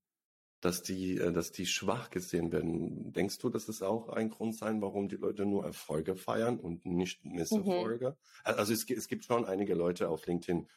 dass 0.65 0.81
die, 0.81 1.17
äh, 1.17 1.31
dass 1.31 1.51
die 1.51 1.67
schwach 1.67 2.09
gesehen 2.09 2.51
werden. 2.51 3.13
Denkst 3.13 3.37
du, 3.37 3.49
dass 3.49 3.69
es 3.69 3.83
auch 3.83 4.09
ein 4.09 4.31
Grund 4.31 4.55
sein, 4.55 4.81
warum 4.81 5.07
die 5.07 5.15
Leute 5.15 5.45
nur 5.45 5.63
Erfolge 5.63 6.15
feiern 6.15 6.59
und 6.59 6.85
nicht 6.87 7.23
Misserfolge? 7.23 8.09
Mhm. 8.09 8.15
Also 8.43 8.73
es, 8.73 8.89
es, 8.89 9.07
gibt 9.07 9.25
schon 9.25 9.45
einige 9.45 9.75
Leute 9.75 10.09
auf 10.09 10.25
LinkedIn, 10.25 10.67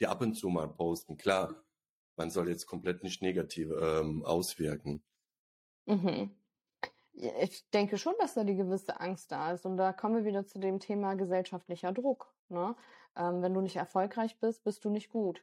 die 0.00 0.06
ab 0.06 0.22
und 0.22 0.34
zu 0.34 0.48
mal 0.48 0.68
posten. 0.68 1.18
Klar, 1.18 1.54
man 2.16 2.30
soll 2.30 2.48
jetzt 2.48 2.66
komplett 2.66 3.02
nicht 3.02 3.20
negativ 3.20 3.70
ähm, 3.78 4.24
auswirken. 4.24 5.02
Mhm. 5.84 6.30
Ich 7.42 7.68
denke 7.70 7.98
schon, 7.98 8.14
dass 8.18 8.34
da 8.34 8.44
die 8.44 8.56
gewisse 8.56 9.00
Angst 9.00 9.32
da 9.32 9.52
ist. 9.52 9.66
Und 9.66 9.76
da 9.76 9.92
kommen 9.92 10.16
wir 10.16 10.24
wieder 10.24 10.46
zu 10.46 10.58
dem 10.58 10.80
Thema 10.80 11.14
gesellschaftlicher 11.14 11.92
Druck. 11.92 12.32
Ne? 12.48 12.74
Ähm, 13.16 13.42
wenn 13.42 13.52
du 13.52 13.60
nicht 13.60 13.76
erfolgreich 13.76 14.38
bist, 14.40 14.64
bist 14.64 14.82
du 14.86 14.90
nicht 14.90 15.10
gut 15.10 15.42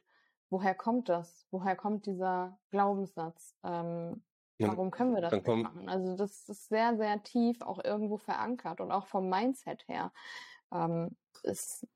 woher 0.50 0.74
kommt 0.74 1.08
das? 1.08 1.46
Woher 1.50 1.76
kommt 1.76 2.06
dieser 2.06 2.58
Glaubenssatz? 2.70 3.56
Ähm, 3.64 4.22
warum 4.58 4.90
können 4.90 5.14
wir 5.14 5.20
das 5.20 5.32
nicht 5.32 5.46
machen? 5.46 5.88
Also 5.88 6.16
das 6.16 6.48
ist 6.48 6.68
sehr, 6.68 6.96
sehr 6.96 7.22
tief 7.22 7.60
auch 7.62 7.82
irgendwo 7.82 8.18
verankert 8.18 8.80
und 8.80 8.92
auch 8.92 9.06
vom 9.06 9.28
Mindset 9.28 9.86
her. 9.88 10.12
Ähm, 10.72 11.16
ist, 11.42 11.86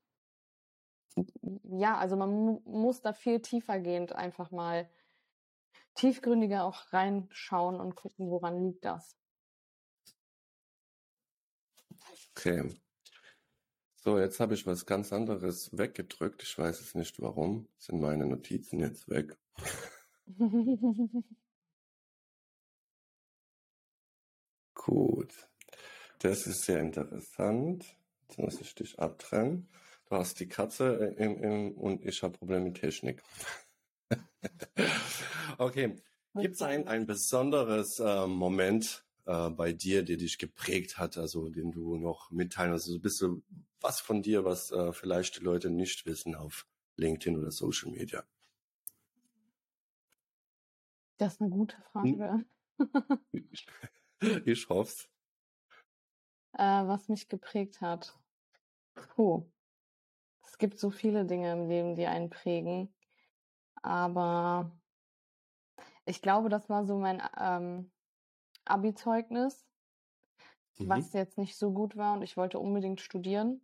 ja, 1.63 1.97
also 1.97 2.15
man 2.15 2.61
muss 2.63 3.01
da 3.01 3.13
viel 3.13 3.41
tiefergehend 3.41 4.13
einfach 4.13 4.51
mal 4.51 4.89
tiefgründiger 5.95 6.63
auch 6.63 6.93
reinschauen 6.93 7.79
und 7.79 7.95
gucken, 7.95 8.29
woran 8.29 8.63
liegt 8.63 8.85
das. 8.85 9.17
Okay. 12.31 12.79
So, 14.01 14.17
jetzt 14.17 14.39
habe 14.39 14.53
ich 14.53 14.65
was 14.65 14.85
ganz 14.85 15.11
anderes 15.11 15.77
weggedrückt. 15.77 16.41
Ich 16.43 16.57
weiß 16.57 16.79
es 16.79 16.95
nicht 16.95 17.19
warum. 17.21 17.67
Sind 17.77 17.99
meine 17.99 18.25
Notizen 18.25 18.79
jetzt 18.79 19.09
weg? 19.09 19.37
Gut. 24.73 25.49
Das 26.19 26.47
ist 26.47 26.63
sehr 26.63 26.79
interessant. 26.79 27.97
Jetzt 28.21 28.39
muss 28.39 28.61
ich 28.61 28.73
dich 28.73 28.97
abtrennen. 28.99 29.67
Du 30.05 30.15
hast 30.15 30.39
die 30.39 30.47
Katze 30.47 31.13
im, 31.17 31.43
im, 31.43 31.71
und 31.73 32.05
ich 32.05 32.23
habe 32.23 32.37
Probleme 32.37 32.65
mit 32.65 32.79
Technik. 32.79 33.21
okay. 35.57 36.01
Gibt 36.35 36.55
es 36.55 36.61
ein, 36.61 36.87
ein 36.87 37.05
besonderes 37.05 37.99
äh, 37.99 38.27
Moment 38.27 39.03
äh, 39.29 39.51
bei 39.51 39.73
dir, 39.73 40.03
der 40.03 40.17
dich 40.17 40.39
geprägt 40.39 40.97
hat, 40.97 41.15
also 41.17 41.49
den 41.49 41.71
du 41.71 41.97
noch 41.97 42.31
mitteilen, 42.31 42.71
also 42.71 42.91
so 42.91 42.97
ein 42.97 43.01
bisschen 43.01 43.43
was 43.79 43.99
von 44.01 44.23
dir, 44.23 44.43
was 44.43 44.71
äh, 44.71 44.91
vielleicht 44.91 45.39
die 45.39 45.43
Leute 45.43 45.69
nicht 45.69 46.07
wissen 46.07 46.33
auf 46.33 46.65
LinkedIn 46.95 47.37
oder 47.37 47.51
Social 47.51 47.91
Media? 47.91 48.23
Das 51.17 51.33
ist 51.33 51.41
eine 51.41 51.51
gute 51.51 51.77
Frage. 51.91 52.45
Ich 54.45 54.67
hoff's. 54.67 55.07
Äh, 56.51 56.87
was 56.87 57.07
mich 57.07 57.29
geprägt 57.29 57.79
hat. 57.79 58.19
Puh. 58.93 59.45
Es 60.43 60.57
gibt 60.57 60.77
so 60.77 60.91
viele 60.91 61.23
Dinge 61.23 61.53
im 61.53 61.69
Leben, 61.69 61.95
die 61.95 62.05
einen 62.05 62.29
prägen. 62.29 62.93
Aber 63.81 64.77
ich 66.05 66.21
glaube, 66.21 66.49
das 66.49 66.67
war 66.67 66.85
so 66.85 66.97
mein 66.97 67.21
ähm, 67.39 67.89
Abi-Zeugnis, 68.69 69.67
Mhm. 70.79 71.01
was 71.01 71.13
jetzt 71.13 71.37
nicht 71.37 71.57
so 71.57 71.71
gut 71.73 71.97
war 71.97 72.13
und 72.13 72.21
ich 72.21 72.37
wollte 72.37 72.59
unbedingt 72.59 73.01
studieren. 73.01 73.61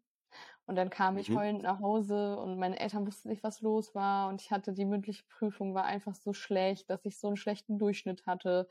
Und 0.67 0.75
dann 0.77 0.89
kam 0.91 1.17
ich 1.17 1.33
Mhm. 1.33 1.35
heulend 1.35 1.63
nach 1.63 1.79
Hause 1.81 2.37
und 2.39 2.59
meine 2.59 2.79
Eltern 2.79 3.07
wussten 3.07 3.29
nicht, 3.29 3.43
was 3.43 3.61
los 3.61 3.95
war. 3.95 4.29
Und 4.29 4.41
ich 4.41 4.51
hatte 4.51 4.73
die 4.73 4.85
mündliche 4.85 5.23
Prüfung, 5.29 5.75
war 5.75 5.85
einfach 5.85 6.15
so 6.15 6.33
schlecht, 6.33 6.89
dass 6.89 7.05
ich 7.05 7.19
so 7.19 7.27
einen 7.27 7.37
schlechten 7.37 7.79
Durchschnitt 7.79 8.25
hatte. 8.27 8.69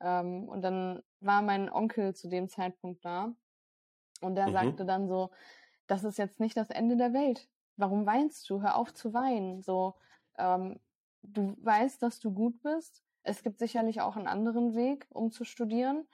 Ähm, 0.00 0.48
und 0.48 0.62
dann 0.62 1.02
war 1.20 1.42
mein 1.42 1.70
Onkel 1.70 2.14
zu 2.14 2.28
dem 2.28 2.48
Zeitpunkt 2.48 3.04
da. 3.04 3.34
Und 4.22 4.36
der 4.36 4.50
Mhm. 4.50 4.52
sagte 4.52 4.86
dann 4.86 5.08
so, 5.08 5.30
das 5.88 6.04
ist 6.04 6.18
jetzt 6.18 6.40
nicht 6.40 6.56
das 6.58 6.70
Ende 6.70 6.96
der 6.98 7.14
Welt. 7.14 7.50
Warum 7.76 8.06
weinst 8.06 8.50
du? 8.50 8.62
Hör 8.62 8.76
auf 8.76 8.94
zu 8.94 9.14
weinen. 9.14 9.62
So, 9.62 9.96
ähm, 10.38 10.80
du 11.22 11.56
weißt, 11.62 12.02
dass 12.02 12.20
du 12.20 12.32
gut 12.34 12.62
bist. 12.62 13.05
Es 13.26 13.42
gibt 13.42 13.58
sicherlich 13.58 14.00
auch 14.00 14.16
einen 14.16 14.28
anderen 14.28 14.74
Weg, 14.76 15.06
um 15.10 15.32
zu 15.32 15.44
studieren. 15.44 16.06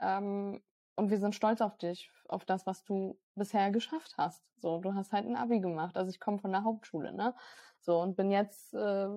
Ähm, 0.00 0.62
und 0.96 1.10
wir 1.10 1.18
sind 1.18 1.34
stolz 1.34 1.60
auf 1.60 1.76
dich, 1.76 2.10
auf 2.28 2.44
das, 2.44 2.66
was 2.66 2.84
du 2.84 3.18
bisher 3.34 3.70
geschafft 3.70 4.14
hast. 4.16 4.42
So, 4.56 4.78
du 4.78 4.94
hast 4.94 5.12
halt 5.12 5.26
ein 5.26 5.36
Abi 5.36 5.60
gemacht. 5.60 5.96
Also 5.96 6.10
ich 6.10 6.20
komme 6.20 6.38
von 6.38 6.52
der 6.52 6.64
Hauptschule, 6.64 7.12
ne? 7.12 7.34
So, 7.80 8.00
und 8.00 8.16
bin 8.16 8.30
jetzt, 8.30 8.72
äh, 8.74 9.08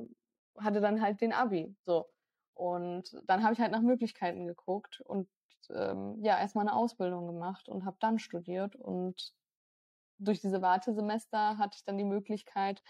hatte 0.58 0.82
dann 0.82 1.02
halt 1.02 1.22
den 1.22 1.34
Abi. 1.34 1.76
So. 1.86 2.10
Und 2.54 3.16
dann 3.26 3.44
habe 3.44 3.54
ich 3.54 3.60
halt 3.60 3.72
nach 3.72 3.82
Möglichkeiten 3.82 4.46
geguckt 4.48 5.02
und 5.06 5.30
ähm, 5.70 6.18
ja, 6.24 6.40
erstmal 6.40 6.68
eine 6.68 6.76
Ausbildung 6.76 7.28
gemacht 7.28 7.70
und 7.70 7.86
habe 7.86 7.98
dann 8.00 8.20
studiert. 8.20 8.76
Und 8.76 9.34
durch 10.18 10.42
diese 10.42 10.62
Wartesemester 10.62 11.58
hatte 11.58 11.78
ich 11.78 11.86
dann 11.86 11.98
die 11.98 12.04
Möglichkeit, 12.04 12.84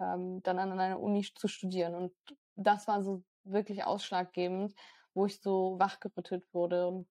ähm, 0.00 0.42
dann 0.42 0.58
an 0.58 0.72
einer 0.78 1.00
Uni 1.00 1.22
zu 1.34 1.48
studieren. 1.48 1.94
Und 1.94 2.12
das 2.56 2.88
war 2.88 3.02
so 3.02 3.22
wirklich 3.44 3.84
ausschlaggebend, 3.84 4.74
wo 5.14 5.26
ich 5.26 5.40
so 5.40 5.78
wachgerüttelt 5.78 6.52
wurde 6.54 6.88
und 6.88 7.08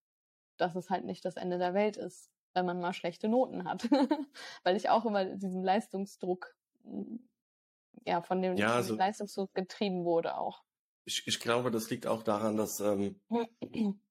dass 0.58 0.76
es 0.76 0.90
halt 0.90 1.06
nicht 1.06 1.26
das 1.26 1.36
Ende 1.38 1.58
der 1.60 1.74
Welt 1.74 1.98
ist, 1.98 2.32
wenn 2.54 2.66
man 2.66 2.80
mal 2.82 2.94
schlechte 2.94 3.28
Noten 3.30 3.66
hat. 3.66 3.84
Weil 4.64 4.76
ich 4.78 4.90
auch 4.90 5.06
immer 5.06 5.26
diesem 5.26 5.64
Leistungsdruck, 5.64 6.56
mm, 6.84 7.18
ja, 8.08 8.22
von 8.22 8.42
dem, 8.42 8.58
Ja, 8.58 8.74
von 8.74 8.88
also 8.88 8.98
Leistungsdruck 8.98 9.54
getrieben 9.56 10.06
wurde 10.06 10.38
auch. 10.38 10.64
ich, 11.06 11.28
ich 11.28 11.40
glaube, 11.40 11.70
das 11.72 11.90
liegt 11.92 12.08
auch 12.08 12.24
daran, 12.24 12.58
dass 12.58 12.80
ähm, 12.80 13.22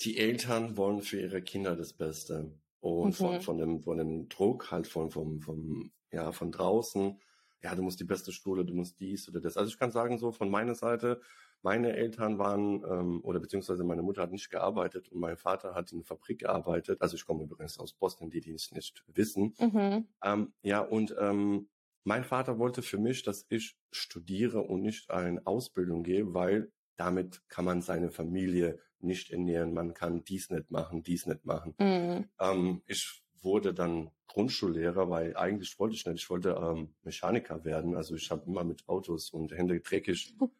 die 0.00 0.18
Eltern 0.18 0.76
wollen 0.76 1.02
für 1.02 1.20
ihre 1.20 1.42
Kinder 1.42 1.76
das 1.76 1.92
Beste. 1.94 2.58
Und 2.80 3.14
von, 3.14 3.40
Mhm. 3.40 3.40
von, 3.40 3.58
dem, 3.58 3.80
von 3.82 3.96
dem 3.98 4.28
Druck 4.28 4.70
halt 4.72 4.86
von, 4.88 5.10
vom, 5.10 5.40
vom, 5.40 5.92
ja, 6.10 6.32
von 6.32 6.50
draußen, 6.50 7.20
ja, 7.62 7.74
du 7.74 7.82
musst 7.82 8.00
die 8.00 8.04
beste 8.04 8.32
Schule, 8.32 8.64
du 8.64 8.74
musst 8.74 8.98
dies 8.98 9.28
oder 9.28 9.40
das. 9.40 9.56
Also 9.56 9.70
ich 9.70 9.78
kann 9.78 9.92
sagen, 9.92 10.18
so 10.18 10.32
von 10.32 10.50
meiner 10.50 10.74
Seite, 10.74 11.20
meine 11.62 11.94
Eltern 11.94 12.38
waren, 12.38 12.82
ähm, 12.84 13.20
oder 13.22 13.38
beziehungsweise 13.38 13.84
meine 13.84 14.02
Mutter 14.02 14.22
hat 14.22 14.32
nicht 14.32 14.50
gearbeitet 14.50 15.08
und 15.10 15.20
mein 15.20 15.36
Vater 15.36 15.74
hat 15.74 15.92
in 15.92 15.98
der 15.98 16.06
Fabrik 16.06 16.40
gearbeitet. 16.40 17.00
Also 17.00 17.14
ich 17.14 17.24
komme 17.24 17.44
übrigens 17.44 17.78
aus 17.78 17.92
Boston, 17.92 18.30
die, 18.30 18.40
die 18.40 18.52
es 18.52 18.72
nicht 18.72 19.04
wissen. 19.06 19.54
Mhm. 19.60 20.08
Ähm, 20.24 20.52
ja, 20.62 20.80
und 20.80 21.14
ähm, 21.18 21.68
mein 22.04 22.24
Vater 22.24 22.58
wollte 22.58 22.82
für 22.82 22.98
mich, 22.98 23.22
dass 23.22 23.46
ich 23.48 23.76
studiere 23.92 24.62
und 24.62 24.82
nicht 24.82 25.10
eine 25.10 25.46
Ausbildung 25.46 26.02
gehe, 26.02 26.34
weil 26.34 26.72
damit 26.96 27.42
kann 27.48 27.64
man 27.64 27.80
seine 27.80 28.10
Familie 28.10 28.80
nicht 28.98 29.30
ernähren. 29.30 29.72
Man 29.72 29.94
kann 29.94 30.24
dies 30.24 30.50
nicht 30.50 30.70
machen, 30.70 31.04
dies 31.04 31.26
nicht 31.26 31.44
machen. 31.44 31.74
Mhm. 31.78 32.28
Ähm, 32.40 32.82
ich 32.86 33.22
wurde 33.42 33.74
dann 33.74 34.10
Grundschullehrer, 34.28 35.10
weil 35.10 35.36
eigentlich 35.36 35.78
wollte 35.78 35.94
ich 35.96 36.06
nicht. 36.06 36.22
Ich 36.22 36.30
wollte 36.30 36.50
ähm, 36.50 36.94
Mechaniker 37.02 37.64
werden. 37.64 37.94
Also 37.94 38.14
ich 38.14 38.30
habe 38.30 38.44
immer 38.46 38.64
mit 38.64 38.88
Autos 38.88 39.30
und 39.30 39.52
Hände 39.52 39.80
dreckig. 39.80 40.34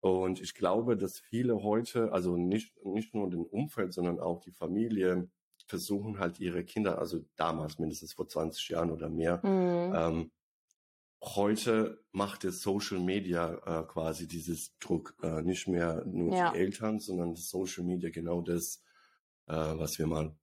Und 0.00 0.40
ich 0.40 0.54
glaube, 0.54 0.96
dass 0.96 1.18
viele 1.18 1.62
heute, 1.64 2.12
also 2.12 2.36
nicht, 2.36 2.72
nicht 2.84 3.14
nur 3.14 3.28
den 3.30 3.44
Umfeld, 3.44 3.92
sondern 3.92 4.20
auch 4.20 4.40
die 4.40 4.52
Familie, 4.52 5.28
versuchen 5.66 6.20
halt 6.20 6.38
ihre 6.38 6.62
Kinder, 6.64 7.00
also 7.00 7.24
damals 7.34 7.80
mindestens 7.80 8.12
vor 8.12 8.28
20 8.28 8.68
Jahren 8.68 8.92
oder 8.92 9.08
mehr, 9.08 9.44
Mhm. 9.44 9.92
ähm, 9.96 10.30
heute 11.24 12.04
macht 12.12 12.44
es 12.44 12.62
Social 12.62 13.00
Media 13.00 13.54
äh, 13.66 13.84
quasi 13.86 14.28
dieses 14.28 14.78
Druck, 14.78 15.16
äh, 15.22 15.42
nicht 15.42 15.66
mehr 15.66 16.04
nur 16.06 16.32
Ja. 16.32 16.52
die 16.52 16.58
Eltern, 16.58 17.00
sondern 17.00 17.34
das 17.34 17.48
Social 17.48 17.84
Media 17.84 18.10
genau 18.10 18.40
das, 18.40 18.82
äh, 19.46 19.54
was 19.54 19.98
wir 19.98 20.06
mal 20.06 20.36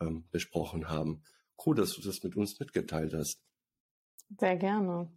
ähm, 0.00 0.28
besprochen 0.30 0.88
haben. 0.88 1.22
Cool, 1.64 1.76
dass 1.76 1.94
du 1.94 2.02
das 2.02 2.22
mit 2.22 2.36
uns 2.36 2.58
mitgeteilt 2.58 3.12
hast. 3.14 3.42
Sehr 4.38 4.56
gerne. 4.56 5.10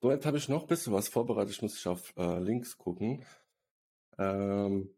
So, 0.00 0.10
jetzt 0.10 0.26
habe 0.26 0.38
ich 0.38 0.48
noch 0.48 0.62
ein 0.62 0.68
bisschen 0.68 0.92
was 0.92 1.08
vorbereitet. 1.08 1.52
Ich 1.52 1.62
muss 1.62 1.78
ich 1.78 1.86
auf 1.86 2.12
äh, 2.16 2.40
Links 2.40 2.76
gucken. 2.76 3.24
Ähm, 4.18 4.92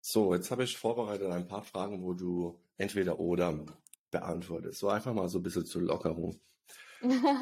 so, 0.00 0.34
jetzt 0.34 0.50
habe 0.50 0.64
ich 0.64 0.78
vorbereitet 0.78 1.30
ein 1.30 1.46
paar 1.46 1.62
Fragen, 1.62 2.02
wo 2.02 2.14
du 2.14 2.58
entweder 2.78 3.20
oder 3.20 3.66
beantwortest. 4.10 4.78
So 4.78 4.88
einfach 4.88 5.12
mal 5.12 5.28
so 5.28 5.38
ein 5.38 5.42
bisschen 5.42 5.66
zur 5.66 5.82
Lockerung. 5.82 6.40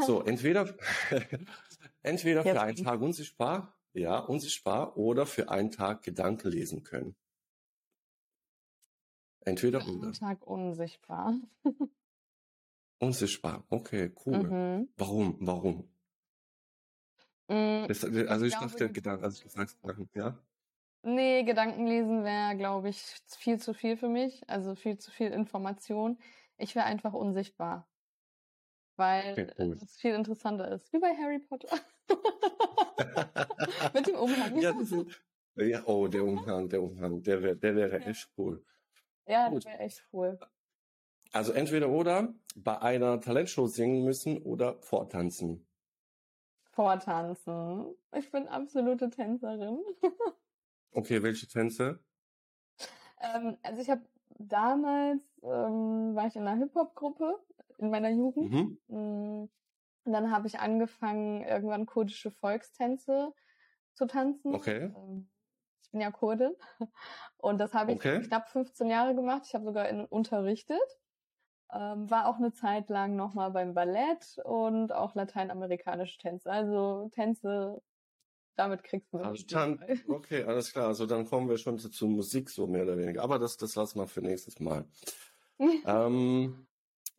So, 0.05 0.23
entweder, 0.25 0.77
entweder 2.03 2.43
für 2.43 2.49
Jetzt 2.49 2.59
einen 2.59 2.85
Tag 2.85 3.01
unsichtbar, 3.01 3.79
ja, 3.93 4.19
unsichtbar, 4.19 4.97
oder 4.97 5.27
für 5.27 5.49
einen 5.49 5.71
Tag 5.71 6.03
Gedanken 6.03 6.49
lesen 6.49 6.83
können. 6.83 7.15
Entweder 9.49 9.87
oder. 9.87 10.13
Tag 10.13 10.47
unsichtbar. 10.47 11.35
Unsichtbar, 13.01 13.65
okay, 13.71 14.11
cool. 14.27 14.43
Mhm. 14.43 14.89
Warum, 14.97 15.37
warum? 15.41 15.89
Mm, 17.47 17.87
Das, 17.87 18.05
also 18.05 18.45
ich, 18.45 18.59
glaube, 18.59 18.73
dachte, 18.73 18.91
Gedanken, 18.91 19.25
also 19.25 19.45
du 19.45 19.49
sagst 19.49 19.81
Gedanken, 19.81 20.11
ja? 20.15 20.37
Nee, 21.05 21.45
Gedankenlesen 21.45 22.25
wäre, 22.25 22.57
glaube 22.57 22.89
ich, 22.89 23.01
viel 23.39 23.61
zu 23.61 23.73
viel 23.73 23.97
für 23.97 24.09
mich. 24.09 24.43
Also 24.51 24.75
viel 24.75 24.99
zu 24.99 25.13
viel 25.13 25.31
Information. 25.31 26.19
Ich 26.57 26.75
wäre 26.75 26.87
einfach 26.87 27.13
unsichtbar. 27.13 27.89
Weil 28.97 29.33
Okay, 29.33 29.73
es 29.81 29.97
viel 29.97 30.15
interessanter 30.15 30.69
ist. 30.73 30.93
Wie 30.93 30.99
bei 30.99 31.15
Harry 31.17 31.39
Potter. 31.39 31.69
Mit 33.95 34.09
dem 34.09 34.17
Umhang. 34.17 34.59
Ja, 34.59 34.73
ist, 34.81 34.93
ja, 35.55 35.83
oh, 35.87 36.09
der 36.09 36.25
Umhang, 36.25 36.69
der 36.69 36.83
Umhang, 36.83 37.23
der 37.23 37.43
wäre, 37.43 37.57
der 37.57 37.77
wäre 37.77 38.01
echt 38.01 38.29
cool. 38.37 38.65
Ja, 39.29 39.49
Gut. 39.51 39.65
das 39.65 39.73
wäre 39.73 39.79
echt 39.81 40.05
cool. 40.13 40.39
Also 41.33 41.53
entweder 41.53 41.89
oder 41.91 42.35
bei 42.57 42.81
einer 42.81 43.21
Talentshow 43.21 43.67
singen 43.67 44.05
müssen 44.05 44.43
oder 44.43 44.81
vortanzen. 44.81 45.67
Vortanzen. 46.71 47.95
Ich 48.17 48.31
bin 48.31 48.49
absolute 48.49 49.11
Tänzerin. 49.11 49.79
Okay, 50.93 51.23
welche 51.23 51.47
Tänze? 51.47 52.01
ähm, 53.21 53.57
also 53.63 53.83
ich 53.83 53.91
habe 53.91 54.03
damals, 54.39 55.21
ähm, 55.43 56.15
war 56.15 56.27
ich 56.27 56.37
in 56.37 56.47
einer 56.47 56.57
Hip-Hop-Gruppe 56.59 57.39
in 57.79 57.91
meiner 57.91 58.11
Jugend. 58.11 58.51
Mhm. 58.53 58.79
Mm, 58.89 59.49
Und 60.05 60.13
dann 60.13 60.31
habe 60.31 60.47
ich 60.49 60.59
angefangen, 60.59 61.43
irgendwann 61.43 61.87
kurdische 61.87 62.31
Volkstänze 62.31 63.33
zu 63.95 64.07
tanzen. 64.07 64.55
Okay. 64.55 64.91
Ähm, 64.97 65.29
Ich 65.89 65.93
bin 65.93 66.03
ja 66.03 66.11
Kurdin. 66.11 66.55
Und 67.39 67.57
das 67.57 67.73
habe 67.73 67.93
ich 67.93 67.99
Okay. 67.99 68.21
knapp 68.21 68.51
15 68.51 68.91
Jahre 68.91 69.15
gemacht. 69.15 69.45
Ich 69.47 69.55
habe 69.55 69.65
sogar 69.65 69.89
in, 69.89 70.05
unterrichtet. 70.05 70.79
Ähm, 71.73 72.11
war 72.11 72.29
auch 72.29 72.37
eine 72.37 72.53
Zeit 72.53 72.91
lang 72.91 73.17
nochmal 73.17 73.51
beim 73.53 73.73
Ballett 73.73 74.39
und 74.45 74.93
auch 74.93 75.15
lateinamerikanische 75.15 76.19
Tänze. 76.19 76.51
Also 76.51 77.09
Tänze, 77.15 77.81
damit 78.55 78.83
kriegst 78.85 79.11
du 79.15 79.19
mich. 79.19 79.47
Tan 79.47 79.79
Fall. 79.79 79.99
okay, 80.09 80.45
alles 80.45 80.73
klar. 80.75 80.89
Also 80.89 81.07
dann 81.07 81.25
kommen 81.25 81.49
wir 81.49 81.57
schon 81.57 81.79
zu, 81.79 81.89
zu 81.89 82.07
Musik 82.07 82.51
so 82.51 82.67
mehr 82.67 82.83
oder 82.83 82.99
weniger. 82.99 83.23
Aber 83.23 83.39
das, 83.39 83.57
das 83.57 83.75
lassen 83.75 83.99
wir 83.99 84.07
für 84.07 84.21
nächstes 84.21 84.61
Mal. 84.61 84.85
ähm, 85.59 86.67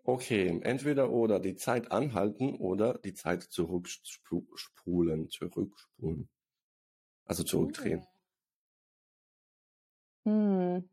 okay, 0.04 0.60
entweder 0.62 1.10
oder 1.10 1.40
die 1.40 1.56
Zeit 1.56 1.92
anhalten 1.92 2.56
oder 2.56 3.00
die 3.00 3.16
Zeit 3.16 3.42
zurückspulen, 3.42 5.28
zurückspulen. 5.30 6.30
Also 7.26 7.44
zurückdrehen. 7.44 8.06
Hm. 10.30 10.84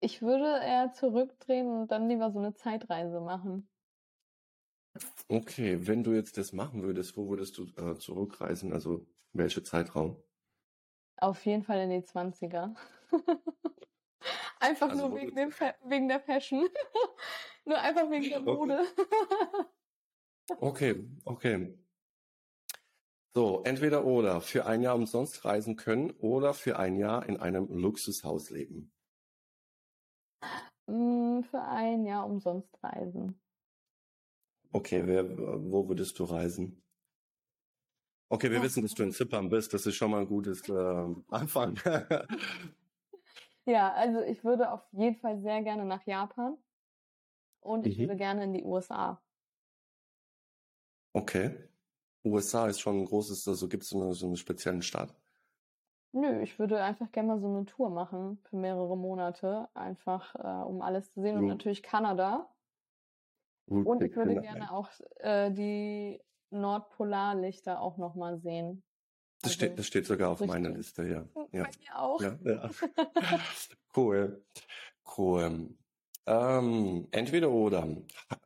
Ich 0.00 0.20
würde 0.20 0.44
eher 0.62 0.92
zurückdrehen 0.92 1.66
und 1.68 1.90
dann 1.90 2.06
lieber 2.10 2.30
so 2.30 2.38
eine 2.38 2.52
Zeitreise 2.52 3.18
machen. 3.22 3.66
Okay, 5.28 5.86
wenn 5.86 6.02
du 6.02 6.12
jetzt 6.12 6.36
das 6.36 6.52
machen 6.52 6.82
würdest, 6.82 7.16
wo 7.16 7.28
würdest 7.28 7.56
du 7.56 7.64
äh, 7.76 7.96
zurückreisen? 7.96 8.72
Also 8.72 9.06
welcher 9.32 9.64
Zeitraum? 9.64 10.22
Auf 11.16 11.44
jeden 11.46 11.62
Fall 11.62 11.78
in 11.80 11.90
die 11.90 12.02
20er. 12.02 12.74
einfach 14.60 14.90
Also 14.90 15.08
nur 15.08 15.16
wegen, 15.20 15.36
dem 15.36 15.50
Fa 15.50 15.74
wegen 15.84 16.08
der 16.08 16.20
Fashion. 16.20 16.68
nur 17.64 17.78
einfach 17.78 18.10
wegen 18.10 18.30
der. 18.30 18.40
Mode. 18.40 18.84
Okay, 20.62 20.94
okay. 21.26 21.74
So, 23.34 23.64
entweder 23.64 24.04
oder 24.04 24.40
für 24.40 24.66
ein 24.66 24.82
Jahr 24.82 24.94
umsonst 24.94 25.44
reisen 25.44 25.74
können 25.74 26.12
oder 26.12 26.54
für 26.54 26.78
ein 26.78 26.94
Jahr 26.96 27.28
in 27.28 27.38
einem 27.38 27.66
Luxushaus 27.66 28.50
leben. 28.50 28.92
Mm, 30.86 31.42
Für 31.42 31.62
ein 31.62 32.04
Jahr 32.04 32.26
umsonst 32.26 32.82
reisen. 32.82 33.40
Okay, 34.72 35.06
wer, 35.06 35.28
wo 35.38 35.88
würdest 35.88 36.18
du 36.18 36.24
reisen? 36.24 36.82
Okay, 38.32 38.50
wir 38.50 38.62
Ja. 38.62 38.62
wissen, 38.62 38.82
dass 38.82 38.94
du 38.94 39.02
in 39.02 39.12
Zypern 39.12 39.48
bist. 39.48 39.74
Das 39.74 39.86
ist 39.86 39.96
schon 39.96 40.10
mal 40.12 40.20
ein 40.20 40.26
gutes 40.28 40.68
äh, 40.68 40.72
Anfang. 41.30 41.76
Ja, 43.64 43.92
also 43.94 44.20
ich 44.20 44.44
würde 44.44 44.70
auf 44.72 44.82
jeden 44.92 45.16
Fall 45.16 45.40
sehr 45.40 45.62
gerne 45.62 45.84
nach 45.86 46.04
Japan 46.06 46.58
und 47.62 47.86
ich 47.86 47.96
Mhm. 47.96 48.00
würde 48.00 48.16
gerne 48.16 48.44
in 48.44 48.52
die 48.52 48.64
USA. 48.64 49.22
okay. 51.14 51.69
USA 52.24 52.66
ist 52.68 52.80
schon 52.80 53.00
ein 53.00 53.04
großes, 53.06 53.46
also 53.48 53.68
gibt 53.68 53.82
es 53.84 53.90
so, 53.90 54.00
eine- 54.02 54.12
so 54.14 54.26
einen 54.26 54.36
speziellen 54.36 54.82
Staat. 54.82 55.14
Nö, 56.12 56.42
ich 56.42 56.58
würde 56.58 56.82
einfach 56.82 57.10
gerne 57.12 57.28
mal 57.28 57.40
so 57.40 57.46
eine 57.46 57.64
Tour 57.66 57.88
machen 57.90 58.38
für 58.44 58.56
mehrere 58.56 58.96
Monate, 58.96 59.68
einfach 59.74 60.34
äh, 60.34 60.64
um 60.66 60.82
alles 60.82 61.10
zu 61.12 61.20
sehen 61.22 61.36
und 61.36 61.42
Jo. 61.44 61.48
natürlich 61.50 61.82
Kanada. 61.82 62.48
Gut, 63.68 63.86
Und 63.86 64.02
ich 64.02 64.16
würde 64.16 64.40
gerne 64.40 64.62
ein- 64.62 64.68
auch 64.68 64.88
äh, 65.18 65.50
die 65.52 66.20
Nordpolarlichter 66.50 67.80
auch 67.80 67.96
nochmal 67.96 68.38
sehen. 68.40 68.82
Das 69.42 69.52
Also, 69.52 69.54
steht, 69.54 69.78
das 69.78 69.86
steht 69.86 70.06
sogar 70.06 70.30
auf 70.30 70.40
meiner. 70.44 70.70
Liste, 70.70 71.04
ja. 71.04 71.24
Ja, 71.52 71.62
Bei 71.62 71.70
mir 71.78 71.98
auch. 71.98 72.20
ja, 72.20 72.38
ja. 72.42 72.70
Cool. 73.96 74.44
Cool. 75.16 75.74
Ähm, 76.26 77.08
entweder 77.12 77.50
oder. 77.50 77.86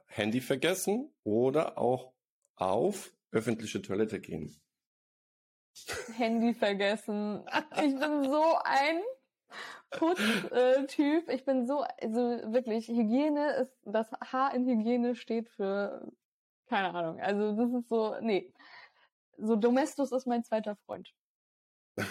Handy 0.07 0.41
vergessen 0.41 1.13
oder 1.25 1.77
auch 1.79 2.13
auf 2.57 3.13
öffentliche 3.35 3.83
Toilette 3.83 4.21
gehen. 4.21 4.55
Handy 6.17 6.55
vergessen. 6.55 7.45
Ich 7.77 7.99
bin 7.99 8.31
so 8.31 8.45
ein 8.63 9.03
Putz-Typ. 9.91 11.29
Ich 11.29 11.45
bin 11.45 11.67
so, 11.67 11.85
also 12.01 12.21
wirklich, 12.53 12.89
Hygiene 12.89 13.57
ist, 13.57 13.73
das 13.85 14.11
H 14.13 14.49
in 14.51 14.67
Hygiene 14.67 15.17
steht 15.17 15.49
für, 15.51 16.11
keine 16.69 16.95
Ahnung. 16.95 17.21
Also 17.21 17.57
das 17.57 17.83
ist 17.83 17.89
so, 17.89 18.17
nee. 18.21 18.53
So 19.37 19.57
Domestos 19.57 20.13
ist 20.13 20.27
mein 20.27 20.45
zweiter 20.45 20.77
Freund. 20.87 21.13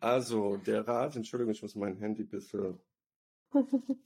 Also, 0.00 0.58
der 0.58 0.86
Rat, 0.86 1.16
Entschuldigung, 1.16 1.52
ich 1.52 1.62
muss 1.62 1.74
mein 1.74 1.96
Handy 1.96 2.24
bisschen. 2.24 2.80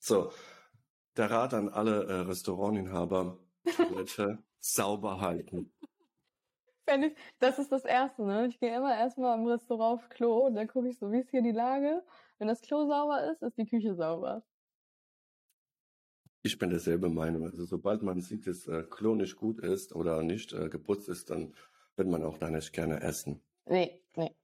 So, 0.00 0.30
der 1.16 1.28
Rat 1.28 1.54
an 1.54 1.68
alle 1.68 2.04
äh, 2.04 2.20
Restaurantinhaber, 2.20 3.36
Toilette 3.76 4.42
sauber 4.58 5.20
halten. 5.20 5.72
Ich, 6.86 7.12
das 7.38 7.58
ist 7.58 7.70
das 7.70 7.84
Erste, 7.84 8.24
ne? 8.24 8.46
Ich 8.46 8.58
gehe 8.58 8.74
immer 8.74 8.96
erstmal 8.96 9.38
im 9.38 9.46
Restaurant 9.46 10.00
auf 10.00 10.08
Klo 10.08 10.46
und 10.46 10.54
dann 10.54 10.68
gucke 10.68 10.88
ich 10.88 10.98
so, 10.98 11.12
wie 11.12 11.18
ist 11.18 11.30
hier 11.30 11.42
die 11.42 11.52
Lage. 11.52 12.02
Wenn 12.38 12.48
das 12.48 12.62
Klo 12.62 12.86
sauber 12.86 13.30
ist, 13.30 13.42
ist 13.42 13.58
die 13.58 13.66
Küche 13.66 13.94
sauber. 13.94 14.42
Ich 16.42 16.58
bin 16.58 16.70
derselbe 16.70 17.10
Meinung. 17.10 17.44
Also, 17.44 17.66
sobald 17.66 18.02
man 18.02 18.22
sieht, 18.22 18.46
dass 18.46 18.66
äh, 18.68 18.84
Klo 18.84 19.14
nicht 19.14 19.36
gut 19.36 19.60
ist 19.60 19.94
oder 19.94 20.22
nicht 20.22 20.54
äh, 20.54 20.70
geputzt 20.70 21.08
ist, 21.10 21.28
dann 21.28 21.54
wird 21.96 22.08
man 22.08 22.24
auch 22.24 22.38
da 22.38 22.48
nicht 22.48 22.72
gerne 22.72 23.02
essen. 23.02 23.42
Nee, 23.66 24.02
nee. 24.16 24.34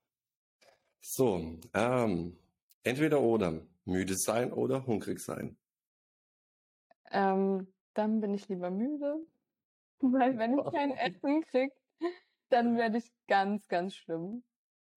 So, 1.01 1.59
ähm, 1.73 2.37
entweder 2.83 3.21
oder. 3.23 3.63
Müde 3.87 4.17
sein 4.17 4.53
oder 4.53 4.87
hungrig 4.87 5.21
sein. 5.21 5.57
Ähm, 7.11 7.67
dann 7.95 8.21
bin 8.21 8.35
ich 8.35 8.49
lieber 8.49 8.71
müde. 8.71 9.27
Weil 10.01 10.39
wenn 10.39 10.55
ich 10.55 10.69
kein 10.71 10.93
Essen 10.93 11.43
krieg, 11.43 11.73
dann 12.51 12.77
werde 12.77 12.99
ich 12.99 13.13
ganz, 13.29 13.69
ganz 13.69 13.95
schlimm. 13.97 14.45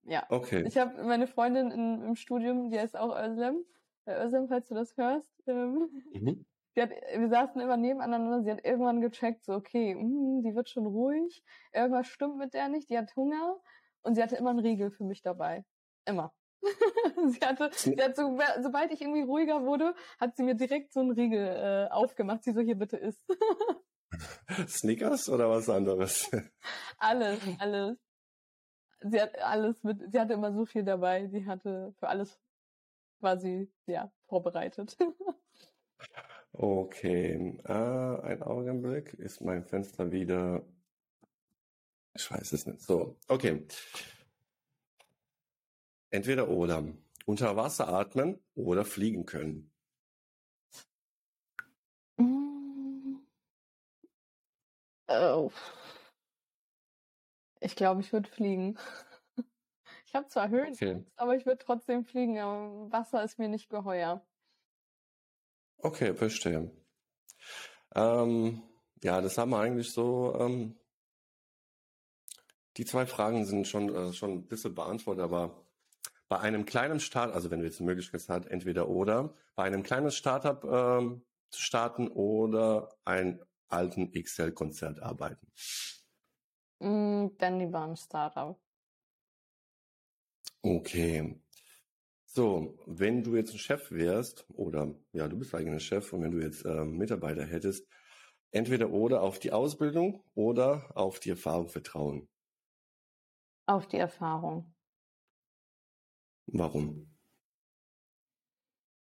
Ja. 0.04 0.30
Okay. 0.30 0.64
Ich 0.64 0.78
habe 0.78 1.04
meine 1.04 1.28
Freundin 1.28 1.72
in, 1.72 2.04
im 2.04 2.16
Studium, 2.16 2.70
die 2.72 2.80
heißt 2.80 2.98
auch 2.98 3.16
Özlem. 3.18 3.66
Äh, 4.06 4.26
Özlem, 4.26 4.48
falls 4.48 4.68
du 4.70 4.76
das 4.76 4.98
hörst, 4.98 5.44
ähm, 5.48 5.90
Mhm. 6.14 6.46
die 6.76 6.82
hat, 6.82 6.92
wir 6.92 7.30
saßen 7.30 7.62
immer 7.62 7.78
nebeneinander, 7.78 8.44
sie 8.44 8.52
hat 8.52 8.66
irgendwann 8.66 9.02
gecheckt, 9.02 9.46
so, 9.46 9.54
okay, 9.56 9.96
mm, 9.96 10.44
die 10.44 10.56
wird 10.56 10.70
schon 10.70 10.86
ruhig, 10.88 11.44
irgendwas 11.74 12.08
stimmt 12.08 12.38
mit 12.38 12.54
der 12.54 12.70
nicht, 12.70 12.90
die 12.90 12.98
hat 12.98 13.16
Hunger 13.16 13.60
und 14.04 14.16
sie 14.16 14.24
hatte 14.24 14.38
immer 14.38 14.52
einen 14.52 14.60
Riegel 14.60 14.92
für 14.92 15.04
mich 15.06 15.22
dabei. 15.24 15.66
Immer. 16.06 16.34
sie 17.30 17.39
hatte, 17.41 17.70
sie 17.74 18.02
hat 18.02 18.15
so, 18.15 18.38
sobald 18.62 18.91
ich 18.91 19.02
irgendwie 19.02 19.22
ruhiger 19.22 19.63
wurde, 19.63 19.96
hat 20.20 20.36
sie 20.36 20.43
mir 20.43 20.56
direkt 20.56 20.93
so 20.93 21.02
einen 21.02 21.12
Riegel 21.12 21.46
äh, 21.46 21.91
aufgemacht, 21.91 22.43
sie 22.43 22.54
so, 22.54 22.62
hier 22.62 22.76
bitte 22.76 22.98
isst. 22.98 23.22
Snickers 24.67 25.30
oder 25.30 25.50
was 25.50 25.70
anderes? 25.70 26.30
alles, 26.98 27.39
alles. 27.60 27.98
Sie 29.02 29.22
hat 29.22 29.38
alles 29.39 29.84
mit, 29.84 30.12
sie 30.12 30.20
hatte 30.20 30.34
immer 30.34 30.54
so 30.54 30.65
viel 30.65 30.84
dabei, 30.84 31.28
sie 31.28 31.46
hatte 31.46 31.93
für 32.00 32.08
alles 32.08 32.39
quasi, 33.20 33.72
ja, 33.86 34.12
vorbereitet. 34.28 34.98
Okay, 36.54 37.60
äh, 37.65 37.72
ein 37.72 38.41
Augenblick. 38.41 39.13
Ist 39.13 39.41
mein 39.41 39.63
Fenster 39.63 40.12
wieder. 40.12 40.65
Ich 42.15 42.32
weiß 42.32 42.52
es 42.54 42.65
nicht. 42.65 42.82
So, 42.82 43.15
okay. 43.28 43.63
Entweder 46.10 46.50
oder. 46.50 46.84
Unter 47.26 47.56
Wasser 47.58 47.89
atmen 47.89 48.39
oder 48.56 48.86
fliegen 48.86 49.26
können. 49.26 49.72
Mm. 52.17 53.17
Oh. 55.10 55.52
Ich 57.60 57.76
glaube, 57.76 58.02
ich 58.02 58.13
würde 58.13 58.30
fliegen. 58.30 58.78
Ich 60.06 60.15
habe 60.15 60.30
zwar 60.30 60.48
Höhenangst, 60.48 60.82
Okay. 60.82 61.04
aber 61.17 61.36
ich 61.36 61.46
würde 61.46 61.63
trotzdem 61.63 62.06
fliegen. 62.06 62.39
Aber 62.39 62.89
Wasser 62.93 63.24
ist 63.26 63.39
mir 63.39 63.50
nicht 63.50 63.70
geheuer. 63.70 64.26
Okay, 65.80 66.13
verstehe. 66.15 66.72
Ähm, 67.93 68.62
ja, 69.04 69.20
das 69.20 69.38
haben 69.38 69.52
wir 69.52 69.60
eigentlich 69.60 69.91
so. 69.91 70.34
Ähm, 70.39 70.80
die 72.78 72.86
zwei 72.86 73.06
Fragen 73.06 73.43
sind 73.46 73.67
schon, 73.67 73.93
äh, 73.93 74.13
schon 74.13 74.32
ein 74.32 74.48
bisschen 74.48 74.74
beantwortet, 74.74 75.24
aber 75.26 75.67
bei 76.30 76.40
einem 76.40 76.66
kleinen 76.66 77.00
Start, 77.00 77.34
also 77.34 77.52
wenn 77.52 77.60
du 77.60 77.66
jetzt 77.66 77.80
die 77.80 77.84
Möglichkeit 77.84 78.24
hast, 78.28 78.46
entweder 78.48 78.90
oder, 78.90 79.34
bei 79.56 79.63
einem 79.63 79.84
kleinen 79.84 80.12
Startup 80.12 80.63
ähm, 80.63 81.26
zu 81.50 81.62
starten 81.62 82.10
oder 82.10 82.90
ein 83.06 83.40
alten 83.70 84.12
XL-Konzert 84.12 85.02
arbeiten. 85.02 85.48
Mm, 86.80 87.28
dann 87.38 87.60
lieber 87.60 87.82
ein 87.82 87.96
Startup. 87.96 88.60
Okay. 90.62 91.42
So, 92.26 92.78
wenn 92.86 93.24
du 93.24 93.36
jetzt 93.36 93.54
ein 93.54 93.60
Chef 93.60 93.92
wärst, 93.92 94.46
oder 94.50 94.94
ja, 95.12 95.28
du 95.28 95.38
bist 95.40 95.56
eigentlich 95.56 95.86
Chef, 95.86 96.12
und 96.13 96.22
wenn 96.24 96.32
du 96.32 96.40
jetzt 96.40 96.66
ähm, 96.66 96.98
Mitarbeiter 96.98 97.46
hättest, 97.46 97.88
entweder 98.52 98.92
oder 98.92 99.22
auf 99.22 99.40
die 99.40 99.52
Ausbildung 99.52 100.24
oder 100.36 100.92
auf 100.96 101.20
die 101.20 101.30
Erfahrung 101.30 101.70
vertrauen. 101.70 102.30
Auf 103.66 103.88
die 103.88 103.98
Erfahrung. 103.98 104.74
Warum? 106.48 107.14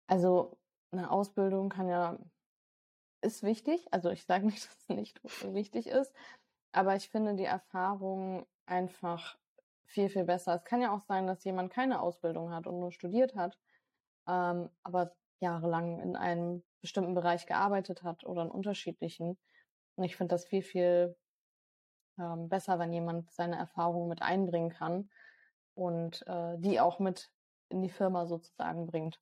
Also 0.08 0.58
eine 0.92 1.12
Ausbildung 1.12 1.70
kann 1.70 1.90
ja, 1.90 2.18
ist 3.22 3.44
wichtig. 3.44 3.86
Also 3.92 4.10
ich 4.10 4.26
sage 4.26 4.46
nicht, 4.48 4.66
dass 4.66 4.78
es 4.78 4.90
nicht 4.90 5.22
wichtig 5.54 5.88
ist, 5.88 6.14
aber 6.72 6.96
ich 6.96 7.10
finde 7.10 7.36
die 7.36 7.46
Erfahrung 7.46 8.46
einfach 8.66 9.38
viel, 9.86 10.10
viel 10.10 10.26
besser. 10.26 10.56
Es 10.56 10.66
kann 10.66 10.82
ja 10.82 10.94
auch 10.94 11.02
sein, 11.02 11.28
dass 11.28 11.44
jemand 11.44 11.72
keine 11.72 12.02
Ausbildung 12.02 12.52
hat 12.52 12.68
und 12.68 12.80
nur 12.80 12.92
studiert 12.92 13.36
hat, 13.36 13.58
ähm, 14.28 14.70
aber 14.84 15.16
jahrelang 15.40 16.00
in 16.00 16.16
einem 16.16 16.64
bestimmten 16.82 17.14
Bereich 17.14 17.46
gearbeitet 17.46 18.04
hat 18.04 18.26
oder 18.26 18.44
in 18.44 18.52
unterschiedlichen. 18.52 19.38
Und 19.96 20.04
ich 20.04 20.16
finde 20.16 20.36
das 20.36 20.46
viel, 20.46 20.62
viel 20.62 21.16
ähm, 22.20 22.50
besser, 22.50 22.80
wenn 22.80 22.94
jemand 22.94 23.32
seine 23.32 23.58
Erfahrungen 23.58 24.10
mit 24.10 24.22
einbringen 24.22 24.70
kann 24.70 25.10
und 25.74 26.26
äh, 26.28 26.58
die 26.58 26.80
auch 26.80 27.00
mit 27.00 27.32
in 27.70 27.82
die 27.82 27.90
Firma 27.90 28.26
sozusagen 28.26 28.88
bringt. 28.88 29.20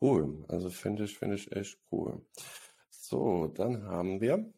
Cool. 0.00 0.44
Also 0.48 0.70
finde 0.70 1.04
ich, 1.04 1.18
finde 1.18 1.36
ich 1.36 1.50
echt 1.52 1.78
cool. 1.90 2.24
So, 2.90 3.46
dann 3.48 3.84
haben 3.84 4.20
wir 4.20 4.52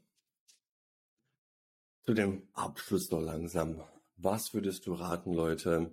zu 2.05 2.15
dem 2.15 2.49
Abschluss 2.55 3.09
doch 3.09 3.21
langsam. 3.21 3.83
Was 4.17 4.55
würdest 4.55 4.87
du 4.87 4.95
raten, 4.95 5.33
Leute? 5.33 5.93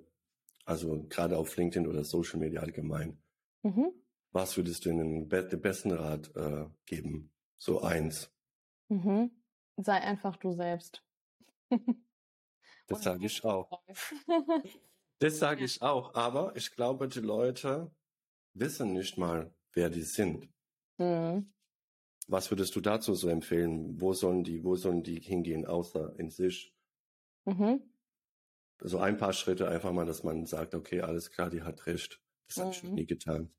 Also 0.66 1.06
gerade 1.10 1.38
auf 1.38 1.56
LinkedIn 1.58 1.88
oder 1.88 2.03
Social 2.03 2.39
Media 2.39 2.62
allgemein. 2.62 3.22
Mhm. 3.62 3.91
Was 4.32 4.58
würdest 4.58 4.86
du 4.86 4.89
ihnen 4.89 5.30
den 5.30 5.62
besten 5.62 5.91
Rat 5.91 6.36
äh, 6.36 6.66
geben? 6.86 7.32
So 7.58 7.82
eins. 7.82 8.32
Mhm. 8.89 9.32
Sei 9.78 9.93
einfach 9.93 10.38
du 10.38 10.51
selbst. 10.51 11.03
Das 12.88 13.01
sage 13.01 13.26
ich 13.26 13.43
auch. 13.43 13.82
Das 15.20 15.39
sage 15.39 15.63
Ja. 15.63 15.66
ich 15.66 15.82
auch. 15.82 16.13
Aber 16.16 16.55
ich 16.55 16.72
glaube, 16.72 17.07
die 17.09 17.20
Leute 17.20 17.93
wissen 18.53 18.93
nicht 18.93 19.18
mal, 19.18 19.55
wer 19.74 19.89
die 19.89 20.03
sind. 20.03 20.49
Mhm. 20.97 21.51
was 22.28 22.51
würdest 22.51 22.76
du 22.76 22.82
dazu 22.82 23.16
so 23.16 23.30
empfehlen? 23.30 23.99
Wo 23.99 24.13
sollen 24.13 24.43
die, 24.43 24.63
wo 24.63 24.76
sollen 24.76 25.01
die 25.01 25.20
hingehen, 25.20 25.66
außer 25.66 26.13
in 26.20 26.30
sich? 26.30 26.76
Mhm. 27.45 27.78
So 28.80 28.99
ein 28.99 29.18
paar 29.18 29.34
Schritte 29.34 29.68
einfach 29.68 29.91
mal, 29.91 30.05
dass 30.05 30.24
man 30.24 30.45
sagt, 30.45 30.76
okay, 30.76 31.01
alles 31.01 31.30
klar, 31.30 31.49
die 31.49 31.63
hat 31.63 31.88
recht. 31.88 32.22
Das 32.47 32.57
mhm. 32.57 32.61
habe 32.61 32.72
ich 32.72 32.84
noch 32.84 32.91
nie 32.91 33.05
getan. 33.05 33.53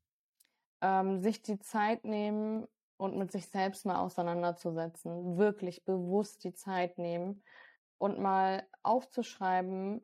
Ähm, 0.81 1.21
sich 1.21 1.41
die 1.41 1.59
Zeit 1.59 2.03
nehmen 2.05 2.67
und 2.97 3.17
mit 3.17 3.31
sich 3.31 3.47
selbst 3.47 3.85
mal 3.85 3.99
auseinanderzusetzen. 3.99 5.37
Wirklich 5.37 5.85
bewusst 5.85 6.43
die 6.43 6.53
Zeit 6.53 6.97
nehmen 6.97 7.43
und 7.97 8.19
mal 8.19 8.67
aufzuschreiben, 8.83 10.01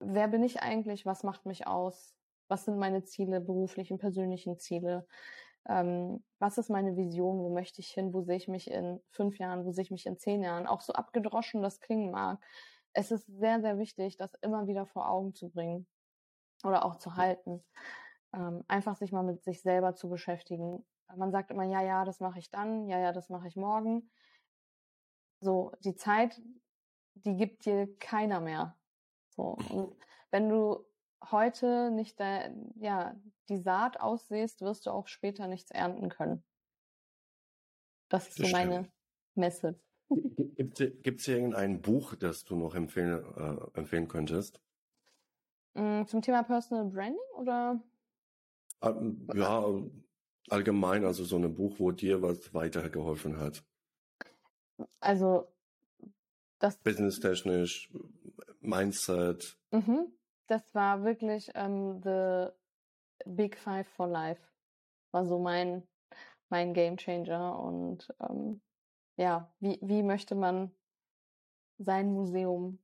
wer 0.00 0.28
bin 0.28 0.42
ich 0.42 0.62
eigentlich, 0.62 1.06
was 1.06 1.22
macht 1.22 1.46
mich 1.46 1.66
aus, 1.66 2.14
was 2.48 2.64
sind 2.64 2.78
meine 2.78 3.04
Ziele, 3.04 3.40
beruflichen, 3.40 3.98
persönlichen 3.98 4.58
Ziele, 4.58 5.06
ähm, 5.68 6.24
was 6.38 6.58
ist 6.58 6.70
meine 6.70 6.96
Vision, 6.96 7.38
wo 7.38 7.50
möchte 7.50 7.80
ich 7.80 7.88
hin, 7.88 8.12
wo 8.12 8.22
sehe 8.22 8.36
ich 8.36 8.48
mich 8.48 8.70
in 8.70 9.00
fünf 9.10 9.38
Jahren, 9.38 9.64
wo 9.64 9.72
sehe 9.72 9.82
ich 9.82 9.90
mich 9.90 10.06
in 10.06 10.18
zehn 10.18 10.42
Jahren, 10.42 10.66
auch 10.66 10.80
so 10.80 10.92
abgedroschen 10.92 11.62
das 11.62 11.80
klingen 11.80 12.10
mag. 12.10 12.40
Es 12.92 13.10
ist 13.10 13.26
sehr, 13.26 13.60
sehr 13.60 13.78
wichtig, 13.78 14.16
das 14.16 14.34
immer 14.42 14.66
wieder 14.66 14.86
vor 14.86 15.08
Augen 15.10 15.34
zu 15.34 15.50
bringen 15.50 15.86
oder 16.64 16.84
auch 16.84 16.96
zu 16.96 17.16
halten. 17.16 17.64
Ähm, 18.34 18.64
einfach 18.68 18.96
sich 18.96 19.12
mal 19.12 19.24
mit 19.24 19.42
sich 19.44 19.62
selber 19.62 19.94
zu 19.94 20.08
beschäftigen. 20.08 20.84
Man 21.16 21.32
sagt 21.32 21.50
immer, 21.50 21.64
ja, 21.64 21.82
ja, 21.82 22.04
das 22.04 22.20
mache 22.20 22.38
ich 22.38 22.50
dann, 22.50 22.88
ja, 22.88 22.98
ja, 22.98 23.12
das 23.12 23.28
mache 23.30 23.48
ich 23.48 23.56
morgen. 23.56 24.10
So, 25.40 25.72
die 25.80 25.94
Zeit, 25.94 26.40
die 27.14 27.36
gibt 27.36 27.66
dir 27.66 27.88
keiner 27.98 28.40
mehr. 28.40 28.76
So, 29.36 29.56
und 29.70 29.96
wenn 30.30 30.48
du 30.48 30.84
heute 31.30 31.90
nicht 31.90 32.18
der, 32.18 32.54
ja, 32.76 33.14
die 33.48 33.58
Saat 33.58 34.00
aussiehst, 34.00 34.60
wirst 34.60 34.86
du 34.86 34.90
auch 34.90 35.08
später 35.08 35.46
nichts 35.48 35.70
ernten 35.70 36.08
können. 36.08 36.44
Das 38.08 38.28
ist 38.28 38.40
das 38.40 38.50
so 38.50 38.56
meine 38.56 38.90
Message. 39.34 39.78
Gibt 40.08 40.80
es 41.20 41.24
hier 41.24 41.36
irgendein 41.36 41.80
Buch, 41.80 42.14
das 42.14 42.44
du 42.44 42.56
noch 42.56 42.74
empfehlen, 42.74 43.24
äh, 43.36 43.78
empfehlen 43.78 44.08
könntest? 44.08 44.60
Mm, 45.74 46.04
zum 46.06 46.22
Thema 46.22 46.42
Personal 46.42 46.84
Branding 46.84 47.18
oder? 47.36 47.82
Ähm, 48.82 49.26
ja, 49.34 49.64
allgemein, 50.50 51.04
also 51.04 51.24
so 51.24 51.36
ein 51.36 51.54
Buch, 51.54 51.76
wo 51.78 51.90
dir 51.90 52.22
was 52.22 52.52
weitergeholfen 52.54 53.38
hat. 53.38 53.64
Also 55.00 55.53
das. 56.64 56.76
Business-technisch, 56.78 57.92
Mindset. 58.60 59.58
Mhm. 59.70 60.12
Das 60.46 60.74
war 60.74 61.04
wirklich 61.04 61.50
ähm, 61.54 62.00
The 62.02 62.48
Big 63.26 63.56
Five 63.56 63.86
for 63.88 64.06
Life. 64.06 64.42
War 65.10 65.26
so 65.26 65.38
mein, 65.38 65.86
mein 66.48 66.74
Game 66.74 66.96
Changer. 66.96 67.58
Und 67.58 68.12
ähm, 68.20 68.60
ja, 69.16 69.52
wie, 69.60 69.78
wie 69.82 70.02
möchte 70.02 70.34
man 70.34 70.74
sein 71.78 72.12
Museum 72.12 72.78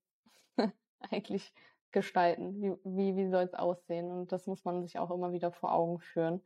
eigentlich 1.10 1.52
gestalten? 1.90 2.60
Wie, 2.60 2.76
wie, 2.84 3.16
wie 3.16 3.30
soll 3.30 3.44
es 3.44 3.54
aussehen? 3.54 4.10
Und 4.10 4.32
das 4.32 4.46
muss 4.46 4.64
man 4.64 4.82
sich 4.82 4.98
auch 4.98 5.10
immer 5.10 5.32
wieder 5.32 5.52
vor 5.52 5.72
Augen 5.72 6.00
führen 6.00 6.42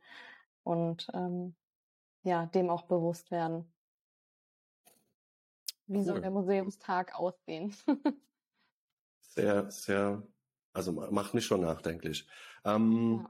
und 0.63 1.07
ähm, 1.13 1.55
ja, 2.23 2.47
dem 2.47 2.69
auch 2.69 2.83
bewusst 2.83 3.29
werden. 3.29 3.71
Wie 5.87 6.03
soll 6.03 6.21
der 6.21 6.31
Museumstag 6.31 7.15
aussehen? 7.15 7.73
sehr, 9.21 9.69
sehr 9.69 10.23
also 10.75 10.91
macht 10.91 11.33
mich 11.33 11.45
schon 11.45 11.61
nachdenklich. 11.61 12.27
Ähm, 12.65 13.21
ja. 13.23 13.29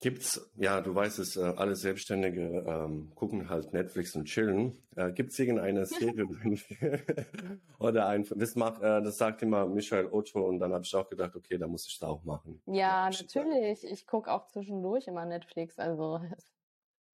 Gibt's, 0.00 0.50
ja, 0.56 0.80
du 0.80 0.94
weißt 0.94 1.20
es, 1.20 1.36
äh, 1.36 1.42
alle 1.42 1.76
Selbstständige 1.76 2.64
ähm, 2.66 3.12
gucken 3.14 3.48
halt 3.48 3.72
Netflix 3.72 4.16
und 4.16 4.24
chillen. 4.24 4.76
Äh, 4.96 5.12
gibt's 5.12 5.38
irgendeine 5.38 5.84
Serie 5.84 6.26
oder 7.78 8.08
ein, 8.08 8.26
das 8.34 8.56
macht, 8.56 8.82
äh, 8.82 9.02
das 9.02 9.18
sagt 9.18 9.42
immer 9.42 9.66
Michael 9.66 10.08
Otto 10.10 10.40
und 10.40 10.58
dann 10.58 10.72
habe 10.72 10.82
ich 10.82 10.94
auch 10.96 11.08
gedacht, 11.08 11.36
okay, 11.36 11.58
da 11.58 11.68
muss 11.68 11.86
ich 11.86 11.98
das 12.00 12.08
auch 12.08 12.24
machen. 12.24 12.60
Ja, 12.66 13.10
natürlich. 13.10 13.84
Ich 13.84 14.06
gucke 14.06 14.32
auch 14.32 14.46
zwischendurch 14.46 15.06
immer 15.06 15.26
Netflix, 15.26 15.78
also 15.78 16.20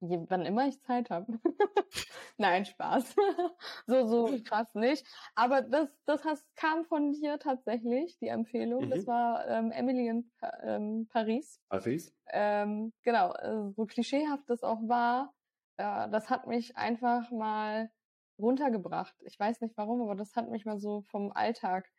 wann 0.01 0.45
immer 0.45 0.67
ich 0.67 0.81
Zeit 0.81 1.09
habe. 1.09 1.39
Nein, 2.37 2.65
Spaß. 2.65 3.15
so, 3.87 4.07
so 4.07 4.39
krass 4.43 4.73
nicht. 4.75 5.05
Aber 5.35 5.61
das, 5.61 5.89
das 6.05 6.23
hast, 6.25 6.45
kam 6.55 6.85
von 6.85 7.11
dir 7.11 7.39
tatsächlich, 7.39 8.17
die 8.19 8.27
Empfehlung. 8.27 8.85
Mhm. 8.85 8.89
Das 8.89 9.07
war 9.07 9.47
ähm, 9.47 9.71
Emily 9.71 10.07
in 10.07 10.31
ähm, 10.63 11.07
Paris. 11.11 11.59
Paris? 11.69 12.13
Ähm, 12.31 12.93
genau, 13.03 13.33
äh, 13.33 13.71
so 13.75 13.85
klischeehaft 13.85 14.49
das 14.49 14.63
auch 14.63 14.79
war, 14.87 15.33
äh, 15.77 16.09
das 16.09 16.29
hat 16.29 16.47
mich 16.47 16.77
einfach 16.77 17.31
mal 17.31 17.91
runtergebracht. 18.37 19.15
Ich 19.21 19.39
weiß 19.39 19.61
nicht 19.61 19.75
warum, 19.77 20.01
aber 20.01 20.15
das 20.15 20.35
hat 20.35 20.49
mich 20.49 20.65
mal 20.65 20.79
so 20.79 21.01
vom 21.01 21.31
Alltag 21.31 21.89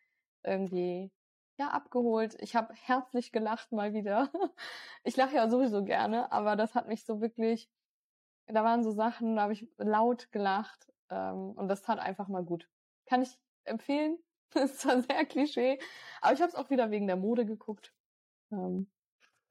irgendwie 0.42 1.10
ja 1.58 1.68
abgeholt. 1.68 2.36
Ich 2.40 2.56
habe 2.56 2.72
herzlich 2.74 3.32
gelacht 3.32 3.72
mal 3.72 3.92
wieder. 3.92 4.30
Ich 5.02 5.16
lache 5.16 5.34
ja 5.36 5.48
sowieso 5.48 5.82
gerne, 5.82 6.30
aber 6.30 6.56
das 6.56 6.74
hat 6.74 6.86
mich 6.86 7.06
so 7.06 7.22
wirklich 7.22 7.70
da 8.52 8.64
waren 8.64 8.82
so 8.82 8.90
Sachen, 8.90 9.36
da 9.36 9.42
habe 9.42 9.52
ich 9.52 9.66
laut 9.78 10.30
gelacht 10.32 10.92
ähm, 11.10 11.52
und 11.52 11.68
das 11.68 11.82
tat 11.82 11.98
einfach 11.98 12.28
mal 12.28 12.44
gut. 12.44 12.68
Kann 13.06 13.22
ich 13.22 13.38
empfehlen. 13.64 14.18
Das 14.52 14.70
ist 14.72 14.80
zwar 14.80 15.02
sehr 15.02 15.24
Klischee, 15.26 15.78
aber 16.20 16.34
ich 16.34 16.40
habe 16.40 16.50
es 16.50 16.56
auch 16.56 16.70
wieder 16.70 16.90
wegen 16.90 17.06
der 17.06 17.16
Mode 17.16 17.46
geguckt. 17.46 17.94
Ähm, 18.50 18.90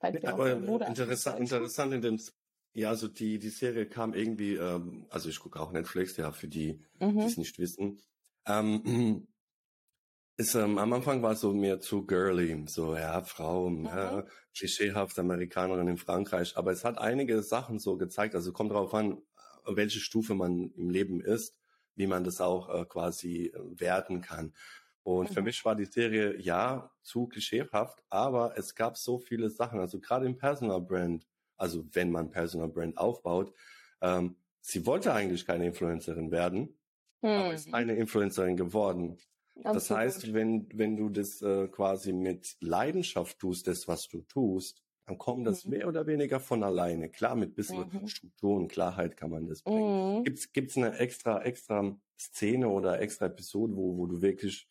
aber 0.02 0.54
interessant, 0.88 1.40
interessant 1.40 1.94
in 1.94 2.02
dem, 2.02 2.20
ja, 2.74 2.90
also 2.90 3.08
die, 3.08 3.40
die 3.40 3.50
Serie 3.50 3.86
kam 3.86 4.14
irgendwie, 4.14 4.54
ähm, 4.56 5.06
also 5.10 5.30
ich 5.30 5.40
gucke 5.40 5.60
auch 5.60 5.72
Netflix, 5.72 6.16
ja, 6.18 6.32
für 6.32 6.48
die, 6.48 6.82
mhm. 7.00 7.20
die 7.20 7.26
es 7.26 7.38
nicht 7.38 7.60
wissen. 7.60 8.02
Ähm, 8.46 9.28
ist, 10.40 10.56
ähm, 10.56 10.78
am 10.78 10.94
Anfang 10.94 11.22
war 11.22 11.34
es 11.34 11.42
so 11.42 11.54
mir 11.54 11.82
zu 11.82 12.06
girly, 12.06 12.64
so 12.68 12.96
ja, 12.96 13.22
Frau, 13.24 13.70
mhm. 13.70 13.86
ja, 13.86 14.26
klischeehaft 14.56 15.20
Amerikanerin 15.20 15.90
in 15.90 15.98
Frankreich. 15.98 16.56
Aber 16.56 16.72
es 16.72 16.86
hat 16.86 16.98
einige 16.98 17.44
Sachen 17.44 17.78
so 17.78 17.98
gezeigt. 17.98 18.36
Also 18.36 18.54
kommt 18.54 18.72
darauf 18.72 18.94
an, 18.94 19.22
welche 19.66 20.00
Stufe 20.00 20.36
man 20.36 20.72
im 20.78 20.90
Leben 20.90 21.20
ist, 21.20 21.58
wie 21.96 22.08
man 22.08 22.24
das 22.24 22.40
auch 22.40 22.70
äh, 22.74 22.86
quasi 22.86 23.48
äh, 23.48 23.60
werten 23.82 24.22
kann. 24.22 24.54
Und 25.04 25.30
mhm. 25.30 25.34
für 25.34 25.42
mich 25.42 25.66
war 25.66 25.76
die 25.76 25.86
Serie 25.86 26.40
ja 26.40 26.90
zu 27.02 27.28
klischeehaft, 27.28 28.02
aber 28.10 28.58
es 28.58 28.76
gab 28.76 28.96
so 28.96 29.20
viele 29.20 29.50
Sachen. 29.50 29.82
Also 29.82 30.00
gerade 30.00 30.26
im 30.26 30.38
Personal 30.38 30.80
Brand, 30.80 31.28
also 31.58 31.84
wenn 31.92 32.12
man 32.12 32.32
Personal 32.32 32.70
Brand 32.70 32.98
aufbaut, 32.98 33.54
ähm, 34.00 34.38
sie 34.62 34.86
wollte 34.86 35.14
eigentlich 35.14 35.46
keine 35.46 35.66
Influencerin 35.66 36.32
werden, 36.32 36.80
mhm. 37.22 37.30
aber 37.30 37.54
ist 37.54 37.74
eine 37.74 37.98
Influencerin 37.98 38.56
geworden. 38.56 39.18
Ganz 39.64 39.76
das 39.76 39.92
heißt, 39.92 40.34
wenn, 40.34 40.68
wenn 40.74 40.96
du 40.96 41.10
das 41.10 41.42
äh, 41.42 41.68
quasi 41.68 42.14
mit 42.14 42.58
Leidenschaft 42.62 43.40
tust, 43.40 43.68
das, 43.68 43.88
was 43.88 44.08
du 44.08 44.22
tust, 44.22 44.84
dann 45.06 45.18
kommt 45.18 45.48
das 45.48 45.66
mhm. 45.66 45.72
mehr 45.72 45.88
oder 45.88 46.06
weniger 46.06 46.40
von 46.40 46.64
alleine. 46.64 47.10
Klar, 47.10 47.36
mit 47.36 47.56
bisschen 47.56 47.90
mhm. 47.92 48.08
Struktur 48.08 48.56
und 48.56 48.68
Klarheit 48.68 49.18
kann 49.18 49.32
man 49.32 49.48
das 49.48 49.64
bringen. 49.64 50.20
Mhm. 50.20 50.24
Gibt's, 50.24 50.52
gibt's 50.52 50.78
eine 50.78 50.98
extra, 50.98 51.42
extra 51.42 51.98
Szene 52.20 52.70
oder 52.70 53.02
extra 53.02 53.26
Episode, 53.26 53.76
wo, 53.76 53.98
wo 53.98 54.06
du 54.06 54.22
wirklich 54.22 54.70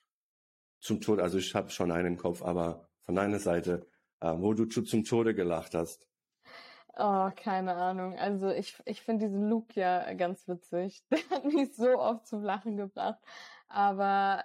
zum 0.81 1.01
Tod, 1.01 1.21
also 1.21 1.39
ich 1.39 1.55
habe 1.55 1.71
schon 1.71 1.91
einen 1.91 2.07
im 2.07 2.17
Kopf, 2.17 2.43
aber 2.43 2.89
von 3.05 3.17
deiner 3.17 3.41
Seite, 3.41 3.87
äh, 4.21 4.33
wo 4.37 4.55
du 4.55 4.67
zu, 4.67 4.83
zum 4.83 5.05
Tode 5.05 5.35
gelacht 5.35 5.75
hast? 5.75 6.07
Oh, 6.97 7.31
keine 7.37 7.75
Ahnung. 7.75 8.19
Also 8.19 8.51
ich, 8.51 8.77
ich 8.85 9.03
finde 9.03 9.27
diesen 9.27 9.49
Luke 9.49 9.79
ja 9.79 10.13
ganz 10.15 10.47
witzig. 10.49 11.03
Der 11.11 11.19
hat 11.31 11.45
mich 11.45 11.75
so 11.75 11.99
oft 11.99 12.27
zum 12.27 12.43
Lachen 12.43 12.77
gebracht. 12.77 13.21
Aber 13.69 14.45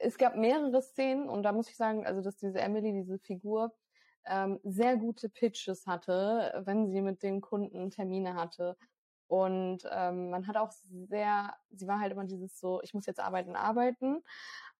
es 0.00 0.16
gab 0.16 0.36
mehrere 0.36 0.82
Szenen 0.82 1.28
und 1.28 1.42
da 1.42 1.52
muss 1.52 1.68
ich 1.68 1.76
sagen, 1.76 2.06
also 2.06 2.22
dass 2.22 2.36
diese 2.36 2.60
Emily, 2.60 2.92
diese 2.92 3.18
Figur, 3.18 3.72
ähm, 4.26 4.58
sehr 4.64 4.96
gute 4.96 5.28
Pitches 5.28 5.86
hatte, 5.86 6.62
wenn 6.64 6.90
sie 6.90 7.02
mit 7.02 7.22
den 7.22 7.40
Kunden 7.40 7.90
Termine 7.90 8.34
hatte. 8.34 8.76
Und 9.28 9.88
ähm, 9.90 10.30
man 10.30 10.46
hat 10.46 10.56
auch 10.56 10.72
sehr, 10.72 11.54
sie 11.70 11.86
war 11.86 12.00
halt 12.00 12.12
immer 12.12 12.24
dieses 12.24 12.58
so, 12.58 12.80
ich 12.82 12.94
muss 12.94 13.06
jetzt 13.06 13.20
arbeiten, 13.20 13.56
arbeiten, 13.56 14.22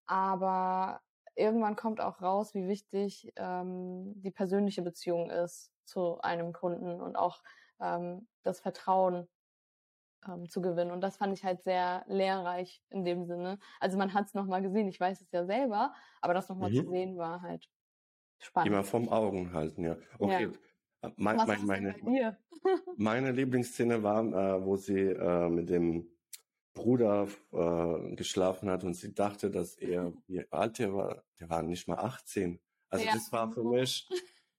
aber 0.06 1.00
irgendwann 1.36 1.76
kommt 1.76 2.00
auch 2.00 2.20
raus, 2.20 2.54
wie 2.54 2.66
wichtig 2.66 3.32
ähm, 3.36 4.12
die 4.16 4.32
persönliche 4.32 4.82
Beziehung 4.82 5.30
ist 5.30 5.72
zu 5.84 6.20
einem 6.22 6.52
Kunden 6.52 7.00
und 7.00 7.16
auch 7.16 7.42
ähm, 7.80 8.26
das 8.42 8.60
Vertrauen 8.60 9.28
ähm, 10.28 10.48
zu 10.48 10.60
gewinnen. 10.60 10.90
Und 10.90 11.00
das 11.00 11.16
fand 11.16 11.32
ich 11.32 11.44
halt 11.44 11.62
sehr 11.62 12.04
lehrreich 12.08 12.82
in 12.90 13.04
dem 13.04 13.24
Sinne. 13.24 13.58
Also 13.78 13.98
man 13.98 14.14
hat 14.14 14.26
es 14.26 14.34
nochmal 14.34 14.62
gesehen, 14.62 14.88
ich 14.88 15.00
weiß 15.00 15.20
es 15.20 15.30
ja 15.32 15.44
selber, 15.44 15.92
aber 16.20 16.34
das 16.34 16.48
nochmal 16.48 16.70
mhm. 16.70 16.76
zu 16.76 16.90
sehen 16.90 17.16
war 17.16 17.42
halt 17.42 17.68
spannend. 18.38 18.68
Immer 18.68 18.84
vom 18.84 19.08
Augen 19.08 19.52
halten, 19.52 19.84
ja. 19.84 19.96
Okay. 20.18 20.50
Ja. 21.02 21.08
Äh, 21.08 21.12
mein, 21.16 21.36
mein, 21.46 21.66
meine, 21.66 21.94
meine 22.96 23.32
Lieblingsszene 23.32 24.02
war, 24.02 24.24
äh, 24.24 24.64
wo 24.64 24.76
sie 24.76 25.00
äh, 25.00 25.48
mit 25.48 25.70
dem 25.70 26.08
Bruder 26.74 27.26
äh, 27.52 28.14
geschlafen 28.14 28.70
hat 28.70 28.84
und 28.84 28.94
sie 28.94 29.14
dachte, 29.14 29.50
dass 29.50 29.76
er, 29.76 30.12
wie 30.26 30.44
alt 30.50 30.80
er 30.80 30.94
war, 30.94 31.24
der 31.38 31.48
war 31.48 31.62
nicht 31.62 31.88
mal 31.88 31.98
18. 31.98 32.60
Also 32.88 33.04
ja. 33.04 33.12
das 33.12 33.32
war 33.32 33.50
für 33.50 33.64
mich 33.64 34.08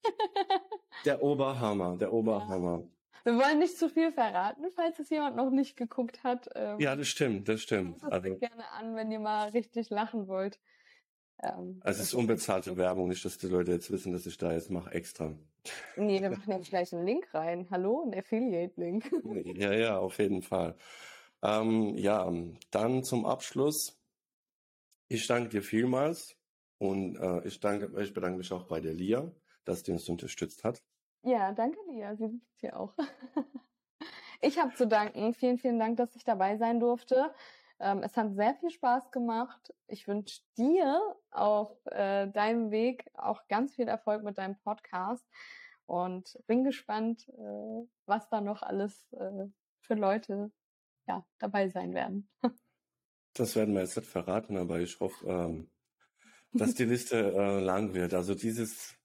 der 1.05 1.21
Oberhammer, 1.21 1.97
der 1.97 2.13
Oberhammer. 2.13 2.83
Wir 3.23 3.37
wollen 3.37 3.59
nicht 3.59 3.77
zu 3.77 3.89
viel 3.89 4.11
verraten, 4.11 4.65
falls 4.75 4.99
es 4.99 5.09
jemand 5.09 5.35
noch 5.35 5.51
nicht 5.51 5.77
geguckt 5.77 6.23
hat. 6.23 6.49
Ähm, 6.55 6.79
ja, 6.79 6.95
das 6.95 7.07
stimmt, 7.07 7.47
das 7.47 7.61
stimmt. 7.61 8.03
Also 8.03 8.35
gerne 8.35 8.69
an, 8.71 8.95
wenn 8.95 9.11
ihr 9.11 9.19
mal 9.19 9.49
richtig 9.49 9.89
lachen 9.89 10.27
wollt. 10.27 10.59
Ähm, 11.43 11.79
also 11.83 12.01
es 12.01 12.07
ist 12.07 12.13
unbezahlte 12.13 12.77
Werbung, 12.77 13.09
nicht, 13.09 13.23
dass 13.25 13.37
die 13.37 13.47
Leute 13.47 13.71
jetzt 13.71 13.91
wissen, 13.91 14.11
dass 14.11 14.25
ich 14.25 14.37
da 14.37 14.51
jetzt 14.51 14.71
mache 14.71 14.91
extra. 14.91 15.35
Nee, 15.95 16.21
wir 16.21 16.29
machen 16.31 16.51
jetzt 16.51 16.69
gleich 16.69 16.93
einen 16.93 17.05
Link 17.05 17.33
rein. 17.33 17.67
Hallo, 17.69 18.03
ein 18.05 18.17
Affiliate-Link. 18.17 19.11
ja, 19.55 19.73
ja, 19.73 19.97
auf 19.97 20.17
jeden 20.17 20.41
Fall. 20.41 20.75
Ähm, 21.43 21.95
ja, 21.97 22.31
dann 22.69 23.03
zum 23.03 23.25
Abschluss. 23.25 23.99
Ich 25.07 25.27
danke 25.27 25.49
dir 25.49 25.61
vielmals 25.61 26.37
und 26.77 27.17
äh, 27.17 27.45
ich, 27.45 27.59
danke, 27.59 27.91
ich 28.01 28.13
bedanke 28.13 28.37
mich 28.37 28.51
auch 28.51 28.63
bei 28.63 28.79
der 28.79 28.93
Lia, 28.93 29.31
dass 29.65 29.83
die 29.83 29.91
uns 29.91 30.07
unterstützt 30.07 30.63
hat. 30.63 30.81
Ja, 31.23 31.51
danke 31.51 31.79
Lia, 31.87 32.15
sie 32.15 32.29
sitzt 32.29 32.59
hier 32.59 32.79
auch. 32.79 32.95
ich 34.41 34.57
habe 34.57 34.73
zu 34.73 34.87
danken. 34.87 35.33
Vielen, 35.33 35.59
vielen 35.59 35.77
Dank, 35.77 35.97
dass 35.97 36.15
ich 36.15 36.23
dabei 36.23 36.57
sein 36.57 36.79
durfte. 36.79 37.33
Ähm, 37.79 38.01
es 38.03 38.17
hat 38.17 38.33
sehr 38.35 38.55
viel 38.55 38.71
Spaß 38.71 39.11
gemacht. 39.11 39.73
Ich 39.87 40.07
wünsche 40.07 40.41
dir 40.57 41.15
auf 41.29 41.85
äh, 41.85 42.27
deinem 42.27 42.71
Weg 42.71 43.09
auch 43.13 43.47
ganz 43.47 43.75
viel 43.75 43.87
Erfolg 43.87 44.23
mit 44.23 44.39
deinem 44.39 44.57
Podcast 44.59 45.25
und 45.85 46.39
bin 46.47 46.63
gespannt, 46.63 47.27
äh, 47.29 47.87
was 48.05 48.27
da 48.29 48.41
noch 48.41 48.63
alles 48.63 49.11
äh, 49.13 49.47
für 49.79 49.95
Leute 49.95 50.51
ja, 51.07 51.25
dabei 51.37 51.69
sein 51.69 51.93
werden. 51.93 52.29
Das 53.33 53.55
werden 53.55 53.73
wir 53.73 53.81
jetzt 53.81 53.95
nicht 53.95 54.09
verraten, 54.09 54.57
aber 54.57 54.79
ich 54.79 54.99
hoffe, 54.99 55.25
ähm, 55.25 55.71
dass 56.51 56.73
die 56.73 56.83
Liste 56.83 57.61
lang 57.61 57.93
wird. 57.93 58.13
Also 58.13 58.35
dieses 58.35 59.00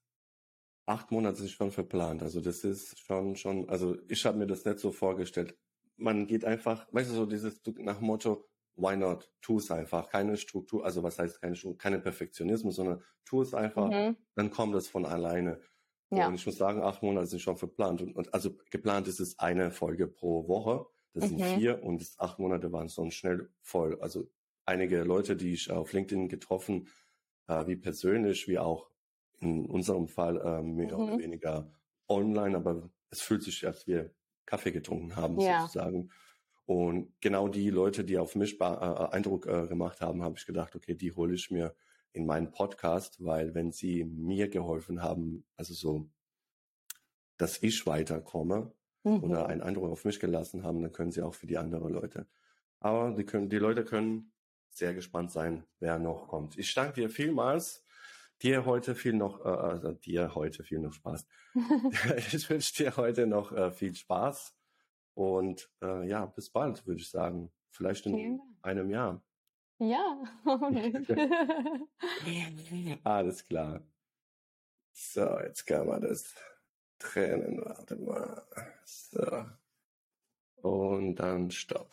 acht 0.87 1.11
Monate 1.11 1.43
ist 1.43 1.51
schon 1.51 1.71
verplant. 1.71 2.23
Also 2.23 2.41
das 2.41 2.63
ist 2.63 2.97
schon, 2.99 3.35
schon, 3.35 3.69
also 3.69 3.97
ich 4.07 4.25
habe 4.25 4.37
mir 4.37 4.47
das 4.47 4.65
nicht 4.65 4.79
so 4.79 4.91
vorgestellt. 4.91 5.55
Man 5.97 6.27
geht 6.27 6.45
einfach, 6.45 6.87
weißt 6.91 7.11
du, 7.11 7.15
so 7.15 7.25
dieses 7.25 7.61
nach 7.79 7.97
dem 7.97 8.07
Motto, 8.07 8.47
why 8.75 8.95
not? 8.95 9.29
Tu 9.41 9.57
es 9.57 9.69
einfach. 9.69 10.09
Keine 10.09 10.37
Struktur, 10.37 10.85
also 10.85 11.03
was 11.03 11.19
heißt 11.19 11.41
keine 11.41 11.55
Struktur, 11.55 11.77
keine 11.77 11.99
Perfektionismus, 11.99 12.77
sondern 12.77 13.03
tu 13.25 13.41
es 13.41 13.53
einfach, 13.53 13.89
mhm. 13.89 14.15
dann 14.35 14.49
kommt 14.49 14.75
es 14.75 14.87
von 14.87 15.05
alleine. 15.05 15.59
Ja. 16.09 16.27
Und 16.27 16.35
ich 16.35 16.45
muss 16.45 16.57
sagen, 16.57 16.81
acht 16.81 17.03
Monate 17.03 17.27
sind 17.27 17.41
schon 17.41 17.57
verplant. 17.57 18.01
Und, 18.01 18.15
und 18.15 18.33
also 18.33 18.51
geplant 18.71 19.09
ist 19.09 19.19
es 19.19 19.37
eine 19.39 19.71
Folge 19.71 20.07
pro 20.07 20.47
Woche. 20.47 20.85
Das 21.13 21.25
mhm. 21.25 21.37
sind 21.37 21.59
vier 21.59 21.83
und 21.83 22.09
acht 22.17 22.39
Monate 22.39 22.71
waren 22.71 22.87
schon 22.87 23.11
schnell 23.11 23.49
voll. 23.61 23.99
Also 23.99 24.29
einige 24.65 25.03
Leute, 25.03 25.35
die 25.35 25.51
ich 25.51 25.69
auf 25.69 25.91
LinkedIn 25.91 26.29
getroffen, 26.29 26.87
äh, 27.47 27.67
wie 27.67 27.75
persönlich, 27.75 28.47
wie 28.47 28.59
auch 28.59 28.89
in 29.39 29.65
unserem 29.65 30.07
Fall 30.07 30.37
äh, 30.37 30.61
mehr 30.61 30.97
mhm. 30.97 31.03
oder 31.03 31.17
weniger 31.17 31.71
online, 32.07 32.55
aber 32.57 32.89
es 33.09 33.21
fühlt 33.21 33.43
sich, 33.43 33.65
als 33.65 33.87
wir 33.87 34.11
Kaffee 34.45 34.71
getrunken 34.71 35.15
haben, 35.15 35.39
ja. 35.39 35.61
sozusagen. 35.61 36.09
Und 36.65 37.13
genau 37.21 37.47
die 37.47 37.69
Leute, 37.69 38.03
die 38.03 38.17
auf 38.17 38.35
mich 38.35 38.59
äh, 38.59 38.63
Eindruck 38.63 39.45
äh, 39.47 39.67
gemacht 39.67 40.01
haben, 40.01 40.23
habe 40.23 40.35
ich 40.37 40.45
gedacht, 40.45 40.75
okay, 40.75 40.95
die 40.95 41.13
hole 41.13 41.33
ich 41.33 41.49
mir 41.49 41.75
in 42.11 42.25
meinen 42.25 42.51
Podcast, 42.51 43.23
weil 43.23 43.53
wenn 43.53 43.71
sie 43.71 44.03
mir 44.03 44.49
geholfen 44.49 45.01
haben, 45.01 45.45
also 45.55 45.73
so, 45.73 46.09
dass 47.37 47.61
ich 47.61 47.85
weiterkomme 47.85 48.73
mhm. 49.03 49.23
oder 49.23 49.47
einen 49.47 49.61
Eindruck 49.61 49.91
auf 49.91 50.03
mich 50.03 50.19
gelassen 50.19 50.63
haben, 50.63 50.81
dann 50.81 50.91
können 50.91 51.11
sie 51.11 51.21
auch 51.21 51.35
für 51.35 51.47
die 51.47 51.57
anderen 51.57 51.93
Leute. 51.93 52.27
Aber 52.79 53.11
die 53.11 53.23
können, 53.23 53.49
die 53.49 53.59
Leute 53.59 53.85
können 53.85 54.31
sehr 54.69 54.93
gespannt 54.93 55.31
sein, 55.31 55.63
wer 55.79 55.99
noch 55.99 56.27
kommt. 56.27 56.57
Ich 56.57 56.73
danke 56.73 56.93
dir 56.93 57.09
vielmals. 57.09 57.83
Dir 58.43 58.65
heute 58.65 58.93
viel 58.93 59.13
noch, 59.13 59.43
äh, 59.43 59.49
also 59.49 59.93
dir 59.93 60.35
heute 60.35 60.63
viel 60.63 60.79
noch 60.79 60.93
Spaß. 60.93 61.25
ich 62.17 62.49
wünsche 62.49 62.75
dir 62.75 62.97
heute 62.97 63.27
noch 63.27 63.51
äh, 63.51 63.71
viel 63.71 63.95
Spaß 63.95 64.55
und 65.13 65.69
äh, 65.81 66.07
ja, 66.07 66.25
bis 66.25 66.51
bald, 66.51 66.85
würde 66.85 67.01
ich 67.01 67.09
sagen. 67.09 67.51
Vielleicht 67.71 68.07
in 68.07 68.39
einem 68.63 68.89
Jahr. 68.89 69.21
Ja, 69.79 70.23
Alles 73.03 73.45
klar. 73.45 73.83
So, 74.91 75.39
jetzt 75.41 75.67
kann 75.67 75.85
man 75.85 76.01
das 76.01 76.33
trennen. 76.97 77.61
Warte 77.63 77.95
mal. 77.97 78.41
So. 78.83 79.45
Und 80.63 81.17
dann 81.17 81.51
stopp. 81.51 81.91